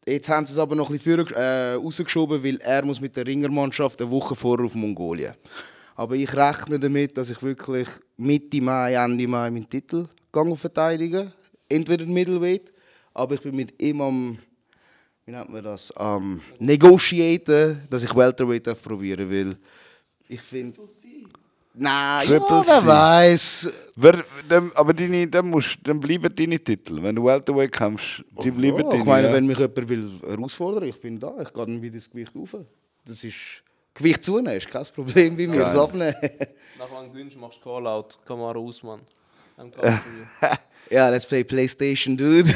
[0.07, 3.15] Jetzt haben sie es aber noch ein bisschen vorge- äh, rausgeschoben, weil er muss mit
[3.15, 5.35] der Ringermannschaft eine Woche vorher auf Mongolien.
[5.95, 7.87] Aber ich rechne damit, dass ich wirklich
[8.17, 10.07] Mitte Mai, Ende Mai meinen Titel
[10.55, 11.31] verteidigen
[11.67, 12.73] Entweder den Middleweight,
[13.13, 14.39] aber ich bin mit ihm am,
[15.25, 19.55] wie nennt man das, am negotiaten, dass ich Welterweight probieren will.
[20.27, 20.79] Ich finde...
[21.73, 23.69] Nein, ja, Triple wer weiß.
[23.95, 27.01] Wer, dann, aber deine, dann, musst, dann bleiben deine Titel.
[27.01, 28.97] Wenn du Welterweight kämpfst, die bleiben Ja, deine.
[28.97, 29.33] ich meine, ja.
[29.33, 31.33] wenn mich jemand will herausfordern will, ich bin da.
[31.41, 32.55] Ich gehe dann wieder das Gewicht rauf.
[33.05, 33.35] Das ist...
[33.93, 35.59] Gewicht zunehmen ist kein Problem bei mir.
[35.59, 36.15] Das abnehmen.
[36.79, 38.17] Nach wann gönnst, machst du Call-Out.
[38.25, 39.01] Kamera aus, Mann.
[40.89, 42.51] Ja, let's play Playstation, dude.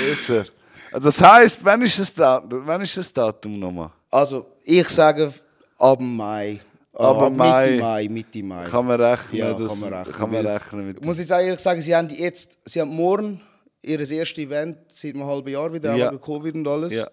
[0.00, 0.46] Besser.
[0.92, 3.90] Also Das heisst, wann ist das Datum, wann ist das Datum nochmal?
[4.10, 5.32] Also, ich sage
[5.78, 6.60] ab Mai.
[6.94, 7.70] Ab Ab Mai.
[7.70, 8.64] Mitte Mai, Mitte Mai.
[8.64, 9.38] Kann man rechnen?
[9.38, 11.94] Ja, das, kann man rechnen, Kann man rechnen mit Ich muss jetzt ehrlich sagen, sie
[11.96, 13.40] haben jetzt, sie haben morgen
[13.80, 16.08] ihr erstes Event seit einem halben Jahr wieder, Ja.
[16.08, 16.92] auch wegen Covid und alles.
[16.92, 17.06] Ja.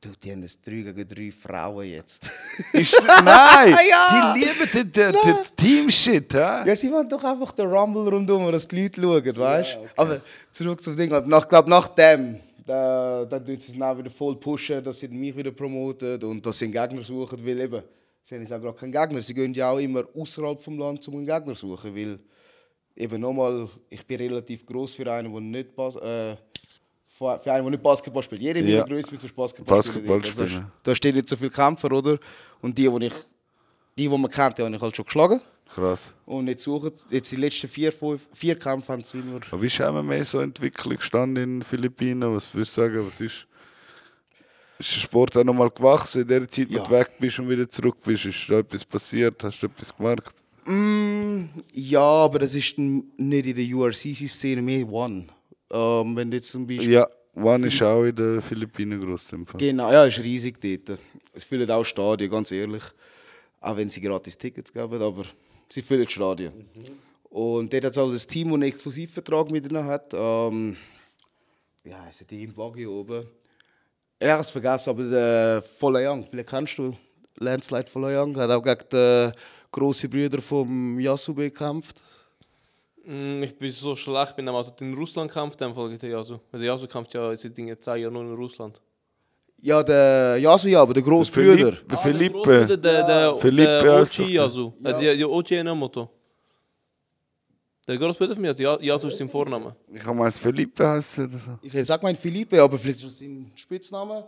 [0.00, 2.30] Du, die haben das 3 gegen 3 Frauen jetzt.
[2.72, 3.74] Ist, nein!
[3.88, 4.34] Ja.
[4.34, 6.32] Die lieben den, den, den Team-Shit?
[6.34, 10.00] Ja, sie wollen doch einfach den Rumble rundum, dass die Leute schauen, weißt du?
[10.02, 10.20] Aber
[10.52, 11.10] zurück zum Ding.
[11.26, 15.08] Nach, glaub, nach dem, da, da tun sie es dann wieder voll pushen, dass sie
[15.08, 17.82] mich wieder promoten und dass sie einen Gegner suchen, weil eben,
[18.24, 19.22] sie haben jetzt auch gerade keinen Gegner.
[19.22, 22.18] Sie gehen ja auch immer außerhalb vom Land, um einen Gegner zu suchen, weil
[22.96, 26.36] eben nochmal, ich bin relativ groß für einen, der nicht, Bas äh,
[27.08, 28.40] für einen, der nicht Basketball spielt.
[28.42, 28.80] Jeder in Ja.
[28.80, 30.38] meiner Größe muss Basketball, Basketball spielen.
[30.40, 30.72] Also, spielen.
[30.82, 32.18] Da stehen nicht so viele Kämpfer, oder?
[32.60, 33.12] Und die, die ich,
[33.98, 35.40] die, die man kennt, die habe ich halt schon geschlagen.
[35.68, 36.14] Krass.
[36.26, 39.40] Und jetzt suchen, jetzt die letzten vier, fünf, vier Kämpfe haben sie immer.
[39.50, 42.34] Aber wie ist MMA so Entwicklung gestanden in den Philippinen?
[42.34, 43.06] Was würdest du sagen?
[43.06, 43.46] Was ist,
[44.78, 46.84] ist der Sport auch nochmal gewachsen in der Zeit, wo Ja.
[46.84, 48.24] du weg bist und wieder zurück bist?
[48.26, 49.42] Ist da etwas passiert?
[49.42, 50.34] Hast du etwas gemerkt?
[50.66, 55.26] Mm, ja, aber das ist nicht in der URCC-Szene mehr One.
[55.70, 56.92] Ähm, wenn jetzt zum Beispiel.
[56.92, 59.26] Ja, One ist auch in den Philippinen groß.
[59.58, 60.98] Genau, ja, ist riesig dort.
[61.32, 62.82] Es füllen auch Stadien, ganz ehrlich.
[63.60, 65.24] Auch wenn sie gratis Tickets geben, aber
[65.68, 66.52] sie füllen Stadien.
[67.24, 70.12] Und dort hat es auch das Team, das einen Exklusivvertrag mit ihnen hat.
[70.14, 70.76] Ähm,
[71.84, 73.24] ja, ist die im Baguio oben.
[74.24, 76.94] Ich habe es vergessen, aber der Folayang, vielleicht kennst du
[77.40, 79.32] Landslide Folayang, hat auch gegen den
[79.70, 82.02] grossen Brüder vom Yasube gekämpft.
[83.04, 86.38] Mm, Ich bin so schlecht, bin also den Russland-Kampf, dann folgt der Yasu.
[86.50, 88.80] Weil der Yasu kämpft ja seit Dinge zwei Jahren nur in Russland.
[89.60, 91.72] Ja, der Yasu ja, aber der grosse Brüder.
[91.72, 92.66] Der Der, Felipe.
[92.66, 94.26] der, der, Felipe der der.
[94.26, 94.72] Yasu.
[94.80, 96.08] Der, der OG Enomoto.
[97.86, 99.76] Der Großbruder von mir, Ja- Yasu ist sein Vorname.
[99.92, 101.50] Ich habe mal Felipe heißen oder so.
[101.60, 104.26] Ich hätte gesagt, mein Philippe, aber vielleicht ist das sein Spitzname.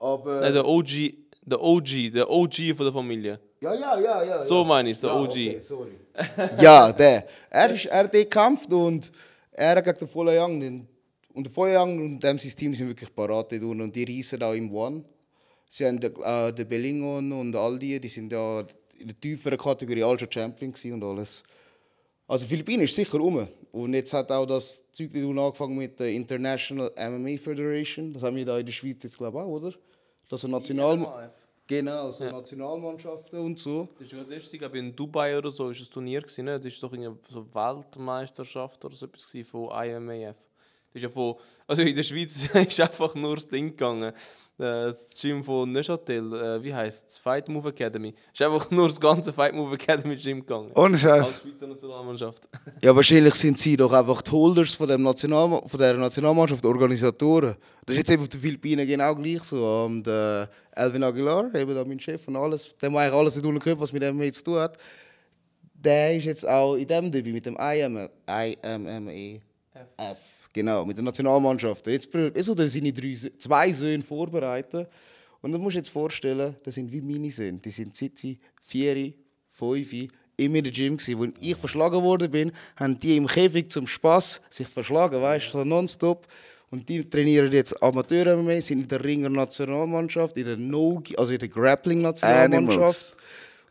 [0.00, 0.40] Aber.
[0.40, 3.40] Nein, der OG, der OG, der OG von der Familie.
[3.60, 4.42] Ja, ja, ja, ja.
[4.42, 4.64] So ja.
[4.68, 5.28] meine ich, der ja, OG.
[5.30, 5.92] okay, sorry.
[6.60, 7.26] ja, der.
[7.50, 9.12] Er, ist, er hat dort gekämpft und
[9.52, 10.60] er hat gegen den Voller Young.
[10.60, 10.88] den-
[11.34, 14.04] Und der Voller Young und dem sein Team sind wirklich parat dort unten und die
[14.04, 15.04] reissen auch im One.
[15.70, 18.60] Sie haben den, äh, den Bellingon und all die, die sind ja
[18.98, 21.42] in der tieferen Kategorie all schon Champion gewesen und alles.
[22.28, 23.48] Also Philippinen ist sicher um.
[23.72, 28.12] Und jetzt hat auch das Zeug angefangen mit der International MMA Federation.
[28.12, 29.72] Das haben wir da in der Schweiz jetzt glaube ich auch, oder?
[30.28, 31.32] Das ist National
[31.66, 33.88] genau, so Nationalmannschaften und so.
[33.98, 36.58] Das ist gerade lustig, aber in Dubai oder so ist ein Turnier gewesen, ne?
[36.58, 40.36] Das ist doch eine so Weltmeisterschaft oder so etwas von IMAF.
[40.92, 41.34] Das ist ja von,
[41.66, 44.12] also in der Schweiz ist einfach nur das Ding gegangen.
[44.56, 47.18] Das Gym von Neuchâtel, äh, wie heißt es?
[47.18, 48.12] Fight Move Academy.
[48.32, 50.72] Ist einfach nur das ganze Fight Move Academy Gym gegangen.
[50.74, 51.42] Ohne Als Scheiß.
[51.42, 52.48] Schweizer Nationalmannschaft.
[52.82, 56.68] Ja, wahrscheinlich sind sie doch einfach die Holders von, dem National von der Nationalmannschaft, die
[56.68, 57.54] Organisatoren.
[57.86, 59.84] Das ist jetzt eben auf den Philippinen genau gleich so.
[59.84, 63.80] Und äh, Elvin Aguilar, eben da mein Chef und alles, der eigentlich alles nicht gehört,
[63.80, 64.76] was mit dem jetzt zu tun hat,
[65.74, 69.40] der ist jetzt auch in dem Derby mit dem IM, IMME
[69.96, 70.37] F.
[70.52, 71.86] Genau, mit der Nationalmannschaft.
[71.86, 74.86] Jetzt, jetzt soll er seine drei, zwei Söhne vorbereiten.
[75.40, 77.58] Und dann musst du jetzt vorstellen, das sind wie meine Söhne.
[77.58, 79.12] Die sind seit sie vier,
[79.50, 79.92] fünf
[80.36, 81.20] immer in der Gym gewesen.
[81.20, 85.58] Als ich verschlagen worden bin, haben die im Käfig zum Spaß sich verschlagen, weißt du,
[85.58, 86.26] so nonstop.
[86.70, 91.32] Und die trainieren jetzt Amateur MMA, sind in der Ringer Nationalmannschaft, in der no also
[91.32, 92.76] in der Grappling Nationalmannschaft.
[92.76, 93.16] Animals.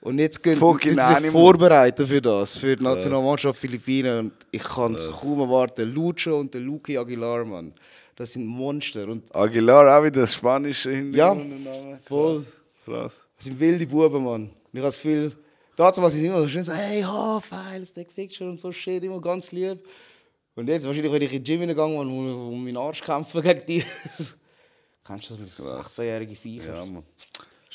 [0.02, 1.32] Und jetzt gehen Fucking sich Animal.
[1.32, 4.20] vorbereiten für das, für die Nationalmannschaft Philippinen.
[4.20, 5.91] Und ich kann es kaum erwarten.
[5.93, 7.74] Lucho und der Luki Aguilar, Mann.
[8.16, 9.08] Das sind Monster.
[9.08, 12.00] Und Aguilar, auch wieder das spanische Ja, Hintergrund.
[12.06, 12.45] voll.
[12.86, 13.26] Krass.
[13.36, 14.50] das sind wilde Buben, Mann.
[14.72, 15.34] Ich habe Gefühl,
[15.76, 19.04] dazu was sie immer so schön so, hey, ha, feil, Stick Picture und so shit,
[19.04, 19.80] immer ganz lieb.
[20.56, 23.41] Und jetzt, wahrscheinlich, wenn ich in den Gym gegangen und um, um meinen Arsch kämpfen
[23.41, 23.84] gegen die.
[25.06, 25.60] Kennst du das?
[25.60, 26.76] 16-jährige Viecher.
[26.76, 27.04] Ja, Mann.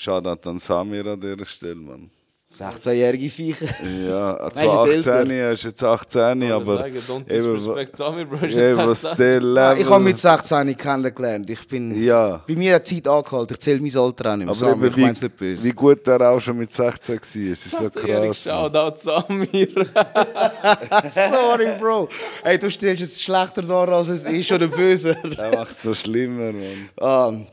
[0.02, 2.10] Shoutout an Samir an dieser Stelle, Mann.
[2.50, 3.66] 16-jährige Viecher.
[4.04, 5.20] Ja, zwar jetzt älter.
[5.20, 8.46] 18, er ist jetzt 18, Ich aber sagen, don't eben, disrespect Samir, Bro.
[8.46, 9.16] ist jetzt was 16.
[9.18, 9.78] der Level...
[9.80, 11.48] Ich habe mit 16 kennengelernt.
[11.50, 12.02] Ich bin...
[12.02, 12.42] Ja.
[12.48, 13.52] Bei mir hat die Zeit angehalten.
[13.54, 14.48] Ich zähle mein Alter auch nicht mehr.
[14.48, 17.22] Aber Samir, eben, ich mein's nicht wie, wie gut er auch schon mit 16 war,
[17.22, 18.42] es ist so 16-jährig, krass.
[18.42, 19.68] Shoutout Samir.
[21.10, 22.08] Sorry, Bro.
[22.42, 25.14] Hey, du stellst es schlechter dar, als es ist, oder böser.
[25.38, 26.88] Er macht es so schlimmer, Mann.
[27.00, 27.46] Ähm,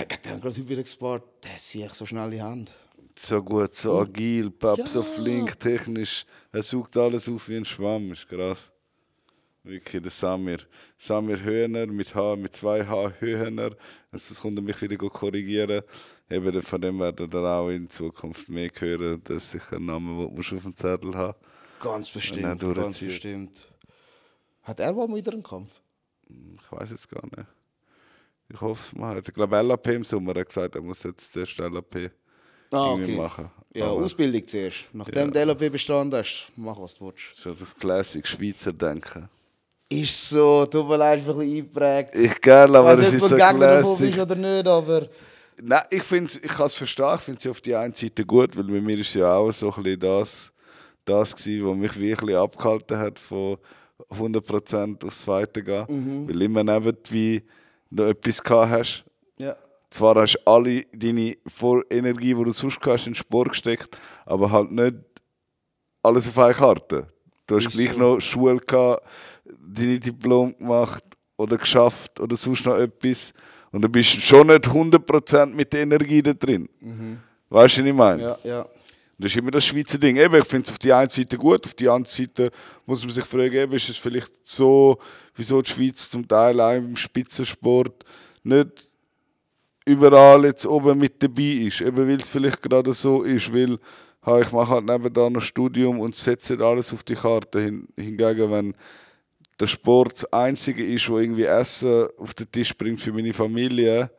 [0.00, 1.24] hat gerade über gespart.
[1.44, 2.74] Der sehe ich so schnell in die Hand.
[3.16, 5.04] So gut, so agil, Pap, so Ja.
[5.04, 6.26] flink, technisch.
[6.50, 8.72] Er sucht alles auf wie ein Schwamm, ist krass.
[9.62, 10.58] Wirklich, der Samir.
[10.98, 13.70] Samir Höhner mit H, mit zwei H Höhner.
[14.10, 15.82] Also, das kommt mich wieder korrigieren.
[16.28, 19.22] Eben, von dem werden wir auch in Zukunft mehr hören.
[19.24, 21.38] Das ist sicher ein Name, den du auf dem Zettel haben
[21.80, 23.68] Ganz bestimmt, ganz bestimmt.
[24.62, 25.70] Hat er mal wieder einen Kampf?
[26.28, 27.48] Ich weiß jetzt gar nicht.
[28.52, 29.18] Ich hoffe es mal.
[29.18, 32.10] Ich glaube, LAP im Sommer hat gesagt, er muss jetzt zuerst LAP
[32.72, 33.16] Ah, okay.
[33.16, 33.50] machen.
[33.74, 34.86] Ja, Aber Ausbildung zuerst.
[34.92, 35.44] Nachdem Ja.
[35.44, 37.36] du LAB bestanden hast, mach was du willst.
[37.36, 39.28] so das Classic Schweizer Denken.
[39.88, 42.14] Ist so, tut mir leid, ein bisschen eingeprägt.
[42.16, 44.06] Ich gerne, aber ich es ist so du Classic.
[44.06, 45.08] bist oder nicht, aber...
[45.62, 47.14] Nein, ich, find's, ich kann es verstehen.
[47.14, 49.72] Ich finde es auf die einen Seite gut, weil bei mir ist ja auch so
[49.72, 50.52] ein bisschen das,
[51.04, 53.58] das gewesen, was mich wirklich abgehalten hat, von
[54.10, 55.84] 100% aufs Zweite gehen.
[55.88, 56.28] Mhm.
[56.28, 57.44] Weil immer nebenbei
[57.90, 59.04] noch etwas gehabt hast.
[59.40, 59.56] Ja.
[59.90, 63.96] Zwar hast du alle deine Vor Energie, die du sonst hast, in den Sport gesteckt,
[64.26, 64.96] aber halt nicht
[66.02, 67.06] alles auf eine Karte.
[67.46, 67.98] Du hast Ist gleich so.
[67.98, 69.02] noch Schule gehabt,
[69.44, 71.04] deine Diplom gemacht
[71.36, 73.32] oder geschafft oder sonst noch etwas.
[73.70, 76.68] Und dann bist du schon nicht 100% mit der Energie da drin.
[77.50, 78.22] Weißt du, was ich meine?
[78.22, 78.66] Ja, ja.
[79.18, 80.16] Das ist immer das Schweizer Ding.
[80.16, 82.50] Eben, ich finde es auf die einen Seite gut, auf die andere Seite
[82.84, 84.98] muss man sich fragen, eben, ist es vielleicht so,
[85.34, 88.04] wieso die Schweiz zum Teil auch im Spitzensport
[88.42, 88.90] nicht
[89.86, 91.80] überall jetzt oben mit dabei ist.
[91.80, 93.78] Eben weil es vielleicht gerade so ist, weil
[94.40, 97.60] ich mache halt nebenan noch Studium und setze alles auf die Karte.
[97.60, 98.74] Hin, hingegen, wenn
[99.60, 104.10] der Sport das Einzige ist, wo irgendwie Essen auf den Tisch bringt für meine Familie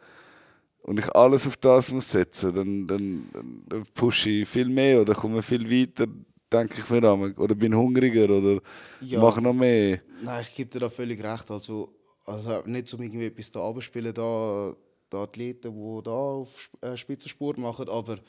[0.86, 3.30] und ich alles auf das muss setzen, dann, dann,
[3.68, 6.06] dann, pushe ich viel mehr oder komme viel weiter,
[6.54, 7.34] denke ich mir an.
[7.34, 8.62] Oder bin hungriger oder
[9.02, 9.20] Ja.
[9.20, 10.02] mache noch mehr.
[10.22, 11.50] Nein, ich gebe dir da völlig recht.
[11.50, 11.92] Also,
[12.26, 14.76] also nicht um irgendwie etwas da abspielen, da,
[15.10, 18.20] da Athleten, die da auf äh, Spitzensport machen, aber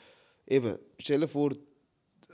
[0.47, 1.51] eben, stell dir vor,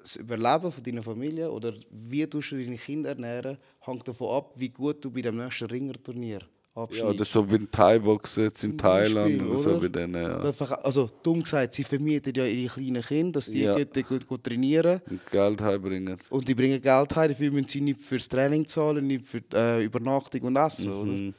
[0.02, 4.70] das Überleben von deiner Familie oder wie du deine Kinder ernähren, hängt davon ab, wie
[4.70, 6.42] gut du bei dem nächsten Ringerturnier
[6.76, 7.16] Ja, abschneidest.
[7.16, 10.16] oder so wie in Thai-Boxen jetzt in Thailand Beispiel, oder so bei denen.
[10.24, 10.40] Ja.
[10.82, 13.76] Also, dumm gesagt, sie vermieten ja ihre kleinen Kinder, dass die Ja.
[13.78, 15.00] gut, gut, gut trainieren.
[15.10, 16.18] Und Geld heimbringen.
[16.32, 19.56] Und die bringen Geld heim, dafür müssen sie nicht fürs Training zahlen, nicht für die,
[19.56, 20.92] äh, Übernachtung und Essen.
[20.94, 21.34] Mhm.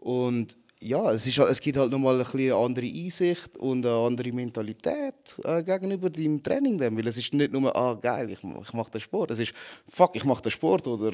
[0.00, 0.10] Oder?
[0.10, 3.94] Und ja, es, ist, halt- es gibt halt nochmal ein eine andere Einsicht und eine
[3.94, 5.14] andere Mentalität
[5.44, 6.78] äh, gegenüber deinem Training.
[6.78, 6.96] Dann.
[6.96, 9.30] Weil es ist nicht nur, ah geil, ich, ich mache den Sport.
[9.32, 9.52] Es ist,
[9.86, 10.86] fuck, ich mache den Sport.
[10.88, 11.12] Oder,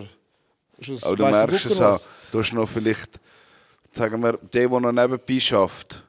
[1.03, 2.01] Aber du merkst es auch.
[2.33, 3.21] Du hast noch vielleicht,
[3.93, 6.05] sagen wir, der, der noch nebenbei schafft,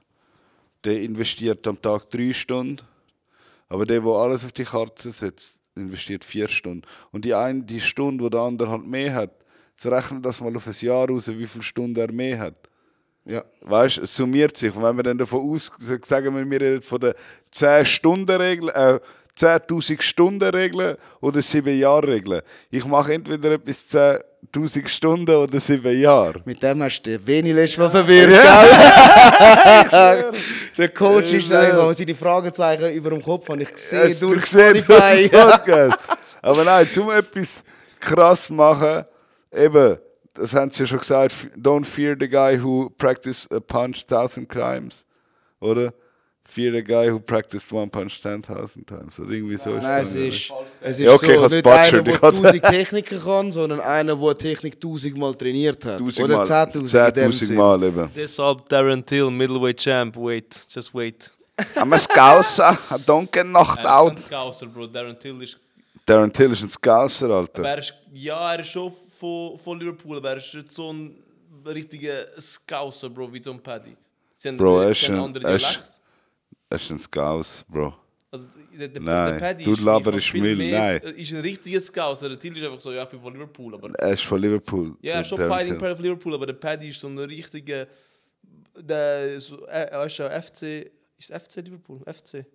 [0.83, 2.81] der investiert am Tag drei Stunden.
[3.67, 6.83] Aber der, der alles auf die Karte setzt, investiert vier Stunden.
[7.11, 9.31] Und die eine, die Stunde, die der andere halt mehr hat,
[9.71, 12.68] jetzt rechnet das mal auf ein Jahr raus, wie viele Stunden er mehr hat.
[13.25, 13.43] Ja.
[13.61, 14.73] Weißt du, es summiert sich.
[14.75, 17.13] Und wenn wir dann davon aus, sagen wir, wir reden von der
[17.53, 18.99] 10-Stunden-Regel, äh,
[19.37, 22.41] 10.000 Stunden-Regel oder 7-Jahr-Regel.
[22.71, 26.41] Ich mache entweder etwas 10.000 Stunden oder 7 Jahre.
[26.45, 28.39] Mit dem hast du Beni letztes Mal verwirrt, gell?
[30.77, 35.29] Der Coach ist einfach seine Fragezeichen über dem Kopf habe ich gesehen Es- durch Spotify.
[36.41, 37.63] Aber nein, zum etwas
[37.99, 39.05] krass machen,
[39.53, 39.97] eben,
[40.39, 44.49] das haben sie ja schon gesagt, don't fear the guy who practiced a punch thousand
[44.49, 45.05] times,
[45.59, 45.93] oder?
[46.43, 50.03] Fear the guy who practiced one punch ten thousand times, oder irgendwie so ist Nein,
[50.03, 50.51] es dann, ist,
[50.81, 54.15] es ist Ja, okay, so, nicht einer, der ich hab- 1000 Techniken kann, sondern einer,
[54.15, 56.01] der Technik 1000 Mal trainiert hat.
[56.01, 57.55] Oder 1000 Mal, 10.000 in dem 10.000 Sinn.
[57.55, 58.09] Mal eben.
[58.15, 60.15] Deshalb Darren Till, Middleweight Champ.
[60.17, 61.31] Wait, just wait.
[61.75, 64.17] I'm a Scouser, I don't get knocked out.
[64.17, 64.87] ist ein Scouser, Bro.
[64.87, 65.59] Darren Till ist.
[66.03, 67.63] Darren Till ist ein Scouser, Aber Alter.
[67.63, 71.15] er ist ja, er ist schon von, von Liverpool, er ist so ein
[71.65, 73.95] richtiger Scouser, Bro, wie so ein Paddy.
[74.45, 75.79] Haben, Bro, er ist er ist-.
[76.69, 77.93] Er ist ein Scouse, Bro.
[78.31, 78.45] Also,
[78.77, 81.13] der, der, Nein, der Paddy du ist einfach Müll, mehr- nein.
[81.15, 82.29] ist ein richtiger Scouser.
[82.29, 84.95] Der Till ist einfach so, ja, ich bin von Liverpool, aber Er ist von Liverpool.
[85.01, 85.77] Ja, der schon Darren Fighting.
[85.79, 87.87] Pride of Liverpool, aber der Paddy ist so ein richtiger.
[88.77, 90.91] Der ist so, äh, er ist ja FC.
[91.17, 91.99] Ist FC Liverpool?
[92.05, 92.45] FC.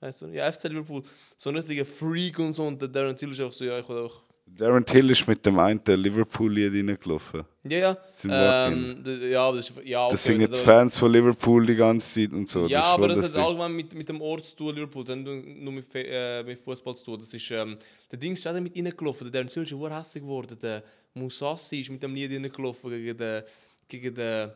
[0.00, 0.26] Heißt so?
[0.28, 1.02] Ja, FC Liverpool.
[1.36, 2.66] So ein richtiger Freak und so.
[2.66, 4.22] Und der Darren Till ist auch so, ja, ich will auch
[4.56, 7.44] Darren Till ist mit dem einen Liverpool-Lied reingelaufen.
[7.64, 7.96] Ja, ja.
[8.12, 11.74] Zum Ähm, ja, aber das ist, ja, okay, Das singen die Fans von Liverpool die
[11.76, 12.66] ganze Zeit und so.
[12.66, 13.44] Ja, ist aber voll das hat Ding.
[13.44, 16.94] allgemein mit, mit dem Ort zu tun, Liverpool, dann nur nur mit, äh, mit Fußball
[16.96, 17.18] zu tun.
[17.20, 17.76] Das ist, ähm,
[18.10, 20.58] der Dings ist auch mit reingelaufen, der Darren Till ist ja hässlich geworden.
[20.62, 20.82] Der
[21.14, 23.42] Musassi ist mit dem Lied reingelaufen gegen den,
[23.88, 24.50] gegen den,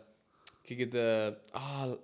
[0.65, 1.95] gegen den, ah,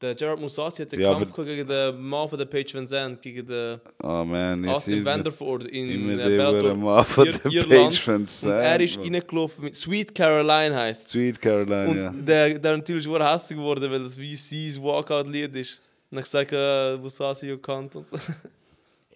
[0.00, 3.22] der Gerard Musassi hat den Ja, Kampf gegen den Mann von der Page Van Zandt,
[3.22, 7.52] gegen den Oh man, ich Austin Vanderford in immer äh, der Bellator, Mann von der
[7.52, 7.84] Irland.
[7.90, 11.12] Page Van Und Zandt, er ist reingelaufen mit Sweet Caroline heisst es.
[11.12, 12.10] Sweet Caroline, Und ja.
[12.10, 15.80] der, der natürlich war hässlich geworden, weil das VC's Walkout-Lied ist.
[16.10, 18.16] Und ich sage, äh, wo Sasi ja kannt und so.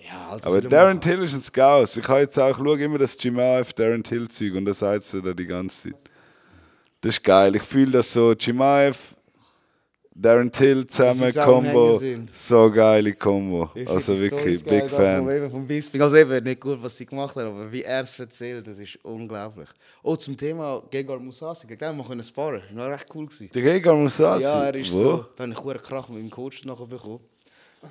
[0.02, 1.00] Ja, also Aber er Darren machen.
[1.02, 1.84] Till ist ein Scout.
[2.00, 5.20] Ich habe jetzt auch, schaue immer das Jimaev Darren Till Zeug und das sagt sie
[5.20, 6.00] da die ganze Zeit.
[7.02, 7.54] Das ist geil.
[7.56, 9.14] Ich fühle das so, Jimaev,
[10.12, 12.00] Darren Till zusammen, Combo.
[12.32, 13.70] So geile Combo.
[13.86, 15.28] Also wirklich, big Fan.
[15.30, 16.02] Eben vom Bisping.
[16.02, 18.98] Also eben nicht gut, was sie gemacht haben, aber wie er es erzählt, das ist
[19.04, 19.68] unglaublich.
[20.02, 22.62] Oh, zum Thema Gegard Musasi, gegen den machen wir sparen.
[22.68, 23.26] Das war echt cool.
[23.26, 23.50] Gewesen.
[23.54, 24.98] Der Gegner muss das Ja, er ist Wo?
[24.98, 25.26] so.
[25.36, 27.20] Da habe ich einen Krach mit meinem Coach nachher bekommen.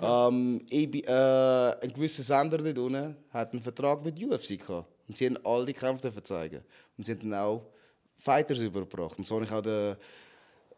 [0.02, 4.88] Ähm, ich, äh, ein gewisser Sender dort unten hat einen Vertrag mit UFC gehabt.
[5.08, 6.62] Und sie haben all die Kämpfe zeigen.
[6.98, 7.66] Und sie haben dann auch
[8.18, 9.18] Fighters übergebracht.
[9.18, 9.96] Und so habe ich auch den,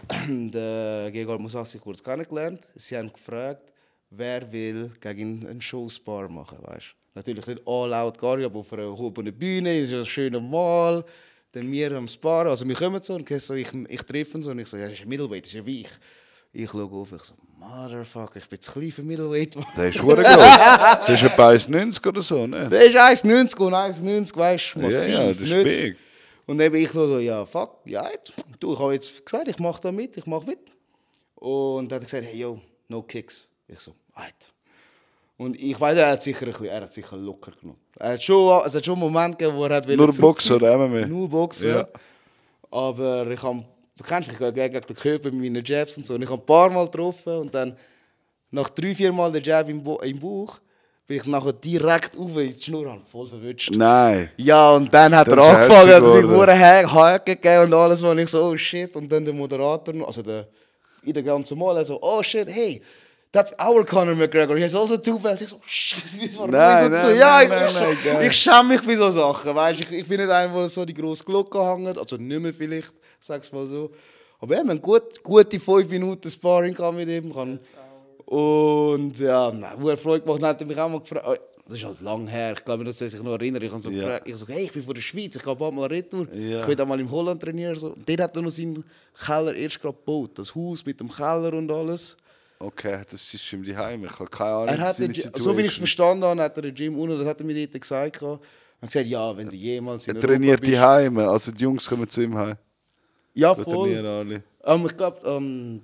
[0.27, 2.61] den Gegard Musasi kurz kennengelernt.
[2.75, 3.71] Sie haben gefragt,
[4.09, 8.71] wer will gegen einen Showspar machen, weißt Natürlich nicht all out gar nicht, aber auf
[8.71, 11.03] einer hohen Bühne, ist ja ein schöner Mal.
[11.51, 14.43] Dann wir am Spar, also wir kommen so und ich, so, ich, ich treffe ihn
[14.43, 16.69] so und ich so, ja, das ist ein Middleweight, das ist ja wie ich.
[16.69, 19.55] Schaue auf, ich so, Motherfucker, ich bin zu klein für Middleweight.
[19.57, 19.65] Mann.
[19.75, 21.07] Der ist verdammt groß.
[21.07, 22.69] Der ist etwa 1,90 oder so, ne?
[22.69, 25.13] Der ist 1,90 und 1,90, weißt du, Ja, massiv.
[25.13, 25.63] ja, das ist nicht?
[25.63, 25.97] big.
[26.51, 28.33] Und dann bin ich so, so ja, fuck, ja, jetzt.
[28.59, 30.59] Du, ich habe jetzt gesagt, ich mache da mit, ich mache mit.
[31.35, 32.59] Und dann hat er gesagt, hey, yo,
[32.89, 33.49] no kicks.
[33.69, 34.51] Ich so, alright.
[35.37, 37.79] Und ich weiß, er hat sicher ein bisschen, er hat sicher locker genommen.
[37.97, 41.05] Er hat schon, es hat schon Momente gegeben, wo er hat Nur oder MMA?
[41.07, 41.69] Nur Boxen.
[41.69, 41.87] Ja.
[42.69, 43.63] Aber ich habe,
[43.95, 46.15] du kennst mich, ich gegen den Körper mit meinen Jabs und so.
[46.15, 47.77] Und ich habe ein paar Mal getroffen und dann
[48.49, 50.59] nach drei, vier Mal den Jab im, Bo im Bauch,
[51.11, 53.69] bin ich nachher direkt auf in die Schnur, habe voll verwünscht.
[53.75, 54.29] Nein.
[54.37, 58.17] Ja, und dann hat Dann er angefangen, hat sich nur Haken gegeben und alles, und
[58.17, 58.95] ich so, oh shit.
[58.95, 60.47] Und dann der Moderator, also der,
[61.03, 62.81] in der ganzen Mal, so, oh shit, hey,
[63.29, 65.41] that's our Conor McGregor, he has also two belts.
[65.41, 66.01] Ich so, shit,
[66.37, 67.09] warum Nein, bin ich so?
[67.09, 69.81] Ja, nein, ich, nein, ich, nein, ich schäme mich bei so Sachen, weißt.
[69.81, 72.93] Ich, ich bin nicht einer, der so die grosse Glocke hängt, also nicht mehr vielleicht,
[73.19, 73.91] sag's mal so.
[74.39, 77.33] Aber ja, wir haben gut, gute fünf Minuten Sparring mit ihm.
[77.33, 77.59] Kann,
[78.31, 81.25] und ja, wo er Freude gemacht hat, hat er mich auch mal gefragt.
[81.27, 81.35] oh,
[81.67, 83.63] Das ist halt lang her, ich glaube, dass er sich noch erinnert.
[83.63, 84.03] Ich habe so Ja.
[84.05, 86.27] gefragt, ich so, hey, ich bin von der Schweiz, ich gehe bald mal retour.
[86.33, 86.61] Ja.
[86.61, 87.75] Ich will auch mal in Holland trainieren.
[87.75, 87.93] So.
[88.05, 88.83] Dort hat er noch seinen
[89.25, 90.31] Keller erst gerade gebaut.
[90.35, 92.15] Das Haus mit dem Keller und alles.
[92.59, 94.05] Okay, das ist ihm die Heim.
[94.05, 94.67] Ich habe keine Ahnung.
[94.69, 97.27] Er hat den, so wie ich es verstanden habe, hat er den Gym unten, das
[97.27, 98.21] hat er mir dort gesagt.
[98.21, 98.41] Er hat
[98.89, 101.27] gesagt, ja, wenn du jemals in Er trainiert die Heime.
[101.27, 102.55] Also die Jungs kommen zu ihm heim.
[103.33, 103.87] Ja, Da voll.
[103.89, 104.43] trainieren alle.
[104.65, 105.81] Ähm, ich glaube, ähm,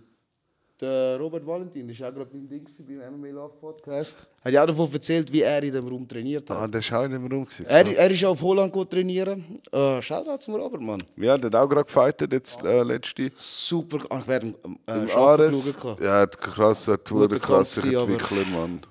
[0.79, 4.17] der Robert Valentin ist auch gerade beim Ding beim MMA Love Podcast.
[4.43, 6.57] Hat ja auch davon erzählt, wie er in dem Raum trainiert hat.
[6.57, 7.45] Ah, der ist auch mehr rum.
[7.45, 7.65] gewesen.
[7.65, 9.59] Er, er ist auf Holland gut trainieren.
[9.71, 11.01] Äh, Shoutout zum Robert, Mann.
[11.15, 13.31] Ja, der hat auch gerade gefightet, jetzt äh, letzte.
[13.35, 13.99] Super.
[14.19, 14.47] Ich werde
[14.87, 15.75] äh, Im Ares.
[15.99, 18.81] Ja, hat krass, hat Guter hure krass sich Kampf gewesen, aber- entwickelt, Mann.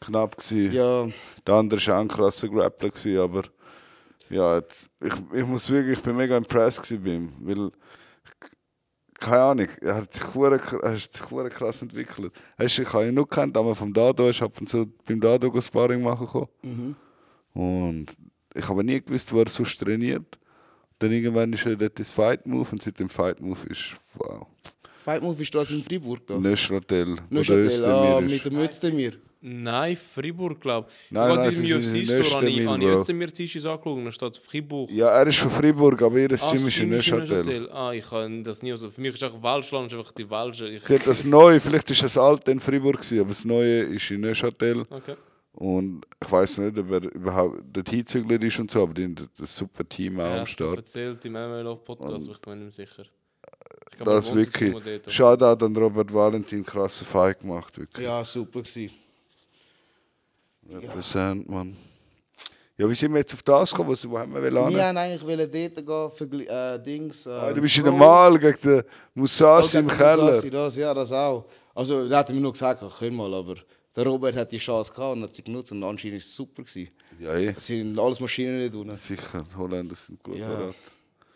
[0.00, 0.72] Knapp gewesen.
[0.72, 1.06] Ja,
[1.46, 3.42] Der andere war auch ein krasser Grappler, gewesen, aber
[4.30, 7.70] ja, jetzt, ich, ich muss wirklich, ich bin mega impressed bei ihm, weil,
[9.20, 12.32] keine Ahnung, er hat sich hure er hat sich hure krass entwickelt.
[12.58, 15.60] Hast ich habe ihn nur gekannt, aber vom Dado, ich ab und zu beim Dado
[15.60, 16.96] Sparring machen gekommen.
[17.52, 18.06] Und
[18.54, 20.38] ich habe nie gewusst, wo er sonst trainiert.
[20.98, 24.46] Dann irgendwann ist er dort ins Fight Move und seit dem Fight Move ist, wow,
[25.04, 26.26] Fight Move ist das in Freiburg.
[26.26, 26.38] Da.
[26.38, 29.14] Neuchâtel, Neuchâtel, ah, mit dem Özdemir.
[29.42, 31.10] Nein, Fribourg, glaube ich.
[31.12, 34.36] Nein, ich nein, sie im sind in ich, habe mir Tisches angeschaut und da steht
[34.36, 34.90] Fribourg.
[34.90, 37.70] Ja, er ist von Freiburg, aber ihr Ah, Gym ist in ist in Neuchâtel.
[37.72, 38.90] Ah, ich kann das nie so.
[38.90, 40.68] Für mich ist auch Welschland ist einfach die Welsche.
[40.68, 43.78] Ich, Sie hat das Neue, vielleicht ist das Alte in Freiburg, gewesen, aber das Neue
[43.84, 44.84] ist in Neuchâtel.
[44.90, 45.14] okay.
[45.52, 49.16] Und ich weiß nicht, ob er überhaupt dort hingezügelt ist und so, aber die haben
[49.38, 50.76] das super Team auch Er am Start.
[50.76, 53.02] erzählt im MMA Love Podcast, aber ich bin mir sicher.
[53.90, 54.74] Ich glaube, Das wirklich.
[55.12, 58.06] Shoutout an Robert Valentin, krasser Fight gemacht, wirklich.
[58.06, 58.90] Ja, super gewesen.
[60.70, 61.76] Represent, Mann.
[62.76, 63.94] Ja, wie sind wir jetzt auf das gekommen?
[64.02, 64.72] Wo, haben wir Wir wollen?
[64.74, 65.84] wollten eigentlich wollen dort gehen,
[66.30, 67.26] vergli- äh, Dings.
[67.26, 68.82] Äh, Ah, du bist in der Mal gegen den
[69.14, 70.24] Musasi Oh, im Keller.
[70.24, 71.44] Musasi, Das, ja, das auch.
[71.74, 73.56] Also, da hat mir nur gesagt, ach, können mal, aber
[73.94, 76.62] der Robert hat die Chance gehabt und hat sie genutzt und anscheinend ist es super
[76.62, 76.90] gewesen.
[77.18, 77.54] Ja, eh.
[77.56, 78.90] Es sind alles Maschinen nicht drin.
[78.94, 80.48] Sicher, Holländer sind gut Ja.
[80.48, 80.74] bereit.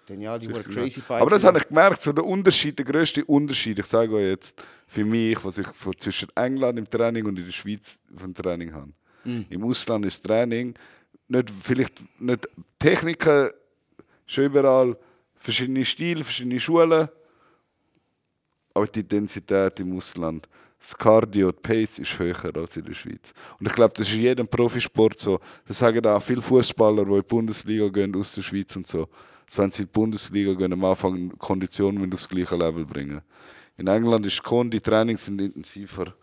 [0.08, 1.04] Denn ja, die waren crazy ja.
[1.04, 1.20] fight.
[1.22, 4.54] Aber das habe ich gemerkt, so der Unterschied, der grösste Unterschied, ich sage euch jetzt,
[4.86, 5.66] für mich, was ich
[5.98, 8.92] zwischen England im Training und in der Schweiz vom Training habe.
[9.24, 9.46] Mhm.
[9.50, 10.74] Im Ausland ist Training,
[11.28, 12.48] nicht, vielleicht nicht
[12.78, 13.50] Techniken,
[14.26, 14.96] schon überall
[15.36, 17.08] verschiedene Stile, verschiedene Schulen,
[18.74, 20.48] aber die Intensität im Ausland,
[20.78, 23.32] das Cardio, die Pace ist höher als in der Schweiz.
[23.58, 25.40] Und ich glaube, das ist in jedem Profisport so.
[25.66, 29.08] Das sagen auch viele Fußballer, die in die Bundesliga gehen aus der Schweiz und so.
[29.46, 33.22] Dass wenn sie in die Bundesliga gehen, am Anfang die Konditionen aufs gleiche Level bringen.
[33.76, 36.14] In England ist Kondi, die Trainings sind intensiver.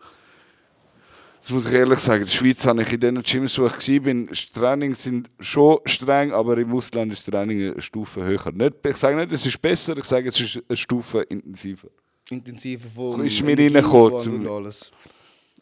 [1.42, 2.22] Das muss ich ehrlich sagen.
[2.22, 5.78] In der Schweiz habe ich in den Gyms, wo ich war, die Trainings sind schon
[5.86, 8.52] streng, aber im Ausland ist das Training eine Stufe höher.
[8.52, 11.88] Nicht, ich sage nicht, es ist besser, ich sage, es ist eine Stufe intensiver.
[12.30, 14.92] Intensiver vom Ist mir reingekommen, alles.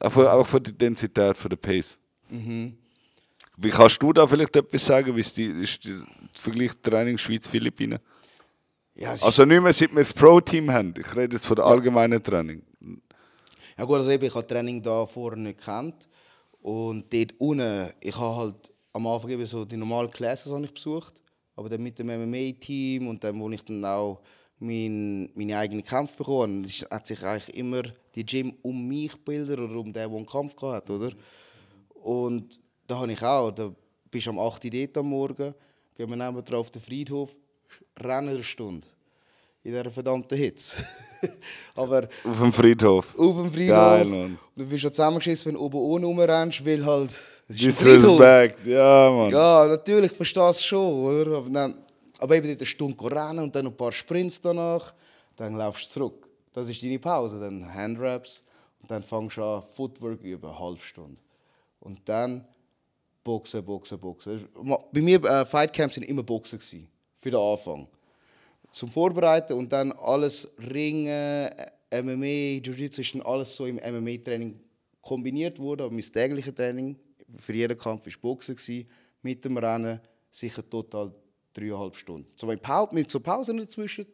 [0.00, 1.96] Auch von, von der Intensität, von der Pace.
[2.28, 5.16] Wie kannst du da vielleicht etwas sagen?
[5.16, 5.96] Wie ist, die, ist der
[6.34, 8.00] Vergleich Training Schweiz-Philippinen?
[8.96, 10.92] Ja, Also nicht mehr, seit wir das Pro-Team haben.
[10.98, 12.62] Ich rede jetzt von der allgemeinen Training.
[13.80, 16.06] Ja gut, also eben, ich habe Training da vorne nicht gekannt.
[16.60, 20.74] Und dort unten, ich habe halt am Anfang eben so die normalen Classes habe ich
[20.74, 21.22] besucht.
[21.56, 24.20] Aber dann mit dem MMA-Team und dann, wo ich dann auch
[24.58, 27.84] mein, meine eigenen Kämpfe bekommen habe, hat sich eigentlich immer
[28.14, 31.12] die Gym um mich gebildet oder um den, der einen Kampf gehabt hat, oder?
[32.02, 33.74] Und da habe ich auch, da
[34.10, 35.54] bist du am 8 Uhr am Morgen,
[35.94, 37.34] gehen wir nebenan auf den Friedhof,
[37.98, 38.86] rennen eine Stunde.
[39.62, 40.82] In dieser verdammten Hitze.
[41.74, 43.18] Aber Auf dem Friedhof.
[43.18, 43.76] auf dem Friedhof.
[43.76, 44.20] Geil, Mann.
[44.22, 47.10] Und du bist schon zusammengeschissen, wenn du oben ohne rumrennst, weil halt.
[47.48, 48.64] Disrespect.
[48.66, 49.30] Ja, Mann.
[49.30, 51.38] Ja, natürlich, ich verstehe es schon, oder?
[51.38, 51.74] Aber, dann,
[52.18, 54.94] aber eben eine Stunde rennen und dann ein paar Sprints danach,
[55.36, 56.28] dann laufst du zurück.
[56.54, 57.38] Das ist deine Pause.
[57.38, 58.42] Dann Handraps
[58.80, 61.20] und dann fängst du an, Footwork über eine halbe Stunde.
[61.80, 62.46] Und dann
[63.22, 64.48] Boxen, Boxen, Boxen.
[64.90, 66.88] Bei mir äh, Fightcamps sind immer Boxen gewesen,
[67.20, 67.86] für den Anfang
[68.70, 71.50] zum Vorbereiten und dann alles Ringen,
[71.92, 74.58] MMA, Jiu-Jitsu ist dann alles so im MMA-Training
[75.00, 75.82] kombiniert worden.
[75.82, 76.96] Aber mein tägliches Training
[77.38, 78.56] für jeden Kampf war Boxen.
[79.22, 81.12] Mit dem Rennen sicher total
[81.52, 82.30] dreieinhalb Stunden.
[82.36, 84.06] So mit, so Pausen dazwischen,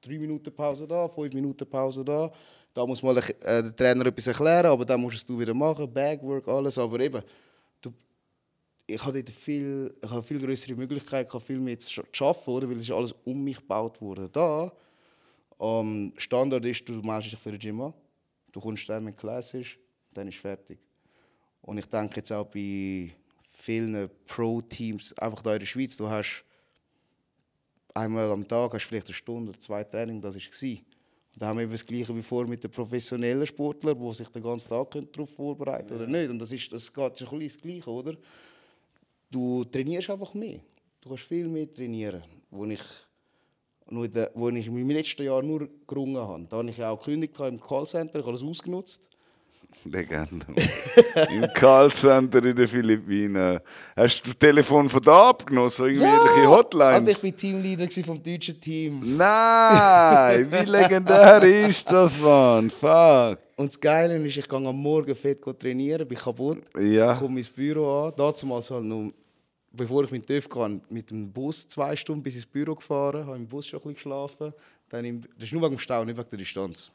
[0.00, 2.30] drei Minuten Pause da, fünf Minuten Pause da.
[2.72, 5.92] Da muss mal äh, der Trainer etwas erklären, aber dann musst du es wieder machen,
[5.92, 6.78] Bagwork, alles.
[6.78, 7.22] Aber eben,
[8.90, 12.24] ich hatte viel, ich hatte viel größere Möglichkeiten, ich hatte viel mehr zu sch- zu
[12.24, 12.68] arbeiten, oder?
[12.70, 14.28] weil es ist alles um mich gebaut wurde.
[14.30, 14.72] Da,
[15.58, 17.92] am Standard ist, du meldest dich für ein Gym an,
[18.50, 19.78] du kommst dann, wenn Class ist,
[20.14, 20.78] dann ist fertig.
[21.62, 23.12] Und ich denke jetzt auch bei
[23.52, 26.44] vielen Pro-Teams, einfach da in der Schweiz, du hast
[27.94, 30.68] einmal am Tag hast vielleicht eine Stunde oder zwei Training, das war
[31.36, 34.42] da haben wir eben das Gleiche wie vor mit den professionellen Sportlern, die sich den
[34.42, 36.30] ganzen Tag darauf vorbereiten können oder nicht.
[36.30, 38.16] Und das, ist, das geht ein bisschen das Gleiche, oder?
[39.30, 40.60] Du trainierst einfach mehr.
[41.00, 42.22] Du kannst viel mehr trainieren.
[42.50, 42.80] Wo ich,
[43.90, 46.46] nur in der, wo ich meinem letzten Jahr nur gerungen habe.
[46.48, 49.10] Da habe ich ja auch gekündigt im Callcenter, ich habe das ausgenutzt.
[49.84, 50.46] Legende.
[51.30, 53.60] Im Callcenter in den Philippinen.
[53.94, 55.68] Hast du das Telefon von da abgenommen?
[55.68, 57.22] So irgendwelche Also ich Hotlines?
[57.22, 59.16] war Teamleader vom deutschen Team.
[59.16, 60.50] Nein!
[60.50, 62.70] Wie legendär ist das, Mann?
[62.70, 63.38] Fuck.
[63.58, 67.14] Und das Geile ist, ich gehe am Morgen fett trainieren, bin kaputt, Ja.
[67.16, 68.12] komme ins Büro an.
[68.16, 69.10] Damals halt noch,
[69.72, 73.26] bevor ich mit dem TÜV gehe, mit dem Bus zwei Stunden bis ins Büro gefahren,
[73.26, 74.52] habe im Bus schon ein bisschen geschlafen.
[74.88, 76.92] Dann im, das ist nur wegen dem Stau, nicht wegen der Distanz.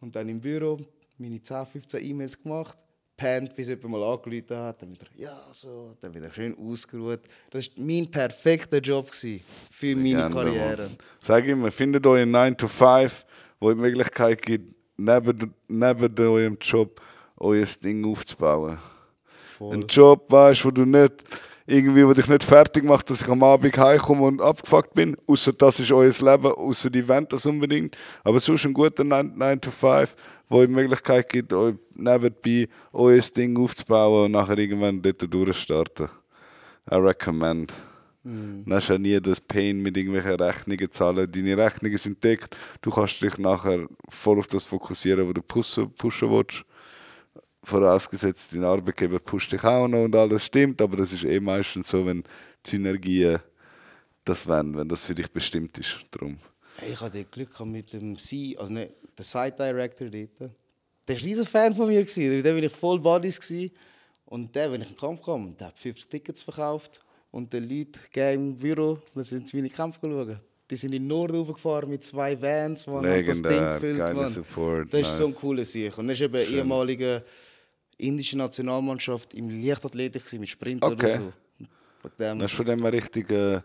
[0.00, 0.80] Und dann im Büro
[1.16, 2.76] meine 10, 15 E-Mails gemacht,
[3.16, 7.20] pennt, bis jemand mal angerufen hat, dann wieder, ja, so, dann wieder schön ausgeruht.
[7.52, 10.82] Das war mein perfekter Job für meine Legende, Karriere.
[10.82, 10.96] Mann.
[11.20, 13.24] Sag immer, findet euch einen 9 to 5,
[13.60, 17.00] wo die Möglichkeit gibt, neben, neben eurem Job
[17.36, 18.78] euer Ding aufzubauen.
[19.60, 21.24] Ein Job, weißt, wo du nicht
[21.66, 25.16] irgendwie, wo dich nicht fertig macht, dass ich am Abend heimkomme und abgefuckt bin.
[25.26, 27.96] Außer das ist euer Leben, außer die Event das unbedingt.
[28.22, 30.14] Aber sonst ein guter 9, 9 to 5,
[30.48, 36.08] wo die Möglichkeit gibt, euch nebenbei euer Ding aufzubauen und nachher irgendwann dort durchstarten.
[36.90, 37.72] I recommend.
[38.24, 41.30] Dann hast du ja nie das Pain mit irgendwelchen Rechnungen zahlen.
[41.30, 42.56] Deine Rechnungen sind deckt.
[42.80, 46.64] Du kannst dich nachher voll auf das fokussieren, was du pushen, pushen willst.
[47.62, 51.88] Vorausgesetzt, dein Arbeitgeber pusht dich auch noch und alles stimmt, aber das ist eh meistens
[51.88, 52.22] so, wenn
[52.64, 53.38] die Synergien
[54.24, 56.06] das wollen, wenn das für dich bestimmt ist.
[56.10, 56.38] Drum.
[56.86, 60.40] Ich hatte Glück mit dem C, also nicht, der Site Director dort.
[60.40, 60.48] Der
[61.16, 62.00] war ein riesen Fan von mir.
[62.00, 63.38] Mit dem war ich voll Buddies.
[64.26, 67.03] Und der, wenn ich in den Kampf kam, der hat 50 Tickets verkauft.
[67.34, 70.38] Und die Leute gehen im Büro, dann sind sie meine Kämpfe schauen.
[70.70, 74.28] Die sind in den Norden raufgefahren mit zwei Vans, hat das Ding gefüllt.
[74.28, 75.40] Support, Das ist so ein nice.
[75.40, 75.98] cooler Sieg.
[75.98, 77.24] Und er ist eben ehemalige
[77.98, 80.94] indische Nationalmannschaft im Leichtathletik mit Sprint Okay.
[80.94, 82.08] oder so.
[82.20, 83.60] Dem- hast du von dem richtig äh,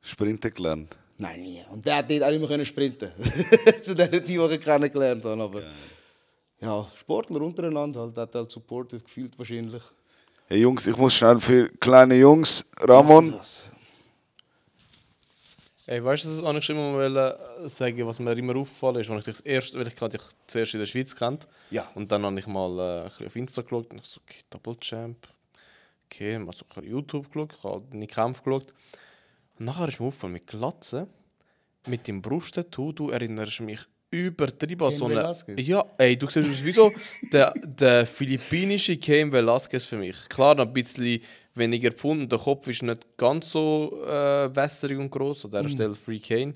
[0.00, 0.96] Sprinten gelernt.
[1.18, 1.64] Nein, nie.
[1.72, 3.10] Und der hat auch nicht mehr können sprinten
[3.82, 5.42] Zu der Zeit, die ich kennengelernt habe.
[5.42, 5.62] Aber
[6.60, 9.82] ja, Sportler untereinander halt, hat halt supported, gefühlt wahrscheinlich.
[10.52, 13.38] Hey Jungs, ich muss schnell für kleine Jungs, Ramon.
[15.86, 19.10] Ey, weißt du, das habe ich schon immer wollen sagen, was mir immer aufgefallen ist,
[19.10, 21.46] als ich dich das erste, weil ich gerade dich zuerst in der Schweiz kennt.
[21.70, 21.88] Ja.
[21.94, 24.74] Und dann habe ich mal äh, ein auf Insta geschaut und ich so, okay, Double
[24.80, 25.28] Champ.
[26.06, 28.74] Okay, mal so YouTube geschaut, ich habe deine Kämpfe geschaut.
[29.56, 31.06] Und nachher ist mir aufgefallen, mit Glatze,
[31.86, 35.16] mit dem Brusttattoo, du erinnerst mich übertrieben Cain so eine...
[35.16, 35.66] Velasquez?
[35.66, 36.92] Ja, ey, du siehst aus wie so
[37.32, 40.28] der, der philippinische Cain Velasquez für mich.
[40.28, 41.20] Klar, noch ein bisschen
[41.54, 45.94] weniger gefunden, der Kopf ist nicht ganz so äh, wässrig und groß, an dieser Stelle
[45.94, 46.54] Free Kane.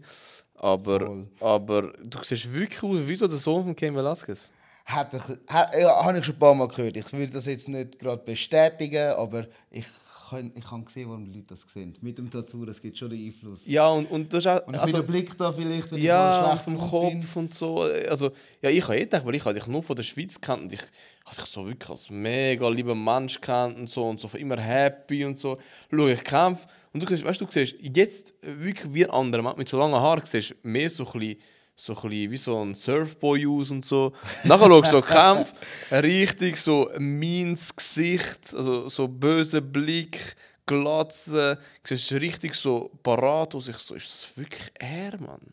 [0.56, 1.26] Aber, Voll.
[1.40, 4.50] aber du siehst wirklich aus wie so der Sohn von Cain Velasquez.
[4.86, 6.96] Hat ich, hat, ja, habe ich schon ein paar Mal gehört.
[6.96, 9.86] Ich will das jetzt nicht gerade bestätigen, aber ich
[10.28, 11.94] kann, ich kann sehen, warum die Leute das sehen.
[12.00, 13.66] Mit dem Tattoo, das gibt schon den Einfluss.
[13.66, 14.66] Ja, und, und du hast auch...
[14.66, 17.20] Und also, Blick da vielleicht, wenn ja, ich mal schlecht drauf bin.
[17.20, 17.82] Kopf und so.
[17.82, 18.32] Also,
[18.62, 20.82] ja, ich habe eh gedacht, weil ich dich nur von der Schweiz kennt und ich
[21.24, 25.24] habe dich so wirklich als mega lieber Mensch kennt und so und so immer happy
[25.24, 25.58] und so.
[25.90, 29.42] Schau, ich kämpfe und du siehst, weißt du, du siehst jetzt wirklich wie ein anderer
[29.42, 31.36] Mann mit so langen Haaren, siehst mehr so ein bisschen,
[31.76, 34.12] so ein bisschen wie so ein Surfboy aus und so.
[34.44, 35.52] Nachher schaust so Kampf,
[35.90, 40.36] richtig so meins Gesicht, also so böser Blick,
[40.66, 43.68] Glatze, siehst richtig so parat aus.
[43.68, 45.52] Ich so, ist das wirklich er, Mann?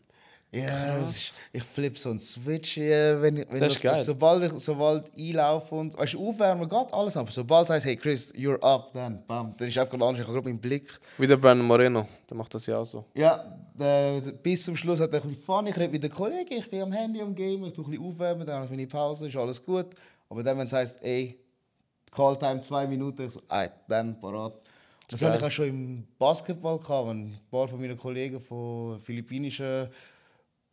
[0.54, 3.96] Ja, das ist, ich flippe so einen Switch, wenn, ich- wenn Das ist geil.
[3.96, 7.96] sobald ich sobald einlaufe und weißt, du, aufwärmen geht alles, aber sobald es heißt, hey
[7.96, 10.18] Chris, you're up, dann bam, dann ist einfach anders.
[10.18, 10.86] Ich habe gerade meinen Blick.
[11.16, 13.02] Wie der Brandon Moreno, der macht das ja auch so.
[13.14, 13.42] Ja,
[13.78, 15.66] der, der, bis zum Schluss hat er ein bisschen Fun.
[15.68, 18.06] Ich rede mit den Kollegen, ich bin am Handy am Game, ich tue ein bisschen
[18.06, 19.86] aufwärmen, dann habe ich meine Pause, ist alles gut.
[20.28, 21.38] Aber dann, wenn es heisst, ey,
[22.10, 24.52] Calltime zwei Minuten, ich so, ey, dann parat.
[25.08, 25.30] Das Geil.
[25.30, 29.88] hatte ich auch schon im Basketball gehabt, wenn ein paar von meinen Kollegen von philippinischen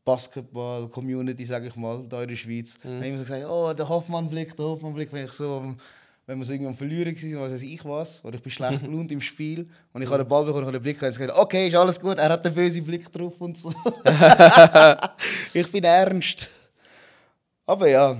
[0.10, 2.90] Basketball-Community, sage ich mal, da in der Schweiz, Mhm.
[2.90, 5.76] haben immer so gesagt, oh, der Hoffmann-Blick, der Hoffmann-Blick, wenn ich so
[6.26, 8.82] wenn wir so irgendwie am Verlieren waren, was weiß ich was, oder ich bin schlecht
[8.84, 11.36] gelaunt im Spiel und ich habe den Ball bekommen, ich habe den Blick und gesagt,
[11.36, 13.74] okay, ist alles gut, er hat einen bösen Blick drauf und so.
[15.54, 16.50] ich bin ernst.
[17.66, 18.16] Aber ja,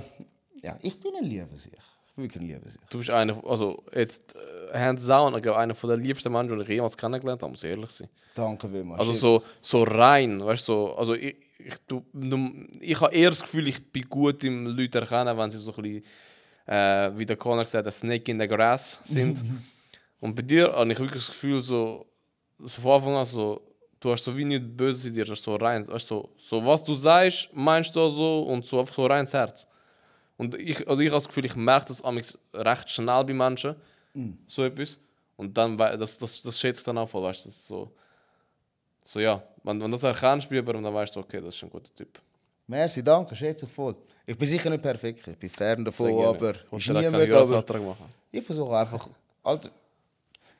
[0.60, 1.76] ja, ich bin ein Liebesicht.
[2.08, 2.80] Ich bin wirklich ein Liebesicht.
[2.90, 6.56] Du bist einer, also jetzt äh, hands down, ich glaube, einer von der liebsten Menschen,
[6.58, 8.08] die ich jemals kennengelernt habe, muss ich ehrlich sein.
[8.34, 8.98] Danke vielmals.
[9.00, 12.04] Also so, so rein, weißt du, so, also ich, ich, du,
[12.80, 15.82] ich habe eher das Gefühl, ich bin gut im Leute erkennen, wenn sie so ein
[15.82, 16.04] bisschen,
[16.66, 19.42] äh, wie der Conor gesagt hat, Snake in the Grass sind.
[20.20, 22.06] Und bei dir habe ich wirklich das Gefühl, so,
[22.58, 23.60] so von Anfang an, so,
[23.98, 26.64] du hast so wie nicht böse in dir, du hast so rein, du, so, so
[26.64, 29.66] was du sagst, meinst du so und so einfach so rein ins Herz.
[30.36, 33.76] Und ich, also ich habe das Gefühl, ich merke das amigs recht schnell bei Menschen,
[34.46, 34.98] so etwas.
[35.36, 37.92] Und dann, das, das, das schätze ich dann auch voll, weißt du, so,
[39.04, 41.70] so ja, wenn, wenn das erkennst bei jemandem, dann weißt du, okay, das ist ein
[41.70, 42.20] guter Typ.
[42.66, 43.96] Merci, danke, schätze ich voll.
[44.26, 47.96] Ich bin sicher nicht perfekt, ich bin fern davon, aber ich niemand, aber
[48.30, 49.08] ich versuche einfach,
[49.42, 49.70] Alter,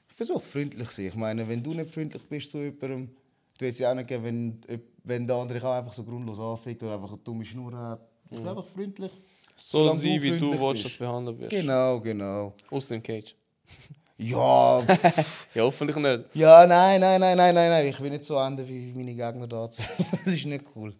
[0.09, 1.07] ich versuche freundlich zu sein.
[1.07, 4.25] Ich meine, wenn du nicht freundlich bist zu jemandem, du willst ja auch nicht geben,
[4.25, 8.01] wenn, wenn der andere auch einfach so grundlos anfängt oder einfach eine dumme Schnur hat.
[8.25, 9.12] Ich bin einfach freundlich.
[9.57, 10.85] So sein, du wie du willst, bist.
[10.87, 11.51] dass du behandelt wirst.
[11.51, 12.55] Genau, genau.
[12.71, 13.37] Aus dem Cage.
[14.23, 14.81] Ja,
[15.55, 16.25] Ja, hoffentlich nicht.
[16.35, 17.87] ja, nein, nein, nein, nein, nein, nein.
[17.87, 19.83] Ich will nicht so enden wie meine Gegner dazu.
[20.25, 20.95] das ist nicht cool.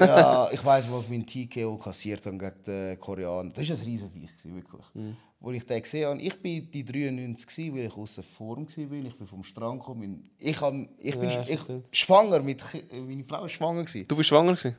[0.00, 3.50] ja, ich weiß, wo ich meinen TKO kassiert habe gegen den Koreaner.
[3.54, 5.16] Das war ein riesen Viech, gewesen, wirklich.
[5.40, 9.06] Wo ich den gesehen habe, ich bin die 93, gewesen, weil ich außer Form war.
[9.06, 10.22] Ich bin vom Strand gekommen.
[10.38, 11.60] Ich, hab, ich bin Ja, ich,
[11.92, 12.62] schwanger, mit,
[12.92, 13.84] meine Frau war schwanger.
[14.06, 14.76] Du bist schwanger gewesen?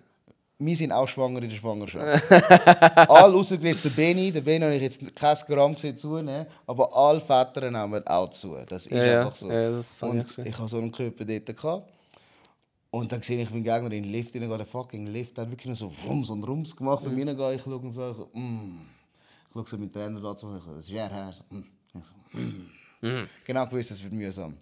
[0.57, 2.31] Wir sind auch schwanger in der Schwangerschaft.
[3.09, 4.31] alle außer jetzt der Benny.
[4.31, 8.55] Der Benny habe ich jetzt kein Gramm gesehen zunehmen, aber alle Väter nehmen auch zu.
[8.67, 9.51] Das ist Ja, einfach so.
[9.51, 10.47] Ja, das ich und gesehen.
[10.47, 11.91] ich habe so einen Körper dort gehabt.
[12.89, 15.51] Und dann sehe ich meinen Gegner in den Lift, rein, der fucking Lift der hat
[15.51, 17.03] wirklich nur so Rums und Rums gemacht.
[17.03, 18.79] Bei mir gehe ich schaue und so, so mm.
[19.47, 21.33] Ich schaue so meinen Trainer dazu, ich so, das ist er her.
[21.33, 21.63] So, mm.
[21.93, 23.27] Ich so, mm.
[23.43, 24.55] Genau gewusst, es wird mühsam.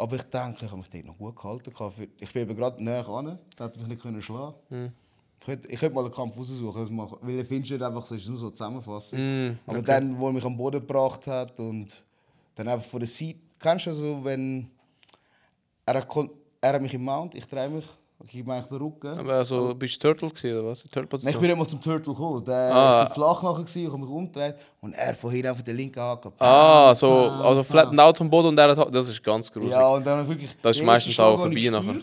[0.00, 1.70] Aber ich denke, ich habe mich dort noch gut gehalten.
[2.18, 4.54] Ich bin eben gerade näher an, da hätte mich nicht können schlagen
[5.38, 6.36] Ich könnte, ich könnte mal einen Kampf
[6.90, 7.16] machen.
[7.20, 9.58] weil ich finde nicht einfach es ist nur so zusammenfassend.
[9.66, 12.02] Aber dann, wo er mich am Boden gebracht hat und
[12.54, 14.70] dann einfach von der Seite, kennst du so, wenn
[15.84, 15.96] er,
[16.62, 17.84] er hat mich im Mount, ich drehe mich,
[18.28, 19.18] ich eigentlich den Rücken.
[19.18, 20.84] Aber also, bist du Turtle gewesen, oder was?
[21.24, 22.44] Nein, ich bin nicht mal zum Turtle gekommen.
[22.44, 23.04] Der, Ah.
[23.04, 26.00] Bin flach nachher, gewesen, ich habe mich umgedreht und er von hinten auf den linken
[26.00, 26.32] Haken.
[26.38, 27.64] Ah, so, Bam, also bam.
[27.64, 29.72] flatten out vom Boden und er hat, das ist ganz gruselig.
[29.72, 30.50] Ja, und dann wirklich.
[30.60, 31.96] Das ist meistens auch vorbei nachher.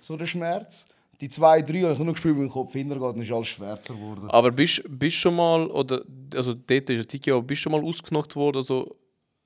[0.00, 0.86] So der Schmerz.
[1.20, 3.94] Die zwei, drei habe ich nur gespürt, wie mein Kopf hintergeht und ist alles schwärzer
[3.94, 4.28] geworden.
[4.30, 6.02] Aber bist du schon mal, oder,
[6.34, 8.96] also dort ist ein TKO, bist du schon mal ausgenockt worden, also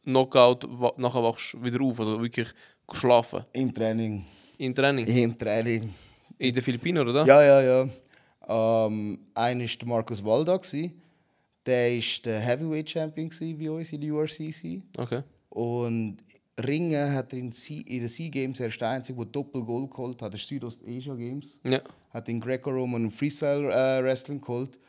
[0.04, 0.66] Knockout,
[0.98, 2.48] nachher wachst du wieder auf, also wirklich
[2.86, 3.44] geschlafen?
[3.52, 4.24] Im Training.
[4.58, 5.06] Im Training?
[5.06, 5.92] Im Training.
[6.36, 7.24] In den Philippinen, oder?
[7.24, 8.86] Ja, ja, ja.
[8.86, 10.60] Ähm, einer war der Markus Walda.
[11.64, 14.82] der war der Heavyweight Champion bei uns in der URCC.
[14.96, 15.22] Okay.
[15.50, 16.16] Und
[16.66, 20.32] Ringen hat er in, den Sea Games, er ist der Einzige, der Doppel-Gold geholt hat,
[20.32, 21.60] der Südost-Asia Games.
[21.62, 21.80] Ja.
[22.10, 24.80] Hat in Greco-Roman und Freestyle äh, Wrestling geholt.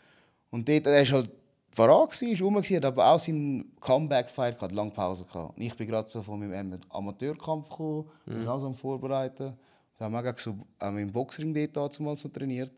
[0.49, 1.29] Und dort, er ist halt
[1.75, 5.55] gewesen, ist rum aber auch seinen Comeback-Fight gehabt, lange Pause gehabt.
[5.57, 9.53] Und ich bin gerade so von meinem Amateurkampf gekommen, bin auch so am Vorbereiten.
[9.97, 12.71] Da haben wir auch so dem Boxring dort damals so trainiert.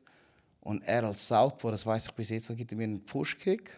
[0.62, 3.76] Und er als Southpaw, das weiß ich bis jetzt, gibt er mir einen Pushkick.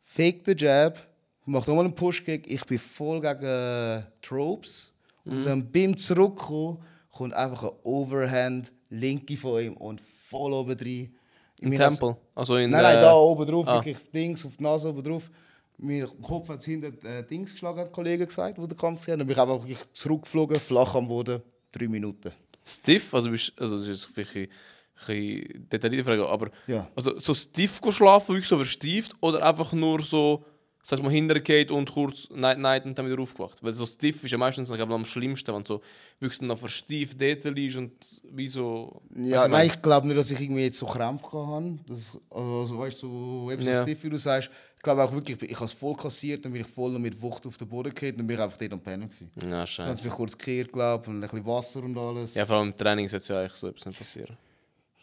[0.00, 1.06] Fake den Jab,
[1.44, 2.50] macht nochmal einen Pushkick.
[2.50, 4.94] Ich bin voll gegen äh, Tropes.
[5.24, 11.14] Und dann beim Zurückkommen kommt einfach ein Overhand, linke von ihm und voll oben rein.
[11.60, 12.16] Im Tempel.
[12.34, 13.74] Also in Nein, nein, äh, da oben drauf, ah.
[13.76, 15.30] wirklich Dings auf die Nase oben drauf.
[15.78, 19.12] Mein Kopf hat hinter äh, Dings geschlagen, hat ein Kollege gesagt, wo der Kampf gesehen
[19.14, 19.20] hat.
[19.20, 21.42] Dann bin ich einfach wirklich zurückgeflogen, flach am Boden,
[21.72, 22.32] drei Minuten.
[22.64, 24.48] Stiff, also, bist, also das ist vielleicht ein
[24.94, 26.88] bisschen detaillierte Frage, aber Ja.
[26.94, 30.44] also, so stiff go schlafen, wirklich so verstieft oder einfach nur so,
[30.82, 33.62] sag mal, hintergeht und kurz night, night und dann wieder aufgewacht?
[33.62, 35.80] Weil so stiff ist ja meistens glaube, am schlimmsten, wenn du so
[36.18, 37.92] wirklich noch verstieft dort liegst und
[38.32, 39.02] wie so...
[39.16, 41.78] Ja, du, nein, ich glaube nicht, dass ich irgendwie jetzt so Krämpfe habe.
[41.86, 43.82] Das, also, weißt du, so, eben so Ja.
[43.82, 44.50] stiff, wie du sagst.
[44.76, 47.46] Ich glaube auch wirklich, ich habe es voll kassiert, dann bin ich voll mit Wucht
[47.46, 49.08] auf den Boden gekommen, dann bin ich einfach dort am Pennen.
[49.10, 49.30] gewesen.
[49.44, 49.90] Ja, Dann scheiße.
[49.90, 52.34] habe ich kurz gekehrt, glaube und ein bisschen Wasser und alles.
[52.34, 54.38] Ja, vor allem im Training sollte es ja eigentlich so etwas nicht passieren.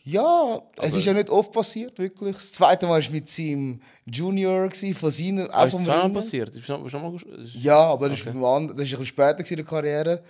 [0.09, 2.33] Ja, es Aber- ist ja nicht oft passiert, wirklich.
[2.35, 6.09] Das zweite Mal war mit seinem Junior, gewesen, von seinen, Aber auch ist es zweimal
[6.11, 6.53] passiert?
[6.53, 7.19] Bist du noch, noch mal
[7.55, 10.23] Ja, aber das, ist beim anderen, das ist ein bisschen später in der Karriere.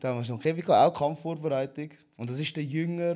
[0.00, 1.88] Da haben wir schon Kevin auch Kampfvorbereitung.
[2.18, 3.14] Und das ist der Jünger,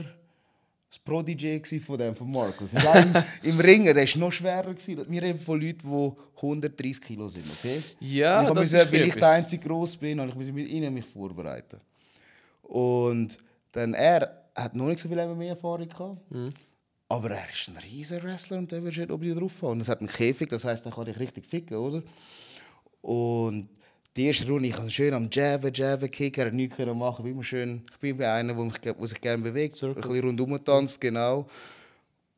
[0.89, 2.71] das Prodigy gewesen von dem, von Markus.
[2.73, 5.05] Dann Im Ringen, der ist noch schwerer gewesen.
[5.09, 7.83] Wir reden von Leuten, die 130 Kilo sind, okay?
[8.01, 10.53] Ja, Und ich das musste, ist weil ich der einzige groß bin, und ich musste
[10.55, 11.79] mit ihnen mich vorbereiten.
[12.63, 13.37] Und
[13.73, 16.31] dann er hat noch nicht so viel MMA-Erfahrung gehabt.
[16.31, 16.49] Mhm.
[17.09, 19.73] Aber er ist ein riesen Wrestler und der wird nicht oben drauf fahren.
[19.73, 22.03] Und es hat einen Käfig, das heißt, dann kann ich richtig ficken, oder?
[23.01, 23.69] Und
[24.17, 27.25] die erste Runde, ich habe schön am Jabben, Jabben, Kicken, er hat nichts können machen,
[27.25, 27.83] wie immer schön.
[27.93, 31.47] Ich bin bei einer, der mich, der sich gerne bewegt, ein bisschen rundum tanzt, genau.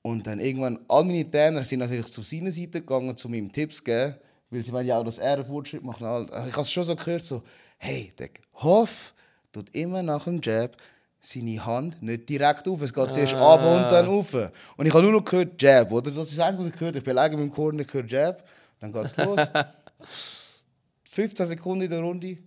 [0.02, 3.76] Und dann irgendwann, all meine Trainer sind natürlich zu seiner Seite gegangen, um ihm Tipps
[3.76, 4.16] zu geben,
[4.50, 6.00] weil sie wollen ja auch, dass er einen Fortschritt macht.
[6.00, 7.42] Ich habe es schon so gehört, so,
[7.78, 9.14] hey, der Hoff
[9.52, 10.76] tut immer nach dem Jab
[11.20, 12.80] seine Hand nicht direkt auf.
[12.82, 13.54] Es geht zuerst Ah.
[13.54, 14.34] runter und dann rauf.
[14.76, 16.10] Und ich habe nur noch gehört Jab, oder?
[16.10, 16.98] Das ist das Einzige, was ich gehört habe.
[16.98, 18.44] Ich bin alleine mit dem Corner, ich höre Jab,
[18.80, 19.40] dann geht es los.
[21.04, 22.38] 15 Sekunden in der Runde.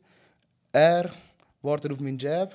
[0.72, 1.10] Er
[1.62, 2.54] wartet auf meinen Jab.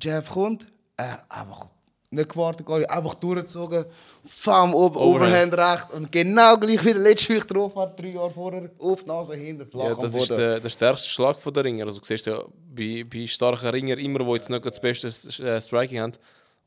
[0.00, 0.66] Jab kommt.
[0.96, 1.66] Er einfach
[2.10, 3.84] nicht gewartet, gar nicht, einfach durchgezogen.
[4.24, 5.52] Fam oben, Overhand.
[5.52, 5.92] Overhand recht.
[5.94, 9.08] Und genau gleich wie der letzte, wie ich drauf war, drei Jahre vorher, auf die
[9.08, 10.22] Nase hinter, flach Ja, am das Boden.
[10.22, 11.86] ist der, der stärkste Schlag von der Ringer.
[11.86, 12.42] Also, du siehst ja
[12.74, 15.08] bei, bei starken Ringer immer, wo jetzt nicht das beste
[15.44, 16.12] äh, Striking haben,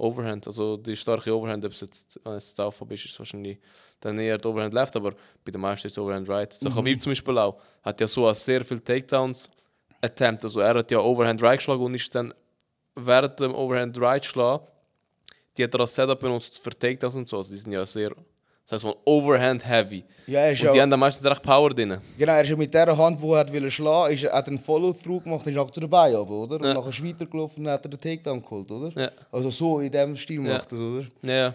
[0.01, 0.47] Overhand.
[0.47, 3.59] Also die starke Overhand, ob es jetzt, wenn es jetzt Alpha ist, ist wahrscheinlich
[3.99, 5.11] dann eher die Overhand left, aber
[5.45, 6.51] bei den meisten ist es Overhand right.
[6.53, 9.47] So Khabib zum Beispiel auch, hat ja so sehr viele Takedowns
[10.01, 10.43] attempt.
[10.43, 12.34] Also er hat ja Overhand right geschlagen und ist dann
[12.95, 14.63] während dem Overhand right Schlag,
[15.57, 17.38] die hat er als Setup benutzt für Takedowns und so.
[17.38, 18.10] Also die sind ja sehr,
[18.65, 20.03] das heißt mal Overhand heavy.
[20.28, 21.98] Ja, er ist und die haben dann meistens recht Power drin.
[22.18, 25.23] Genau, er ist ja mit der Hand, die er wollte schlagen, er- hat einen Follow-through
[25.23, 26.56] gemacht und ist auch dabei, oder?
[26.56, 26.73] Und Ja.
[26.73, 29.02] nachher ist er weitergelaufen und hat er den Takedown geholt, oder?
[29.02, 29.11] Ja.
[29.32, 30.53] Also so in dem Stil Ja.
[30.53, 31.06] macht er es, oder?
[31.23, 31.53] Ja, ja.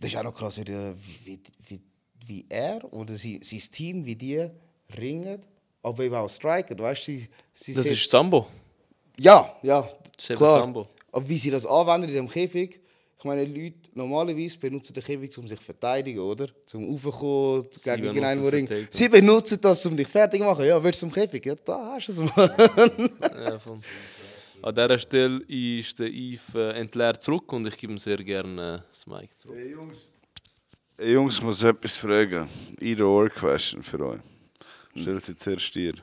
[0.00, 0.94] Das ist auch noch krass, wie,
[1.24, 1.80] wie, wie,
[2.26, 4.48] wie er oder sie, sein Team, wie die
[4.96, 5.40] ringen,
[5.82, 6.78] aber eben auch striken.
[6.78, 8.46] Weißt du, sie, sie Das ist Sambo.
[9.18, 9.86] Ja, ja,
[10.16, 10.60] Das klar.
[10.60, 10.86] Sambo.
[11.12, 12.80] Aber wie sie das anwenden in dem Käfig,
[13.18, 16.46] ich meine, Leute normalerweise benutzen den Käfig, um sich zu verteidigen, oder?
[16.64, 18.72] Zum Raufkommen, gegen einen, der ringt.
[18.90, 20.64] Sie benutzen das, um dich fertig zu machen.
[20.64, 21.44] Ja, willst du zum Käfig?
[21.44, 22.54] Ja, da hast du es mal.
[23.44, 23.80] Ja, voll.
[24.60, 28.82] An dieser Stelle ist der Yves äh, entleert zurück und ich gebe ihm sehr gerne
[28.84, 29.56] äh, das Mic zurück.
[29.56, 30.10] Hey Jungs.
[30.96, 32.48] Hey Jungs, ich muss etwas fragen.
[32.80, 34.20] Either or question für euch.
[34.96, 35.94] Stell sie zuerst dir.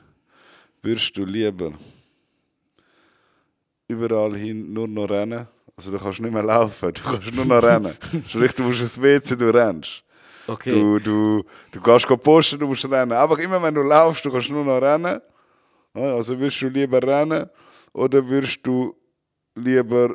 [0.80, 1.74] Würdest du lieber
[3.88, 5.46] überall hin nur noch rennen?
[5.76, 7.94] Also du kannst nicht mehr laufen, du kannst nur noch rennen.
[8.28, 10.02] Sprich, du musst ins WC, du rennst.
[10.48, 10.70] Okay.
[10.70, 13.12] Du, du, du go posten, du musst rennen.
[13.12, 15.20] Einfach immer wenn du laufst, du kannst nur noch rennen.
[15.92, 17.48] Also würdest du lieber rennen
[17.92, 18.94] oder würdest du
[19.54, 20.14] lieber,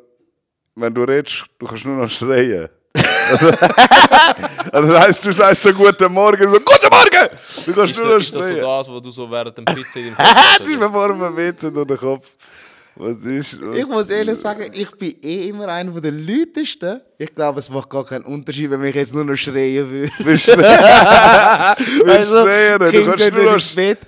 [0.75, 2.69] wenn du redest, du kannst nur noch schreien.
[4.71, 7.29] also das heisst, du sagst so guten Morgen, so guten Morgen!
[7.65, 8.61] Du kannst Ist, nur noch das- ist das so schreien.
[8.65, 11.71] das, was du so während dem Pizza in Das Kopf ist mir vor dem WC
[11.71, 12.31] durch den Kopf.
[12.95, 13.57] Was ist?
[13.61, 17.01] Was Ich muss ehrlich sagen, ich bin eh immer einer der lautesten.
[17.17, 20.11] Ich glaube, es macht gar keinen Unterschied, wenn ich jetzt nur noch schreien würde.
[20.19, 21.75] Du schreien?
[22.05, 22.79] Willst du schreien?
[22.79, 23.99] Du Kinder kannst nur noch ins Bett.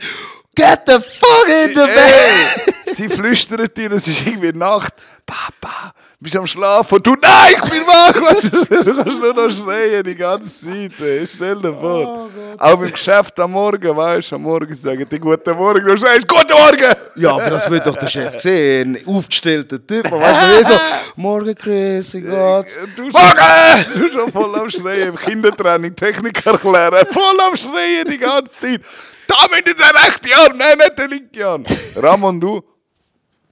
[0.56, 2.96] Get the fuck in the bed!
[2.96, 4.94] Sie flüstern dir, es ist irgendwie Nacht.
[5.26, 5.94] Papa,
[6.24, 6.96] bist am Schlafen?
[6.96, 8.16] Und du, nein, ich bin wach!
[8.22, 10.92] Weißt Du Du kannst nur noch schreien die ganze Zeit.
[11.00, 11.28] Ey.
[11.28, 12.30] Stell dir vor.
[12.58, 16.28] Auch im Geschäft am Morgen, weißt du, am Morgen sagen die Guten Morgen, du schreist
[16.28, 16.96] Guten Morgen!
[17.16, 18.98] Ja, aber das wird doch der Chef sehen.
[19.06, 20.10] Aufgestellter Typ.
[20.10, 20.80] Man weiß nicht so,
[21.16, 22.80] morgen Chris, wie geht's?
[22.96, 23.86] Du Morgen!
[23.94, 27.06] Du schon voll am Schreien, im Kindertraining Technik erklären.
[27.12, 28.82] Voll am Schreien die ganze Zeit.
[29.28, 31.64] Da mit der rechte Arm, nein, nicht der linke Arm.
[31.96, 32.62] Ramon, du?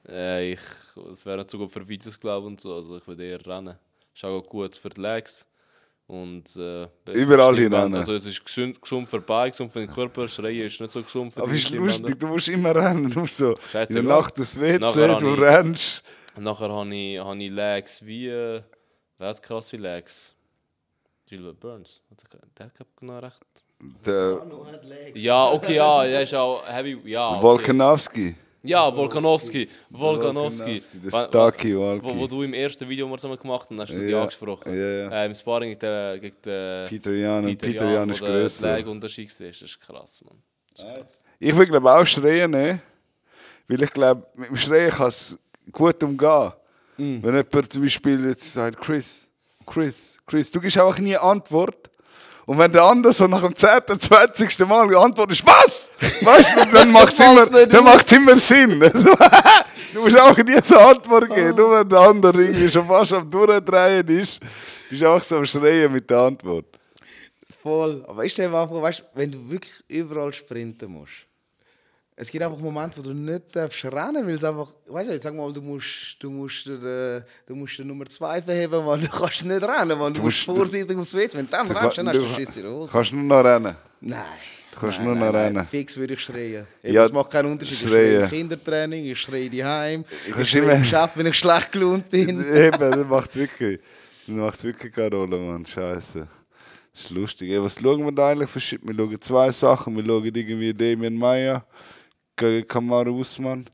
[0.09, 0.59] Äh, ich,
[1.11, 2.75] es wäre nicht so gut für Videos, glaube ich, und so.
[2.75, 3.75] Also ich würde eher rennen.
[4.13, 5.47] Ist auch gut für die Legs.
[6.07, 7.95] Und, äh, Überall hinein.
[7.95, 10.27] Also es ist gesund, gesund für Beine, gesund für den Körper.
[10.27, 13.09] Schreien ist nicht so gesund für Aber ist lustig, du musst immer rennen.
[13.09, 14.03] Du musst so in der.
[14.03, 16.03] Nacht aufs WC, du ich- rennst.
[16.37, 18.27] Nachher habe ich, habe ich Legs wie...
[18.27, 18.61] Äh,
[19.17, 20.33] wer hat krasse Legs?
[21.27, 22.01] Gilbert Burns.
[22.09, 23.45] Er- Der hat noch recht...
[24.05, 24.45] Der
[25.15, 26.99] Ja, okay, ja, er ist auch heavy...
[27.05, 27.41] Ja, okay.
[27.41, 28.35] Volkanowski.
[28.63, 29.67] Ja, Volkanowski.
[29.89, 30.81] Volkanowski.
[31.03, 33.99] Der Wa- Staki Wo, wo du im ersten Video mal zusammen gemacht hast, hast du
[33.99, 34.71] die Ja, angesprochen.
[34.73, 35.09] ja, ja.
[35.23, 38.25] Äh, Im Sparring gegen den, gegen den Peter Jan und Peter Jan, Jan ist wo
[38.25, 38.75] der grösser.
[38.75, 39.47] Lägeunterschied war.
[39.47, 40.37] Das ist krass, Mann.
[40.75, 41.23] Das ist krass.
[41.39, 42.81] Ich will glaube auch schreien, ne?
[43.67, 45.39] Weil ich glaube, mit dem Schreien kann es
[45.71, 46.51] gut umgehen.
[46.97, 47.17] Mm.
[47.23, 49.29] Wenn jemand zum Beispiel jetzt sagt, Chris,
[49.65, 51.89] Chris, Chris, du gibst einfach nie eine Antwort.
[52.51, 54.59] Und wenn der andere so nach dem 10., 20.
[54.67, 55.89] Mal geantwortet ist, was?
[56.21, 58.77] Weißt du, dann macht es immer, dann macht's immer Sinn.
[59.93, 61.55] du musst auch nie so Antwort geben.
[61.55, 64.41] Nur wenn der andere irgendwie schon fast am Durchdrehen ist,
[64.89, 66.65] bist du auch so am Schreien mit der Antwort.
[67.63, 68.03] Voll.
[68.05, 71.30] Aber mir einfach, weißt, wenn du wirklich überall sprinten musst.
[72.21, 75.33] Es gibt einfach Momente, wo du nicht darfst rennen, weil es einfach, weißt du, sag
[75.33, 79.43] mal, du musst, du musst, äh, du musst die Nummer 2 verheben, weil du kannst
[79.43, 80.13] nicht rennen, man.
[80.13, 81.37] Du, musst musst- vorsichtig aufs WC.
[81.39, 82.91] Wenn du dann Du rennst, dann hast du du Schiss in der Hose.
[82.91, 83.75] kannst nur noch rennen.
[84.01, 84.21] Nein.
[84.73, 85.45] Du kannst nein, nur nein, noch nein.
[85.57, 85.65] rennen.
[85.67, 86.67] Fix würde ich schreien.
[86.83, 87.81] Eben, Ja, es macht keinen Unterschied.
[87.83, 91.71] Ich schreie im Kindertraining, ich schreie daheim, ich kannst schreie im Geschäft, wenn ich schlecht
[91.71, 92.29] gelaunt bin.
[92.29, 93.79] Eben, dann macht es wirklich,
[94.27, 95.65] dann macht's wirklich keine Rolle, Mann.
[95.65, 96.27] Scheiße.
[96.93, 97.49] Das ist lustig.
[97.49, 98.81] Ey, was schauen wir da eigentlich für Shit?
[98.83, 99.95] Wir schauen zwei Sachen.
[99.95, 101.65] Wir schauen irgendwie Damien Maya
[102.35, 103.65] gegen Kamaru Usman.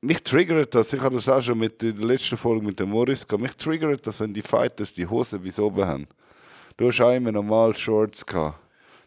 [0.00, 2.90] Mich triggert das, ich habe das auch schon mit in der letzten Folge mit dem
[2.90, 3.42] Morris gehabt.
[3.42, 6.06] Mich triggert das, wenn die Fighters die Hose bis oben haben.
[6.76, 8.58] Du hast auch immer normal Shorts gehabt,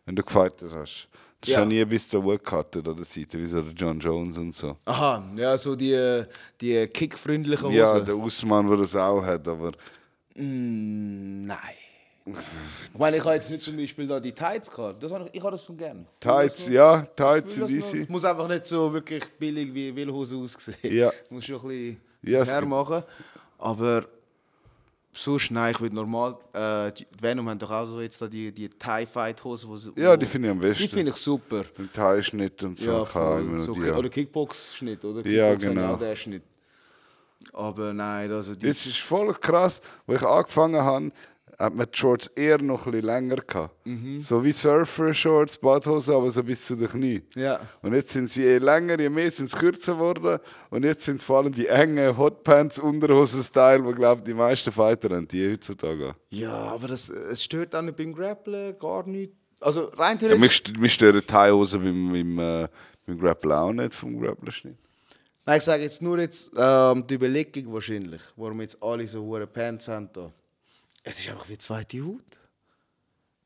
[0.05, 1.07] wenn du gefightet hast.
[1.39, 1.57] Das Ja.
[1.57, 4.37] ist ja nie bis der Work hatte an der Seite, wie so der John Jones
[4.39, 4.77] und so.
[4.85, 6.23] Aha, ja, so die,
[6.59, 7.77] die kickfreundlichen Hosen.
[7.77, 9.71] Ja, der Usman, der das auch hat, aber
[10.39, 11.57] Mm, nein.
[12.93, 15.01] Ich meine, ich habe jetzt nicht zum Beispiel da die Tights gehabt.
[15.01, 16.05] Das habe ich, ich habe das schon gern.
[16.19, 18.01] Tights, ja, Tights sind easy.
[18.01, 20.75] Es muss einfach nicht so wirklich billig wie Willhose aussehen.
[20.95, 21.11] Ja.
[21.23, 23.03] Es muss schon ein bisschen Ja, das es hermachen.
[23.57, 24.05] Aber
[25.13, 26.37] sonst, nein, ich würde normal.
[26.53, 29.67] Äh, die Venom haben doch auch so jetzt da die, die Thai-Fight-Hose.
[29.67, 30.83] wo sie- Ja, die finde ich am besten.
[30.83, 31.63] Die finde ich super.
[31.77, 32.85] Mit Teilschnitt und so.
[32.85, 33.59] Ja, voll.
[33.59, 33.95] So, die, ja.
[33.95, 35.25] Oder Kickbox-Schnitt, oder?
[35.27, 35.93] Ja, Kickbox haben genau.
[35.93, 36.43] auch den Schnitt.
[37.53, 38.67] Aber nein, also die.
[38.67, 41.11] Jetzt ist voll krass, wo ich angefangen habe,
[41.57, 43.75] hat man die Shorts eher noch ein bisschen länger gehabt.
[43.85, 44.19] Mhm.
[44.19, 47.23] So wie Surfer-Shorts, Badhosen, aber so bis zu den Knie.
[47.35, 47.59] Ja.
[47.81, 50.39] Und jetzt sind sie je länger, je mehr sind sie kürzer geworden.
[50.69, 55.15] Und jetzt sind es vor allem die engen Hotpants, Unterhosen-Style, wo glaube die meisten Fighter
[55.15, 56.13] haben, die heutzutage.
[56.29, 59.33] Ja, aber das, es stört auch nicht beim Grapplen gar nicht.
[59.59, 60.61] Also rein Ja, theoretisch.
[60.61, 62.67] st- mich stören Teilhosen beim, beim, äh,
[63.07, 64.77] beim Grappler auch nicht, vom Grappler-Schnitt.
[65.43, 69.47] Nein, ich sage jetzt nur jetzt ähm, die Überlegung wahrscheinlich, warum jetzt alle so hohe
[69.47, 70.31] Pants haben da.
[71.03, 72.23] Es ist einfach wie zweite Haut.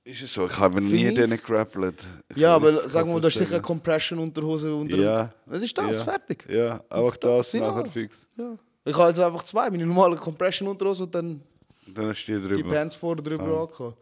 [0.04, 0.48] Ist es so?
[0.48, 1.14] Ich habe nie ich.
[1.16, 2.04] denen grappelt.
[2.30, 4.98] Ich Ja, aber sagen wir, kann du hast sicher eine Compression-Unterhose unter.
[4.98, 5.32] Ja.
[5.46, 6.04] Das ist das, Ja.
[6.04, 6.48] fertig.
[6.50, 7.60] Ja, auch das Ja.
[7.72, 8.28] nachher fix.
[8.36, 8.58] Ja.
[8.84, 11.42] Ich habe jetzt einfach zwei, meine normale Compression-Unterhose und dann
[11.86, 12.74] Dann hast du die die drüber.
[12.74, 13.98] Pants vorne drüber angehabt.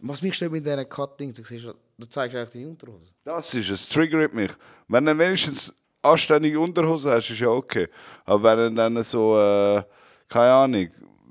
[0.00, 3.06] Was mich stört mit diesen Cuttings, du, siehst, du zeigst eigentlich die Unterhose.
[3.24, 4.50] Das ist es, triggert mich.
[4.88, 7.88] Wenn du wenigstens anständige Unterhose hast, ist ja okay.
[8.26, 9.82] Aber wenn du dann so, äh,
[10.28, 10.88] keine Ahnung,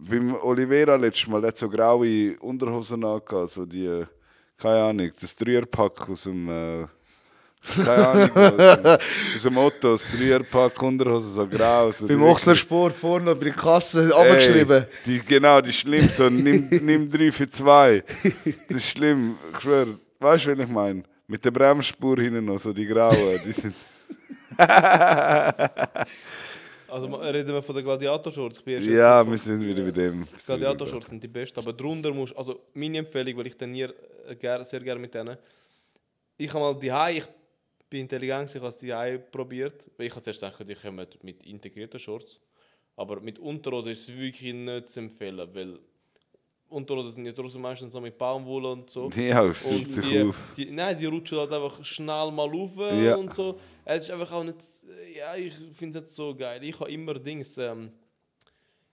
[0.10, 4.04] beim Oliveira letztes Mal, der hat so graue Unterhosen angehabt, so die,
[4.58, 6.86] keine Ahnung, das Dreierpack aus dem, äh,
[7.86, 8.30] keine Ahnung,
[9.36, 11.92] aus dem Motto, das Dreierpack Unterhosen, so grau.
[11.92, 14.86] So Beim die- Ochsner Sport vorne bei der Kasse abgeschrieben.
[15.06, 16.08] Die, genau, die ist schlimm.
[16.10, 18.04] So, nimm, nimm drei für zwei.
[18.68, 19.36] Das ist schlimm.
[19.54, 20.00] Ich schwöre.
[20.20, 21.04] Weißt du, was ich meine?
[21.28, 23.16] Mit der Bremsspur hinten noch, so die grauen.
[23.46, 23.74] Die sind,
[26.92, 28.60] Also reden wir von den Gladiator-Shorts.
[28.60, 30.24] Ich bin erst ja, wir sind wieder bei dem.
[30.24, 33.96] Die Gladiator-Shorts sind die besten, aber drunter musst also meine Empfehlung, weil ich trainiere
[34.28, 35.38] äh, sehr gerne mit denen.
[36.38, 37.28] Ich habe mal die High, ich
[37.90, 39.90] bin intelligent, ich habe die High probiert.
[39.96, 42.42] Weil Ich habe zuerst gedacht, die kommen mit integrierten Shorts.
[42.98, 45.80] Aber mit Unterhose ist es wirklich nicht zu empfehlen, weil
[46.72, 49.10] Unterhosen sind ja trotzdem meistens so mit Baumwolle und so.
[49.16, 50.36] Ja, Und sucht sich die, auf.
[50.58, 53.16] die, nein, die rutschen halt einfach schnell mal auf Ja.
[53.16, 53.60] und so.
[53.86, 54.58] Es ist einfach auch nicht.
[55.16, 56.64] Ja, ich finde es so geil.
[56.64, 57.58] Ich habe immer Dings.
[57.58, 57.92] Ähm,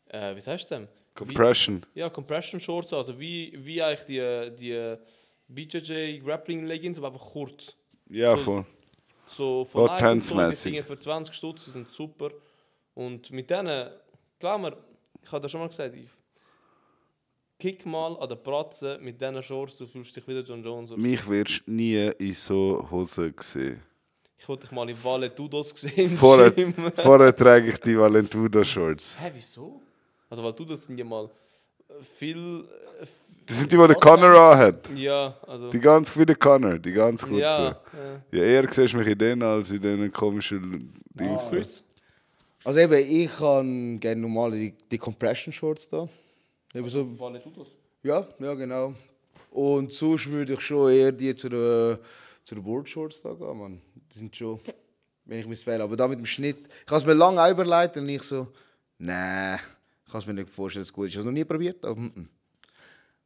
[0.09, 0.89] äh, wie heißt das denn?
[1.15, 1.85] Compression.
[1.95, 4.97] Wie, ja, Compression Shorts, also wie, wie eigentlich die, die
[5.49, 7.75] BJJ Grappling Leggings, aber einfach kurz.
[8.09, 8.67] Ja, So- voll.
[9.31, 12.31] So von Nike und so, die für 20 Stutz die sind super.
[12.95, 13.91] Und mit denen,
[14.41, 14.75] klar,
[15.23, 16.17] ich habe das schon mal gesagt, Yves,
[17.59, 20.91] kick mal an der Pratze mit diesen Shorts, du fühlst dich wieder John Jones.
[20.93, 23.83] oder- Mich wirst du nie in so Hosen sehen.
[24.41, 26.09] Ich wollte dich mal in Valle Tudos gesehen.
[26.11, 26.53] Vorher,
[26.97, 29.21] vorher trage ich die Valentudo-Shorts.
[29.21, 29.83] Hä, wieso?
[30.31, 31.25] Also, weil Tudos sind ja mal
[31.89, 32.65] äh, viel.
[33.01, 33.07] äh,
[33.47, 34.91] Das sind die, die der Connor anhat.
[34.95, 35.71] Ja, also.
[35.71, 37.39] Die ganz wie der Connor, die ganz kurzen.
[37.39, 37.81] ja, Ja,
[38.31, 38.43] ja.
[38.45, 41.49] eher siehst du mich in denen als in diesen komischen Dings.
[41.51, 41.85] Chris?
[42.63, 46.07] Also eben, ich kann gerne normale die, die Compression Shorts da.
[46.75, 47.69] Eben so, Valle Tudos.
[48.03, 48.95] ja, ja genau.
[49.51, 51.99] Und sonst würde ich schon eher die zu den
[52.49, 53.81] zu den Board Shorts da gehen, man.
[54.11, 54.59] Die sind schon,
[55.27, 55.85] wenn ich mich wähle.
[55.85, 58.49] Aber da mit dem Schnitt, ich habe es mir lange auch überlegt und ich so,
[58.97, 61.11] nee, ich kann es mir nicht vorstellen, dass es gut ist.
[61.11, 62.29] Ich habe es noch nie probiert, aber mm, mm.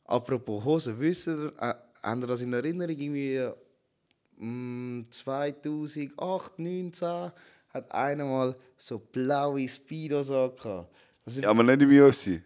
[0.06, 3.48] Apropos Hosen, wisst ihr, äh, habt ihr das in Erinnerung, irgendwie
[4.38, 6.16] mm, 2008,
[6.56, 7.32] 2019
[7.68, 10.88] hat einer mal so blaue Speedos angehabt.
[11.24, 12.42] Also, Ja, aber nicht im UFC.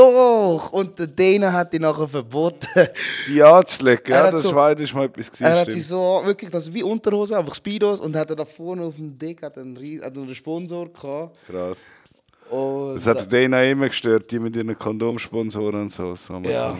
[0.00, 0.72] Doch!
[0.72, 2.66] Und der Dana hat die nachher verboten.
[3.28, 5.44] Die anzulegen, Er ja, hat das so- war ist mal etwas gewesen.
[5.44, 5.86] er hat sie stimmt.
[5.86, 8.00] so, wirklich, das wie Unterhose, einfach Speedos.
[8.00, 11.36] Und hat er da vorne auf dem Deck hat einen, ries- hat einen Sponsor gehabt.
[11.46, 11.90] Krass.
[12.50, 16.14] Und Das hat den immer gestört, die mit ihren Kondomsponsoren und so.
[16.14, 16.76] so Ja.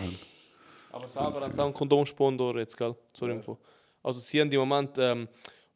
[0.91, 2.95] Aber selber sie auch einen Kondomsponsor jetzt, gell?
[3.13, 3.57] Zur Info.
[4.03, 5.27] Also sie haben im Moment, ähm,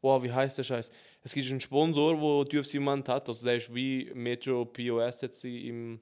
[0.01, 0.89] wow, wie heißt der Scheiß?
[1.23, 3.29] Es gibt einen Sponsor, wo die UFC im Moment hat.
[3.29, 5.99] Also der ist wie Metro POS jetzt im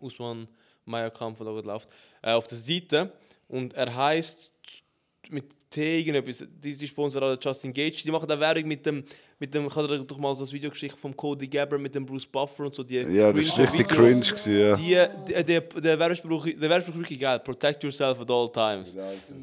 [0.00, 0.46] Usman
[0.84, 1.88] Maya Kampf, der gerade läuft,
[2.22, 3.12] äh, auf der Seite.
[3.48, 4.50] Und er heißt
[5.30, 9.02] mit T irgendetwas, die, die Sponsor alle Justin Gage, die machen da Werbung mit dem,
[9.38, 11.94] mit dem, ich habe dir doch mal so das Video geschickt vom Cody Gabber mit
[11.94, 14.74] dem Bruce Buffer und so, die Ja, das war cringe richtig cringe, gewesen, ja.
[14.76, 17.40] Die, die, der, der Werbespruch, der Werbespruch ist wirklich geil.
[17.40, 18.96] Protect yourself at all times.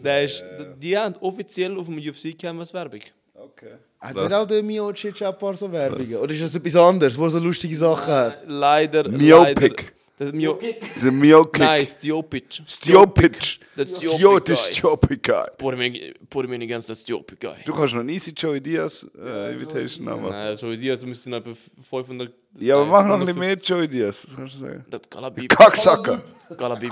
[0.03, 0.43] Der ist,
[0.81, 3.01] die haben offiziell auf dem UFC Canvas Werbung.
[3.33, 3.73] Okay.
[3.99, 6.15] hat nicht auch der Miocic ein paar so Werbungen?
[6.17, 8.43] Oder ist das etwas anderes, wo er so lustige Sachen hat?
[8.47, 9.09] Leider.
[9.09, 9.59] Miopic.
[9.61, 9.83] leider-
[10.21, 10.55] Der Mio
[11.01, 11.63] Der Miokick.
[11.63, 12.61] Nein, Stiopic.
[12.67, 13.59] Stiopic.
[13.75, 14.41] Der Stiopic Jo, Guy.
[14.45, 15.45] das Stiopic Guy.
[15.57, 17.55] Put him, in, put him in against the Stiopic guy.
[17.65, 20.21] Du kannst noch einen easy Joey Diaz äh, Invitation haben.
[20.21, 22.31] Nein, also die also müssen etwa 500.
[22.59, 23.69] Ja, aber nein, mach noch ein bisschen mehr 150.
[23.69, 24.25] Joey Diaz.
[24.27, 24.85] Was kannst du sagen?
[24.89, 25.49] Das Galabib.
[25.49, 26.21] Kacksacker.
[26.57, 26.91] Galabib.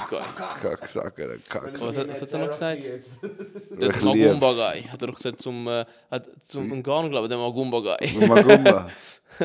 [0.62, 1.82] Kacksacker, der Kacksacker.
[1.88, 2.78] Was, hat- was hat er noch gesagt?
[2.86, 4.04] Ich Der lieb's.
[4.04, 4.84] Magumba guy.
[4.84, 8.18] Hat er doch gesagt zum, äh, hat zum Ungarn, glaube ich, der Magumba guy.
[8.28, 8.90] Magumba.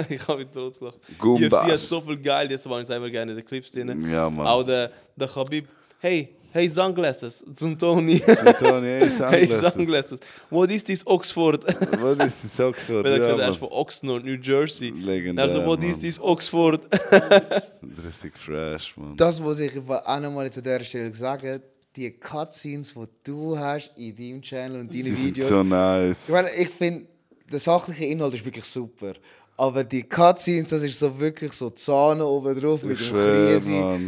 [0.08, 0.98] ich habe mich totgelacht.
[1.18, 1.52] Gumbas.
[1.62, 4.08] UFC hat so viel geil, jetzt waren ich selber gerne in den Clips drin.
[4.10, 4.46] Ja, Mann.
[4.46, 5.66] Auch der, der Khabib,
[5.98, 8.20] hey, hey Sunglasses, zum Tony.
[8.20, 9.00] Tony, hey,
[9.30, 9.74] hey Sunglasses.
[9.74, 10.20] Sunglasses,
[10.50, 11.64] what is this Oxford?
[12.00, 13.04] Was ist das Oxford?
[13.04, 14.90] Weil er Ja, gesagt er ist von Oxnard, New Jersey.
[14.90, 16.00] Legendär, Also, what is Mann.
[16.00, 16.80] this Oxford?
[18.06, 19.16] Richtig fresh, Mann.
[19.16, 21.60] Das, was ich auch nochmal zu dieser Stelle sagen
[21.96, 25.48] die Cutscenes, die du hast in deinem Channel und deinen Die sind Videos.
[25.48, 26.28] so nice.
[26.28, 27.06] Ich meine, ich finde,
[27.52, 29.12] der sachliche Inhalt ist wirklich super.
[29.56, 34.00] Aber die Cutscenes, das ist so wirklich so Zahne oben drauf mit dem Krise.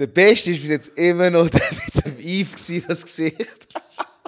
[0.00, 3.68] Der Beste ist bis jetzt immer noch der mit dem Eve, gewesen, das Gesicht.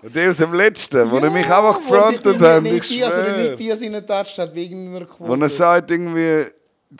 [0.02, 2.62] Und der aus dem letzten, wo er mich Ja, einfach gefrontet nicht- hat.
[2.62, 3.36] nicht Ich Diaz oder schwör.
[3.48, 6.44] nicht Diaz in der Touch hat, wegen einer Wo er sagt irgendwie,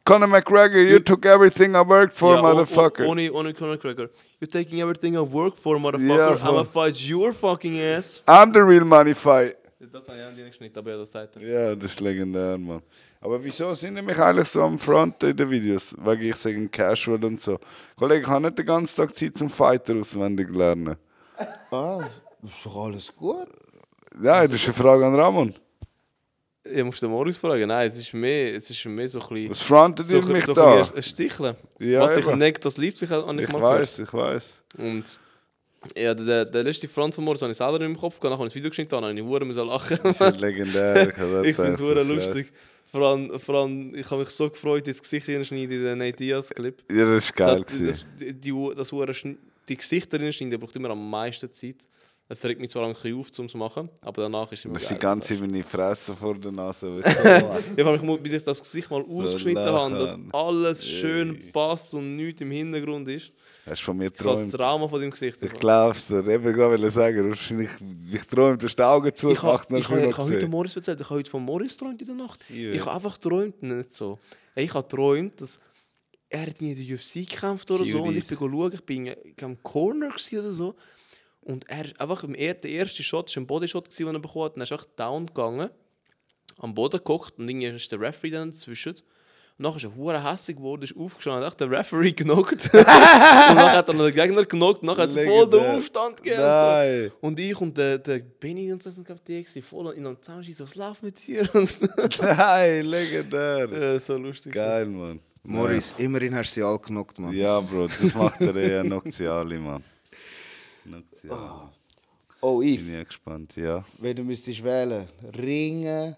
[0.05, 3.07] Conor McGregor, you took everything I worked for, Ja, oh- motherfucker.
[3.07, 4.09] Ohne, ohne Conor McGregor.
[4.41, 6.17] You're taking everything I work for, motherfucker.
[6.31, 6.55] Ja, voll.
[6.61, 8.23] I'ma fight your fucking ass.
[8.27, 9.57] I'm the real money fight.
[9.93, 11.43] Das habe ich nicht geschnitten, aber ja, das sagt er.
[11.43, 12.81] Ja, das ist legendär, Mann.
[13.23, 15.95] Aber wieso sind die mich eigentlich so am Front in den Videos?
[15.99, 17.59] Weil ich sage Casual und so.
[17.97, 20.97] Kollege, ich habe nicht den ganzen Tag Zeit zum Fighter auswendig lernen.
[21.71, 22.01] Ah,
[22.43, 23.47] ist doch alles gut.
[24.21, 25.55] Ja, das ist eine Frage an Ramon.
[26.65, 27.67] Ich muss den Morris fragen.
[27.69, 29.51] Nein, es ist mehr, es ist mehr so ein bisschen...
[29.51, 30.73] Was frontet So, ihr ein- mich so da?
[30.75, 31.57] ein bisschen ein Sticheln.
[31.81, 32.39] Ja, Was eben.
[32.39, 33.81] neckt, das liebt sich, habe ich Ich mal gehört.
[33.83, 34.63] weiß, ich weiß.
[34.79, 35.05] Und
[35.97, 38.25] ja, der, der letzte Front von Morris habe ich selber nicht im Kopf gehabt.
[38.33, 39.99] Nachher habe ich das Video geschnitten, dann habe ich hure müssen lachen.
[40.05, 41.09] Das ist legendär.
[41.09, 41.09] Ich,
[41.51, 42.53] ich finde es lustig.
[42.93, 46.19] Vor allem, vor allem, ich habe mich so gefreut, ins Gesicht hineinschneiden in den Nate
[46.19, 46.85] Diaz-Clip.
[46.93, 47.65] Ja, das ist geil.
[47.67, 51.87] Das, das, die, die, das Schn- die Gesichter hineinschneiden, braucht immer am meisten Zeit.
[52.33, 54.65] Es regt mich zwar ein bisschen auf, um es zu machen, aber danach ist es
[54.65, 57.03] immer Das ist die ganze meine Fresse vor der Nase.
[57.03, 57.25] weißt
[57.77, 57.77] du?
[57.77, 62.41] Ich mich, bis ich das Gesicht mal ausgeschnitten habe, dass alles schön passt und nichts
[62.41, 63.33] im Hintergrund ist.
[63.67, 64.51] Hast du von mir Ich geträumt?
[64.51, 65.43] Trauma von dem Gesicht.
[65.43, 66.27] Ich glaub's dir.
[66.27, 67.69] Eben gerade wollte sagen, wahrscheinlich,
[68.11, 70.49] ich träume, du hast die Augen Ich zugemacht ich mich ich noch habe heute.
[70.49, 72.47] Morris erzählt, ich habe heute von Morris geträumt in der Nacht.
[72.49, 72.71] Ja.
[72.71, 74.19] Ich habe einfach geträumt, nicht so.
[74.55, 75.61] Ich habe geträumt, dass
[76.31, 79.07] er hat in der UFC gekämpft oder so und ich bin schauen, ich bin
[79.37, 80.75] im Corner oder so
[81.45, 84.21] und er ist einfach im er der erste Shot war ein Bodyshot gewesen, den er
[84.21, 85.71] bekommen hat und er ist einfach down gegangen,
[86.59, 88.95] am Boden geguckt und irgendwie ist der Referee dann dazwischen
[89.59, 93.73] und nachher ist er hure hässlich geworden, ist aufgestanden, hat den Referee genockt und nachher
[93.73, 95.61] hat er noch den Gegner genockt, nachher hat er voll den.
[95.61, 97.27] Aufstand gegeben und so.
[97.27, 100.21] Und ich und der, der Benny und so sind auf die gewesen, voll in einem
[100.21, 101.49] Zusammenschieß, was läuft mit dir?
[101.55, 101.87] Und so.
[102.21, 103.73] Nein, legendär.
[103.73, 104.53] Äh, so lustig.
[104.53, 105.21] Geil, Mann.
[105.45, 107.35] Morris, immerhin hast du sie alle genockt, Mann.
[107.35, 109.83] Ja, Bro, das macht er eher Nocciali, Mann.
[110.85, 111.69] Nocciali.
[112.41, 113.85] Oh, Bin Yves, ich gespannt, ja.
[113.99, 115.07] wenn du müsstest wählen,
[115.39, 116.17] Ringen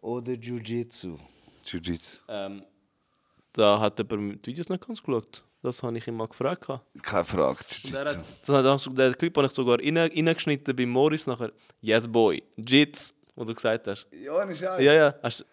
[0.00, 1.18] oder Jiu-Jitsu?
[1.66, 2.18] Jiu-Jitsu.
[2.28, 2.62] Ähm,
[3.52, 5.42] da hat jemand die Videos nicht ganz geschaut.
[5.62, 6.66] Das habe ich ihn mal gefragt.
[7.02, 8.52] Keine Frage, Und Der, Jiu-Jitsu.
[8.54, 11.52] hat, das auch- den Clip habe ich sogar rein- reingeschnitten bei Morris nachher.
[11.82, 12.42] Yes, boy.
[12.56, 14.06] Jits, was du gesagt hast.
[14.12, 15.14] Ja, nicht Ja, ja.
[15.22, 15.44] Hast,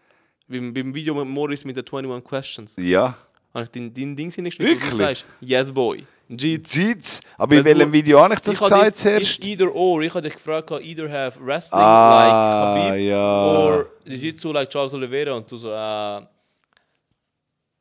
[0.48, 3.18] beim, beim Video mit Morris mit den 21 Questions Ja.
[3.54, 5.20] habe ich dein, dein Ding hineingeschnitten, wo du Wirklich?
[5.20, 6.06] sagst, Yes, boy.
[6.30, 6.74] Jits.
[6.74, 7.22] Jiu-Jitsu.
[7.38, 9.40] Aber in welchem du- Video habe ich das Ich habe gesagt dich- zuerst?
[9.40, 10.02] ich- Either or.
[10.02, 13.46] Ich habe dich gefragt, either have wrestling Ah, like Khabib ja.
[13.46, 15.34] or Jiu-Jitsu like Charles Oliveira.
[15.34, 16.18] Und du so, äh,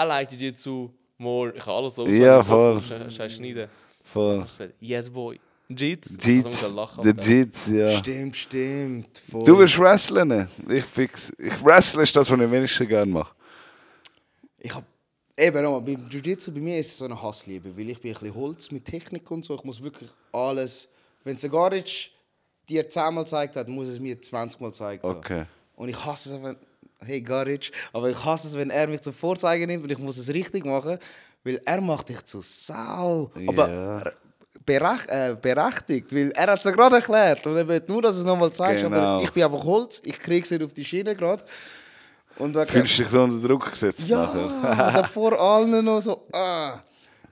[0.01, 1.53] I like Jiu-Jitsu more.
[1.57, 3.11] Ich habe alles so Ja, gesagt, voll.
[3.11, 3.69] Scheiß schneiden.
[4.05, 4.45] Voll.
[4.81, 5.39] Yes, boy.
[5.69, 6.19] Jits.
[6.21, 6.75] Jiu-Jitsu.
[7.03, 7.97] Der Jiu-Jitsu, ja.
[7.99, 9.23] Stimmt, stimmt.
[9.31, 9.45] Voll.
[9.45, 10.49] Du willst wrestlen?
[10.69, 11.33] Ich fix.
[11.39, 13.33] Ich wrestle ist das, was ich am wenigsten gerne mache.
[14.59, 14.85] Ich hab
[15.37, 18.19] eben nochmal, beim Jiu-Jitsu bei mir ist es so eine Hassliebe, weil ich bin ein
[18.21, 19.55] bisschen Holz mit Technik und so.
[19.55, 20.89] Ich muss wirklich alles,
[21.25, 22.11] wenn es Garic
[22.69, 25.17] dir 10 Mal gezeigt hat, muss es mir 20 Mal gezeigt haben.
[25.19, 25.45] Okay.
[25.77, 26.57] Und ich hasse es, wenn,
[27.05, 30.19] hey Garic, aber ich hasse es, wenn er mich zum Vorzeigen nimmt und ich muss
[30.19, 30.99] es richtig machen,
[31.45, 33.31] weil er macht dich zu Sau.
[33.49, 34.05] Aber Ja.
[34.65, 38.15] berech, äh, berechtigt, weil er hat es ja gerade erklärt und er will nur, dass
[38.17, 38.97] du es nochmal zeigst, Genau.
[38.97, 41.43] aber ich bin einfach Holz, ich kriege es nicht auf die Schiene gerade.
[42.39, 44.33] Und wegen- Fühlst du dich so unter Druck gesetzt ja,
[44.63, 45.05] nachher?
[45.09, 46.81] vor allen noch so, ah.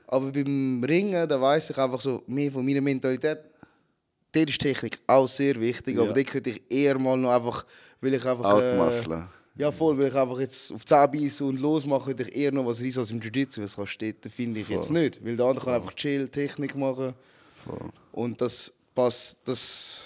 [0.06, 3.38] Aber beim Ringen, da weiß ich einfach so mehr von meiner Mentalität.
[4.32, 6.12] Dort ist Technik auch sehr wichtig, aber Ja.
[6.12, 7.64] dort könnte ich eher mal noch einfach,
[8.00, 8.44] weil ich einfach...
[8.44, 9.26] Outmuskeln.
[9.56, 12.66] ja, voll, weil ich einfach jetzt auf 10 beißen und losmache, könnte ich eher noch
[12.66, 13.60] was reissen als im Jiu-Jitsu.
[13.60, 15.24] Das kannst du dort, finde ich jetzt nicht.
[15.24, 17.14] Weil der andere kann einfach chill, Technik machen.
[18.12, 20.02] Und das passt, das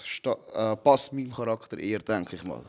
[0.55, 2.63] äh, passt meinem Charakter eher, denke ich mal.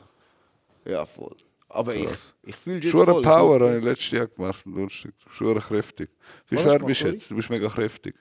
[0.85, 1.35] Ja, voll.
[1.69, 2.07] Aber ich,
[2.43, 3.21] ich fühle jetzt voll.
[3.21, 4.63] Power habe ich letztes Jahr gemacht.
[4.65, 5.13] Lustig.
[5.31, 6.09] Schwere kräftig.
[6.47, 7.31] Wie Was schwer bist du jetzt?
[7.31, 8.15] Du bist mega kräftig.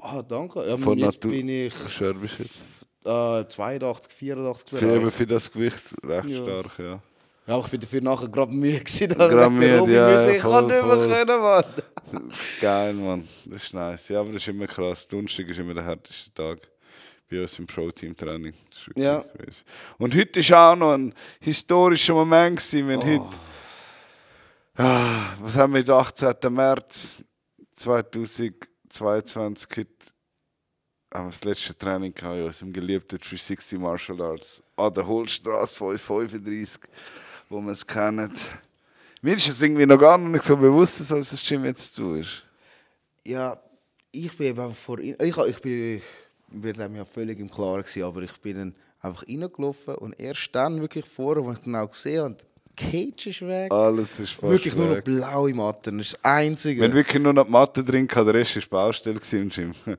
[0.00, 0.66] Ah, danke.
[0.68, 3.44] Ja, Von jetzt Natur- bin ich Wie schwer bist du jetzt?
[3.44, 6.42] äh, 82, 84 Für, eben für das Gewicht recht Ja.
[6.42, 7.02] stark, ja.
[7.46, 9.08] Ja, aber ich bin dafür nachher gerade müde gewesen.
[9.08, 9.50] Gerade wegen der
[9.80, 10.30] müde, ja, müssen.
[10.32, 12.32] Ich voll, kann nicht mehr können, Mann.
[12.60, 13.28] Geil, Mann.
[13.46, 14.08] Das ist nice.
[14.08, 15.06] Ja, aber das ist immer krass.
[15.08, 16.58] Donnerstag ist immer der härteste Tag
[17.28, 18.54] bei uns im Pro-Team-Training.
[18.70, 19.22] Das Ja.
[19.22, 19.62] crazy.
[19.98, 22.56] Und heute war auch noch ein historischer Moment.
[22.58, 22.90] Gewesen.
[22.90, 23.30] Haben Oh.
[23.30, 23.36] heute.
[24.78, 25.82] Ah, was haben wir?
[25.82, 26.50] Den 18.
[26.52, 27.18] März
[27.72, 29.68] 2022.
[29.76, 29.88] Heute
[31.12, 35.76] haben wir das letzte Training gehabt in unserem geliebten 360 Martial Arts an der Holstrasse
[35.78, 36.82] 535,
[37.48, 38.32] wo wir es kennen.
[39.22, 42.44] Mir ist es irgendwie noch gar nicht so bewusst, dass unser Gym jetzt zu ist.
[43.24, 43.58] Ja,
[44.12, 44.98] ich bin eben einfach vor...
[44.98, 46.02] Ich, ich bin,
[46.48, 50.50] wir haben ja völlig im Klaren gewesen, aber ich bin dann einfach reingelaufen und erst
[50.52, 52.36] dann wirklich vorher, wo ich dann auch gesehen habe,
[52.78, 53.72] die Cage ist weg.
[53.72, 55.04] Alles ist fast wirklich nur noch weg.
[55.04, 56.82] blaue Matten, das ist das Einzige.
[56.82, 59.74] Wenn wirklich nur noch die Matte drin hatte, der Rest war Baustelle im Gym.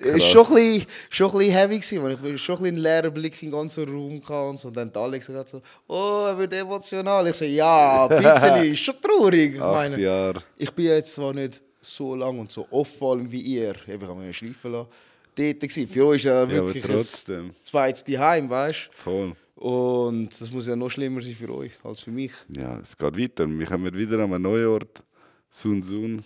[0.00, 2.62] Es war schon ein bisschen, schon ein bisschen heavy, gewesen, weil ich bin schon ein
[2.62, 4.68] bisschen einen leeren Blick in den ganzen Raum hatte und so.
[4.68, 7.26] Und dann Alex gesagt so, oh, er wird emotional.
[7.26, 9.54] Ich so, ja, ein bisschen, ist schon traurig.
[9.54, 10.42] Ich Acht meine, Jahre.
[10.56, 14.14] ich bin jetzt zwar nicht so lang und so vor allem wie ihr, ich habe
[14.14, 14.88] mich schleifen lassen,
[15.38, 15.88] dort gewesen.
[15.88, 17.46] Für euch ist ja Ja, wirklich trotzdem.
[17.46, 19.32] ein zweites Heim, weißt Voll.
[19.56, 19.62] du?
[19.62, 22.32] Und das muss ja noch schlimmer sein für euch als für mich.
[22.48, 23.48] Ja, es geht weiter.
[23.48, 25.02] Wir kommen wieder an einen neuen Ort.
[25.50, 26.22] Sun Sun.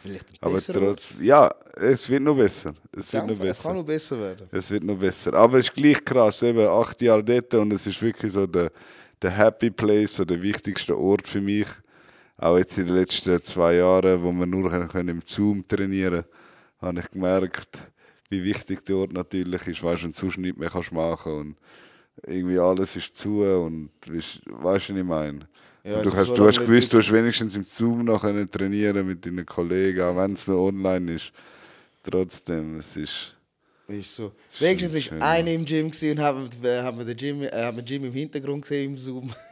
[0.00, 2.72] Vielleicht ein Aber trotz, ja, es wird noch besser.
[2.96, 3.74] Es wird noch Es kann besser.
[3.74, 4.48] noch besser werden.
[4.50, 5.34] Es wird noch besser.
[5.34, 8.70] Aber es ist gleich krass, eben acht Jahre dort und es ist wirklich so der,
[9.20, 11.66] der Happy Place, so der wichtigste Ort für mich.
[12.38, 16.24] Auch jetzt in den letzten zwei Jahren, wo wir nur können im Zoom trainieren
[16.80, 17.78] können, habe ich gemerkt,
[18.30, 19.82] wie wichtig der Ort natürlich ist.
[19.82, 21.56] Weißt du, und sonst nichts mehr kannst machen und
[22.26, 25.48] irgendwie alles ist zu und weißt du, was ich meine?
[25.84, 28.50] Ja, du also hast, so du hast gewusst, du hast wenigstens im Zoom noch können
[28.50, 31.32] trainieren mit deinen Kollegen, auch wenn es noch online ist.
[32.02, 33.34] Trotzdem, es ist.
[33.88, 34.32] Ist so.
[34.60, 38.04] Wenigstens war einer im Gym und haben, wir- haben wir den Gym, äh, haben Gym
[38.04, 39.32] im Hintergrund gesehen im Zoom.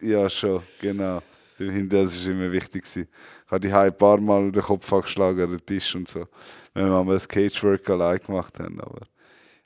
[0.00, 1.20] Ja, schon, genau.
[1.58, 2.84] Das war immer wichtig.
[2.94, 3.06] Ich
[3.48, 6.28] habe die ein paar Mal den Kopf angeschlagen an den Tisch und so.
[6.78, 8.80] Wenn wir mal das Cagework allein gemacht haben.
[8.80, 9.00] Aber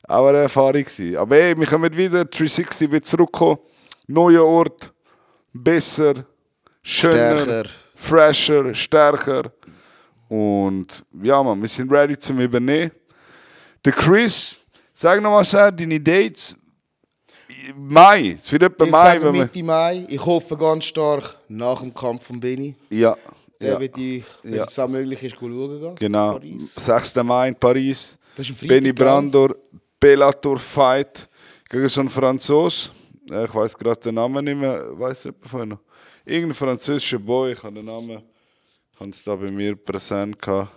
[0.08, 0.82] auch eine Erfahrung.
[0.82, 1.16] Gewesen.
[1.16, 3.58] Aber ey, wir kommen wieder, 360 wird zurückkommen.
[4.06, 4.92] Neuer Ort,
[5.52, 6.24] besser,
[6.82, 7.68] schöner, Stärker.
[7.94, 9.52] fresher, stärker.
[10.28, 12.90] Und ja, man, wir sind ready zum Übernehmen.
[13.84, 14.56] Der Chris,
[14.92, 16.56] sag nochmal, deine Dates.
[17.76, 19.32] Mai, es wird etwa Ich Mai, sage.
[19.32, 20.06] Mitte Mai.
[20.08, 22.74] Ich hoffe ganz stark nach dem Kampf von Benny.
[22.90, 23.16] Ja,
[23.62, 24.64] Der ja, wird ich, wenn Ja.
[24.64, 25.94] es auch möglich ist, schauen gehen.
[25.96, 26.32] genau.
[26.34, 26.74] Paris.
[26.74, 27.14] 6.
[27.22, 28.18] Mai in Paris.
[28.36, 28.92] Das ist ein Benny?
[28.92, 29.54] Brandor,
[30.00, 31.28] Bellator Fight
[31.70, 32.90] gegen so einen Franzos.
[33.30, 34.98] Äh, Ich weiß gerade den Namen nicht mehr.
[34.98, 35.78] Weiß nicht von noch.
[36.24, 38.22] Irgendein französischer Boy, ich habe den Namen.
[38.94, 40.70] Ich habe es da bei mir präsent gehabt.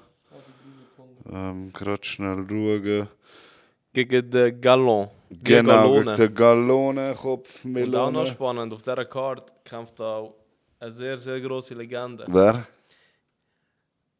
[1.31, 3.07] Ähm, gerade schnell schauen.
[3.93, 5.07] Gegen den Gallon.
[5.43, 6.03] Genau, Gallone.
[6.05, 10.35] gegen den Gallonenkopf, Und auch noch spannend, auf dieser Karte kämpft auch
[10.79, 12.25] eine sehr, sehr große Legende.
[12.27, 12.67] Wer?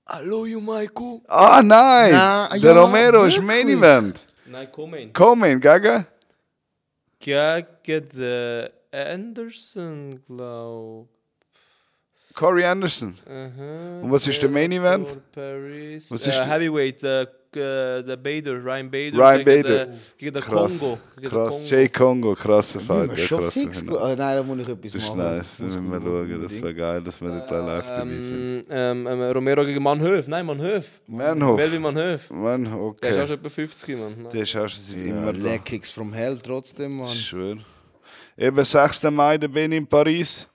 [0.08, 1.22] Hallo, you Michael.
[1.28, 2.12] Ah, nein!
[2.12, 3.68] Na, der ja, Romero ist Main?
[3.70, 4.20] Event.
[4.46, 5.12] Nein, komm in.
[5.12, 6.06] Komen, gegen?
[7.20, 11.08] Gegen den Anderson, glaub
[12.36, 13.16] Corey Anderson.
[13.26, 14.02] Aha.
[14.04, 15.18] Und was ist der Main Event?
[15.32, 16.12] Paris.
[16.12, 17.26] Was äh, ist der- Heavyweight, äh,
[17.56, 19.18] g- der Bader, Ryan Bader.
[19.18, 19.86] Ryan gegen Bader.
[19.86, 20.80] Den, gegen den Krass.
[20.80, 20.98] Kongo.
[21.16, 21.58] Gegen Krass.
[21.60, 23.10] Den Jay Congo, krasser Ja, Fight.
[23.12, 23.98] Ja, schon fix gut.
[23.98, 25.36] Ah, nein, da muss ich etwas Das ist machen.
[25.38, 26.44] nice, da Muss müssen wir schauen.
[26.44, 28.40] Das wäre geil, dass wir nicht live dabei sind.
[28.42, 30.28] Ähm, ähm, ähm, Romero gegen Manhöf.
[30.28, 31.02] Nein, Manhöf.
[31.08, 31.56] Manhof.
[31.58, 32.30] Melvin Manhöf.
[32.30, 33.28] Mann, Der ist auch okay.
[33.28, 34.14] schon etwa 50, Mann.
[34.22, 34.30] Nein.
[34.34, 35.34] Der ist auch schon Ja, immer.
[35.34, 37.08] Leg Kicks from Hell trotzdem, Mann.
[37.08, 37.58] Ich schwöre.
[38.38, 39.04] Eben 6.
[39.12, 40.48] Mai, da bin ich in Paris.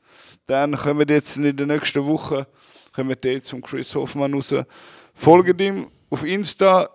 [0.46, 2.46] Dann kommen wir jetzt in der nächsten Woche
[2.92, 4.52] kommen wir jetzt zum Chris Hoffmann raus.
[5.14, 6.90] Folgt ihm auf Insta,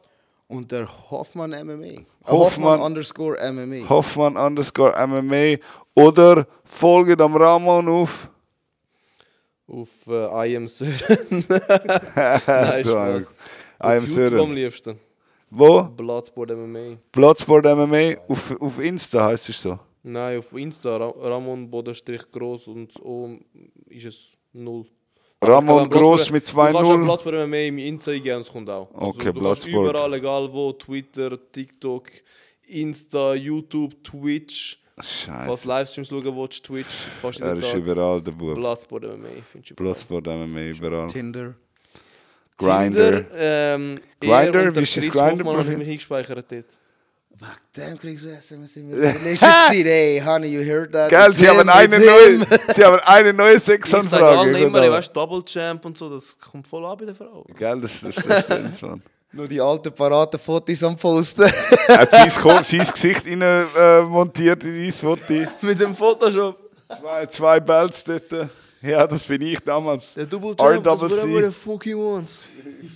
[0.48, 2.02] Und der Hoffmann MMA.
[2.28, 3.90] Hoffmann- Hoffmann underscore MMA.
[3.90, 5.58] Hoffmann underscore MMA.
[5.96, 8.30] Oder folgt am Ramon auf.
[9.68, 10.94] Auf äh, I am Sören.
[12.16, 13.34] Nein, Spaß.
[13.82, 14.54] I am YouTube am Sören.
[14.54, 15.00] liebsten.
[15.50, 15.84] Wo?
[15.84, 16.98] Bloodsport MMA.
[17.12, 18.16] Bloodsport MMA.
[18.28, 19.80] Auf, auf Insta heißt es so.
[20.04, 23.44] Nein, auf Insta Ra Ramon Bodenstrich groß und oben
[23.90, 24.86] ist es null.
[25.44, 27.04] Ramon Gross mit Du kannst auch 2-0.
[27.04, 28.90] Bloodsport MMA im Insta eingeben, es kommt auch.
[28.94, 29.90] Also Okay, du kannst Bloodsport.
[29.92, 32.10] überall, egal wo, Twitter, TikTok,
[32.68, 34.80] Insta, YouTube, Twitch.
[34.96, 35.68] Was Scheiße.
[35.68, 36.88] Livestreams schauen willst, Twitch,
[37.22, 37.80] fast Er ist Tag.
[37.82, 38.56] überall der Bub.
[38.56, 39.76] Bloodsport MMA, findest du.
[39.76, 41.08] Bloodsport MMA überall.
[41.08, 41.54] Tinder.
[42.58, 43.24] Grinder.
[43.24, 45.78] Tinder, ähm, Grindr, er und der wie ist das habe ich Profil?
[45.78, 46.66] mich eingespeichert dort.
[47.38, 49.40] Wegen dem kriegst du SMS in der Relationship.
[49.86, 51.12] Hey, honey, you heard that?
[51.12, 52.40] It's sie haben, eine neue,
[52.76, 54.58] sie haben eine neue Ich sage Sexanfrage.
[54.58, 57.46] immer, weißt du, Double Champ und so, das kommt voll an bei der Frau.
[57.58, 59.02] Geil, das ist der Schlechteste, Mann.
[59.34, 61.42] Nur die alten paraten Fotos am Posten.
[61.90, 65.34] Er hat sein, sein Gesicht rein, äh, montiert in dein Foto.
[65.62, 66.58] Mit dem Photoshop.
[66.88, 68.50] Zwei, zwei Belts dort.
[68.82, 70.14] Ja, das bin ich damals.
[70.14, 70.56] Der Double.
[70.56, 72.42] Champ, das whatever the fuck he wants.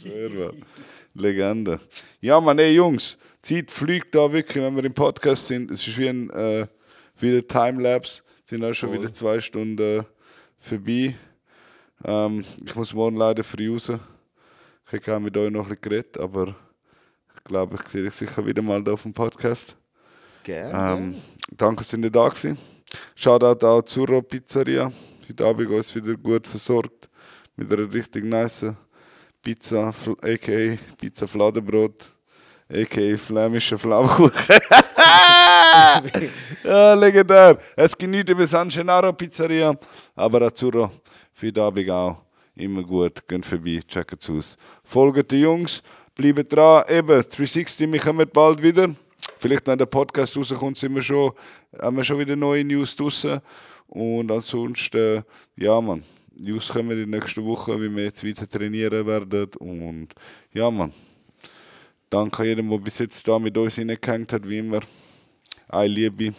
[0.01, 0.63] Schwör, Mann.
[1.13, 1.79] Legende.
[2.21, 5.71] Ja, Mann, ey, Jungs, Zeit fliegt da wirklich, wenn wir im Podcast sind.
[5.71, 6.67] Es ist wie ein äh,
[7.17, 8.23] wie ein Timelapse.
[8.45, 10.05] Sind auch schon wieder zwei Stunden
[10.57, 11.15] vorbei.
[12.03, 13.89] Ähm, ich muss morgen leider früh raus.
[13.89, 16.55] Ich hätte gerne mit euch noch ein bisschen geredet, aber
[17.35, 19.75] ich glaube, ich sehe dich sicher wieder mal da auf dem Podcast.
[20.43, 20.97] Gerne.
[20.97, 21.15] Ähm,
[21.55, 22.57] danke, dass ihr da gewesen.
[23.15, 24.91] Shoutout auch zur Pizzeria.
[25.27, 27.09] Heute Abend uns wieder gut versorgt.
[27.55, 28.73] Mit einer richtig nice
[29.41, 30.77] Pizza, a.k.a.
[30.97, 32.11] Pizza Fladenbrot,
[32.71, 33.17] a.k.a.
[33.17, 34.31] flämischer Flammkuchen.
[36.63, 37.57] ja, legendär.
[37.75, 39.75] Es nichts über San Gennaro Pizzeria,
[40.15, 40.91] aber Azzurro
[41.33, 42.17] für heute Abend auch.
[42.55, 44.57] Immer gut, geht vorbei, checkt es aus.
[44.83, 45.81] Folgt die Jungs,
[46.13, 46.83] bleibt dran.
[46.89, 48.93] Eben, 360, wir kommen bald wieder.
[49.39, 51.31] Vielleicht, wenn der Podcast rauskommt, sind wir schon,
[51.81, 53.39] haben wir schon wieder neue News draussen.
[53.87, 55.23] Und ansonsten,
[55.55, 56.03] ja, man,
[56.35, 59.49] News kommen in der nächsten Woche, wie wir jetzt weiter trainieren werden.
[59.59, 60.09] Und
[60.53, 60.91] ja, man,
[62.09, 64.79] danke jedem, der bis jetzt da mit uns reingehängt hat, wie immer.
[65.67, 66.33] Eine Liebe.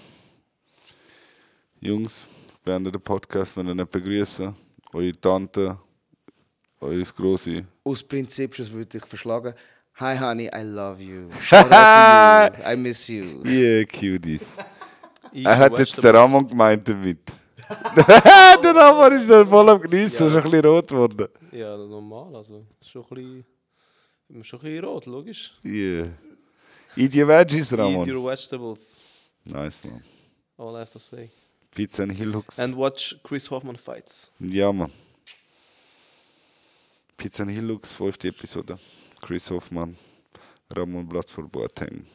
[1.80, 2.26] Jungs,
[2.64, 4.54] beende den Podcast, wenn ihr nicht begrüßen.
[4.92, 5.78] Eure Tante,
[6.80, 7.64] eure Grosse.
[7.84, 9.54] Aus Prinzip schon würde ich verschlagen.
[9.94, 11.30] Hi, honey, I love you.
[11.42, 12.72] Shout out to you.
[12.72, 13.42] I miss you.
[13.44, 14.56] Yeah, Cuties.
[15.32, 16.16] Er hat jetzt den.
[16.16, 17.20] Ramon gemeint damit.
[17.96, 21.28] der Ramon ist dann voll am Genießen, ist Ja, ein bisschen rot geworden.
[21.52, 22.66] Ja, normal, also.
[22.80, 23.44] Ist schon ein bisschen,
[24.30, 25.52] immer schon ein bisschen rot, logisch.
[25.64, 26.08] Yeah.
[26.96, 28.08] Eat your veggies, Eat Ramon.
[28.08, 28.98] your vegetables,
[29.46, 30.02] Nice, man.
[30.58, 31.30] all I have to say.
[31.74, 32.58] Pizza and Hillhooks.
[32.58, 34.30] And watch Chris Hoffman fights.
[34.40, 34.90] Ja, man.
[37.16, 38.78] Pizza and Hillhooks, fünfte Episode.
[39.20, 39.96] Chris Hoffmann,
[40.74, 42.06] Ramon Platz für Boateng.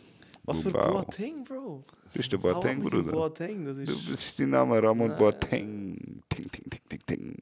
[0.44, 0.72] Was für.
[0.72, 1.84] Boateng, Bro?
[2.14, 3.12] Bist du Hau ab Boateng, Bruder?
[3.12, 4.06] Boateng, das Du ist...
[4.08, 6.22] bist dein Name, Ramon Boateng.
[6.30, 6.50] Ting,
[7.06, 7.36] ting.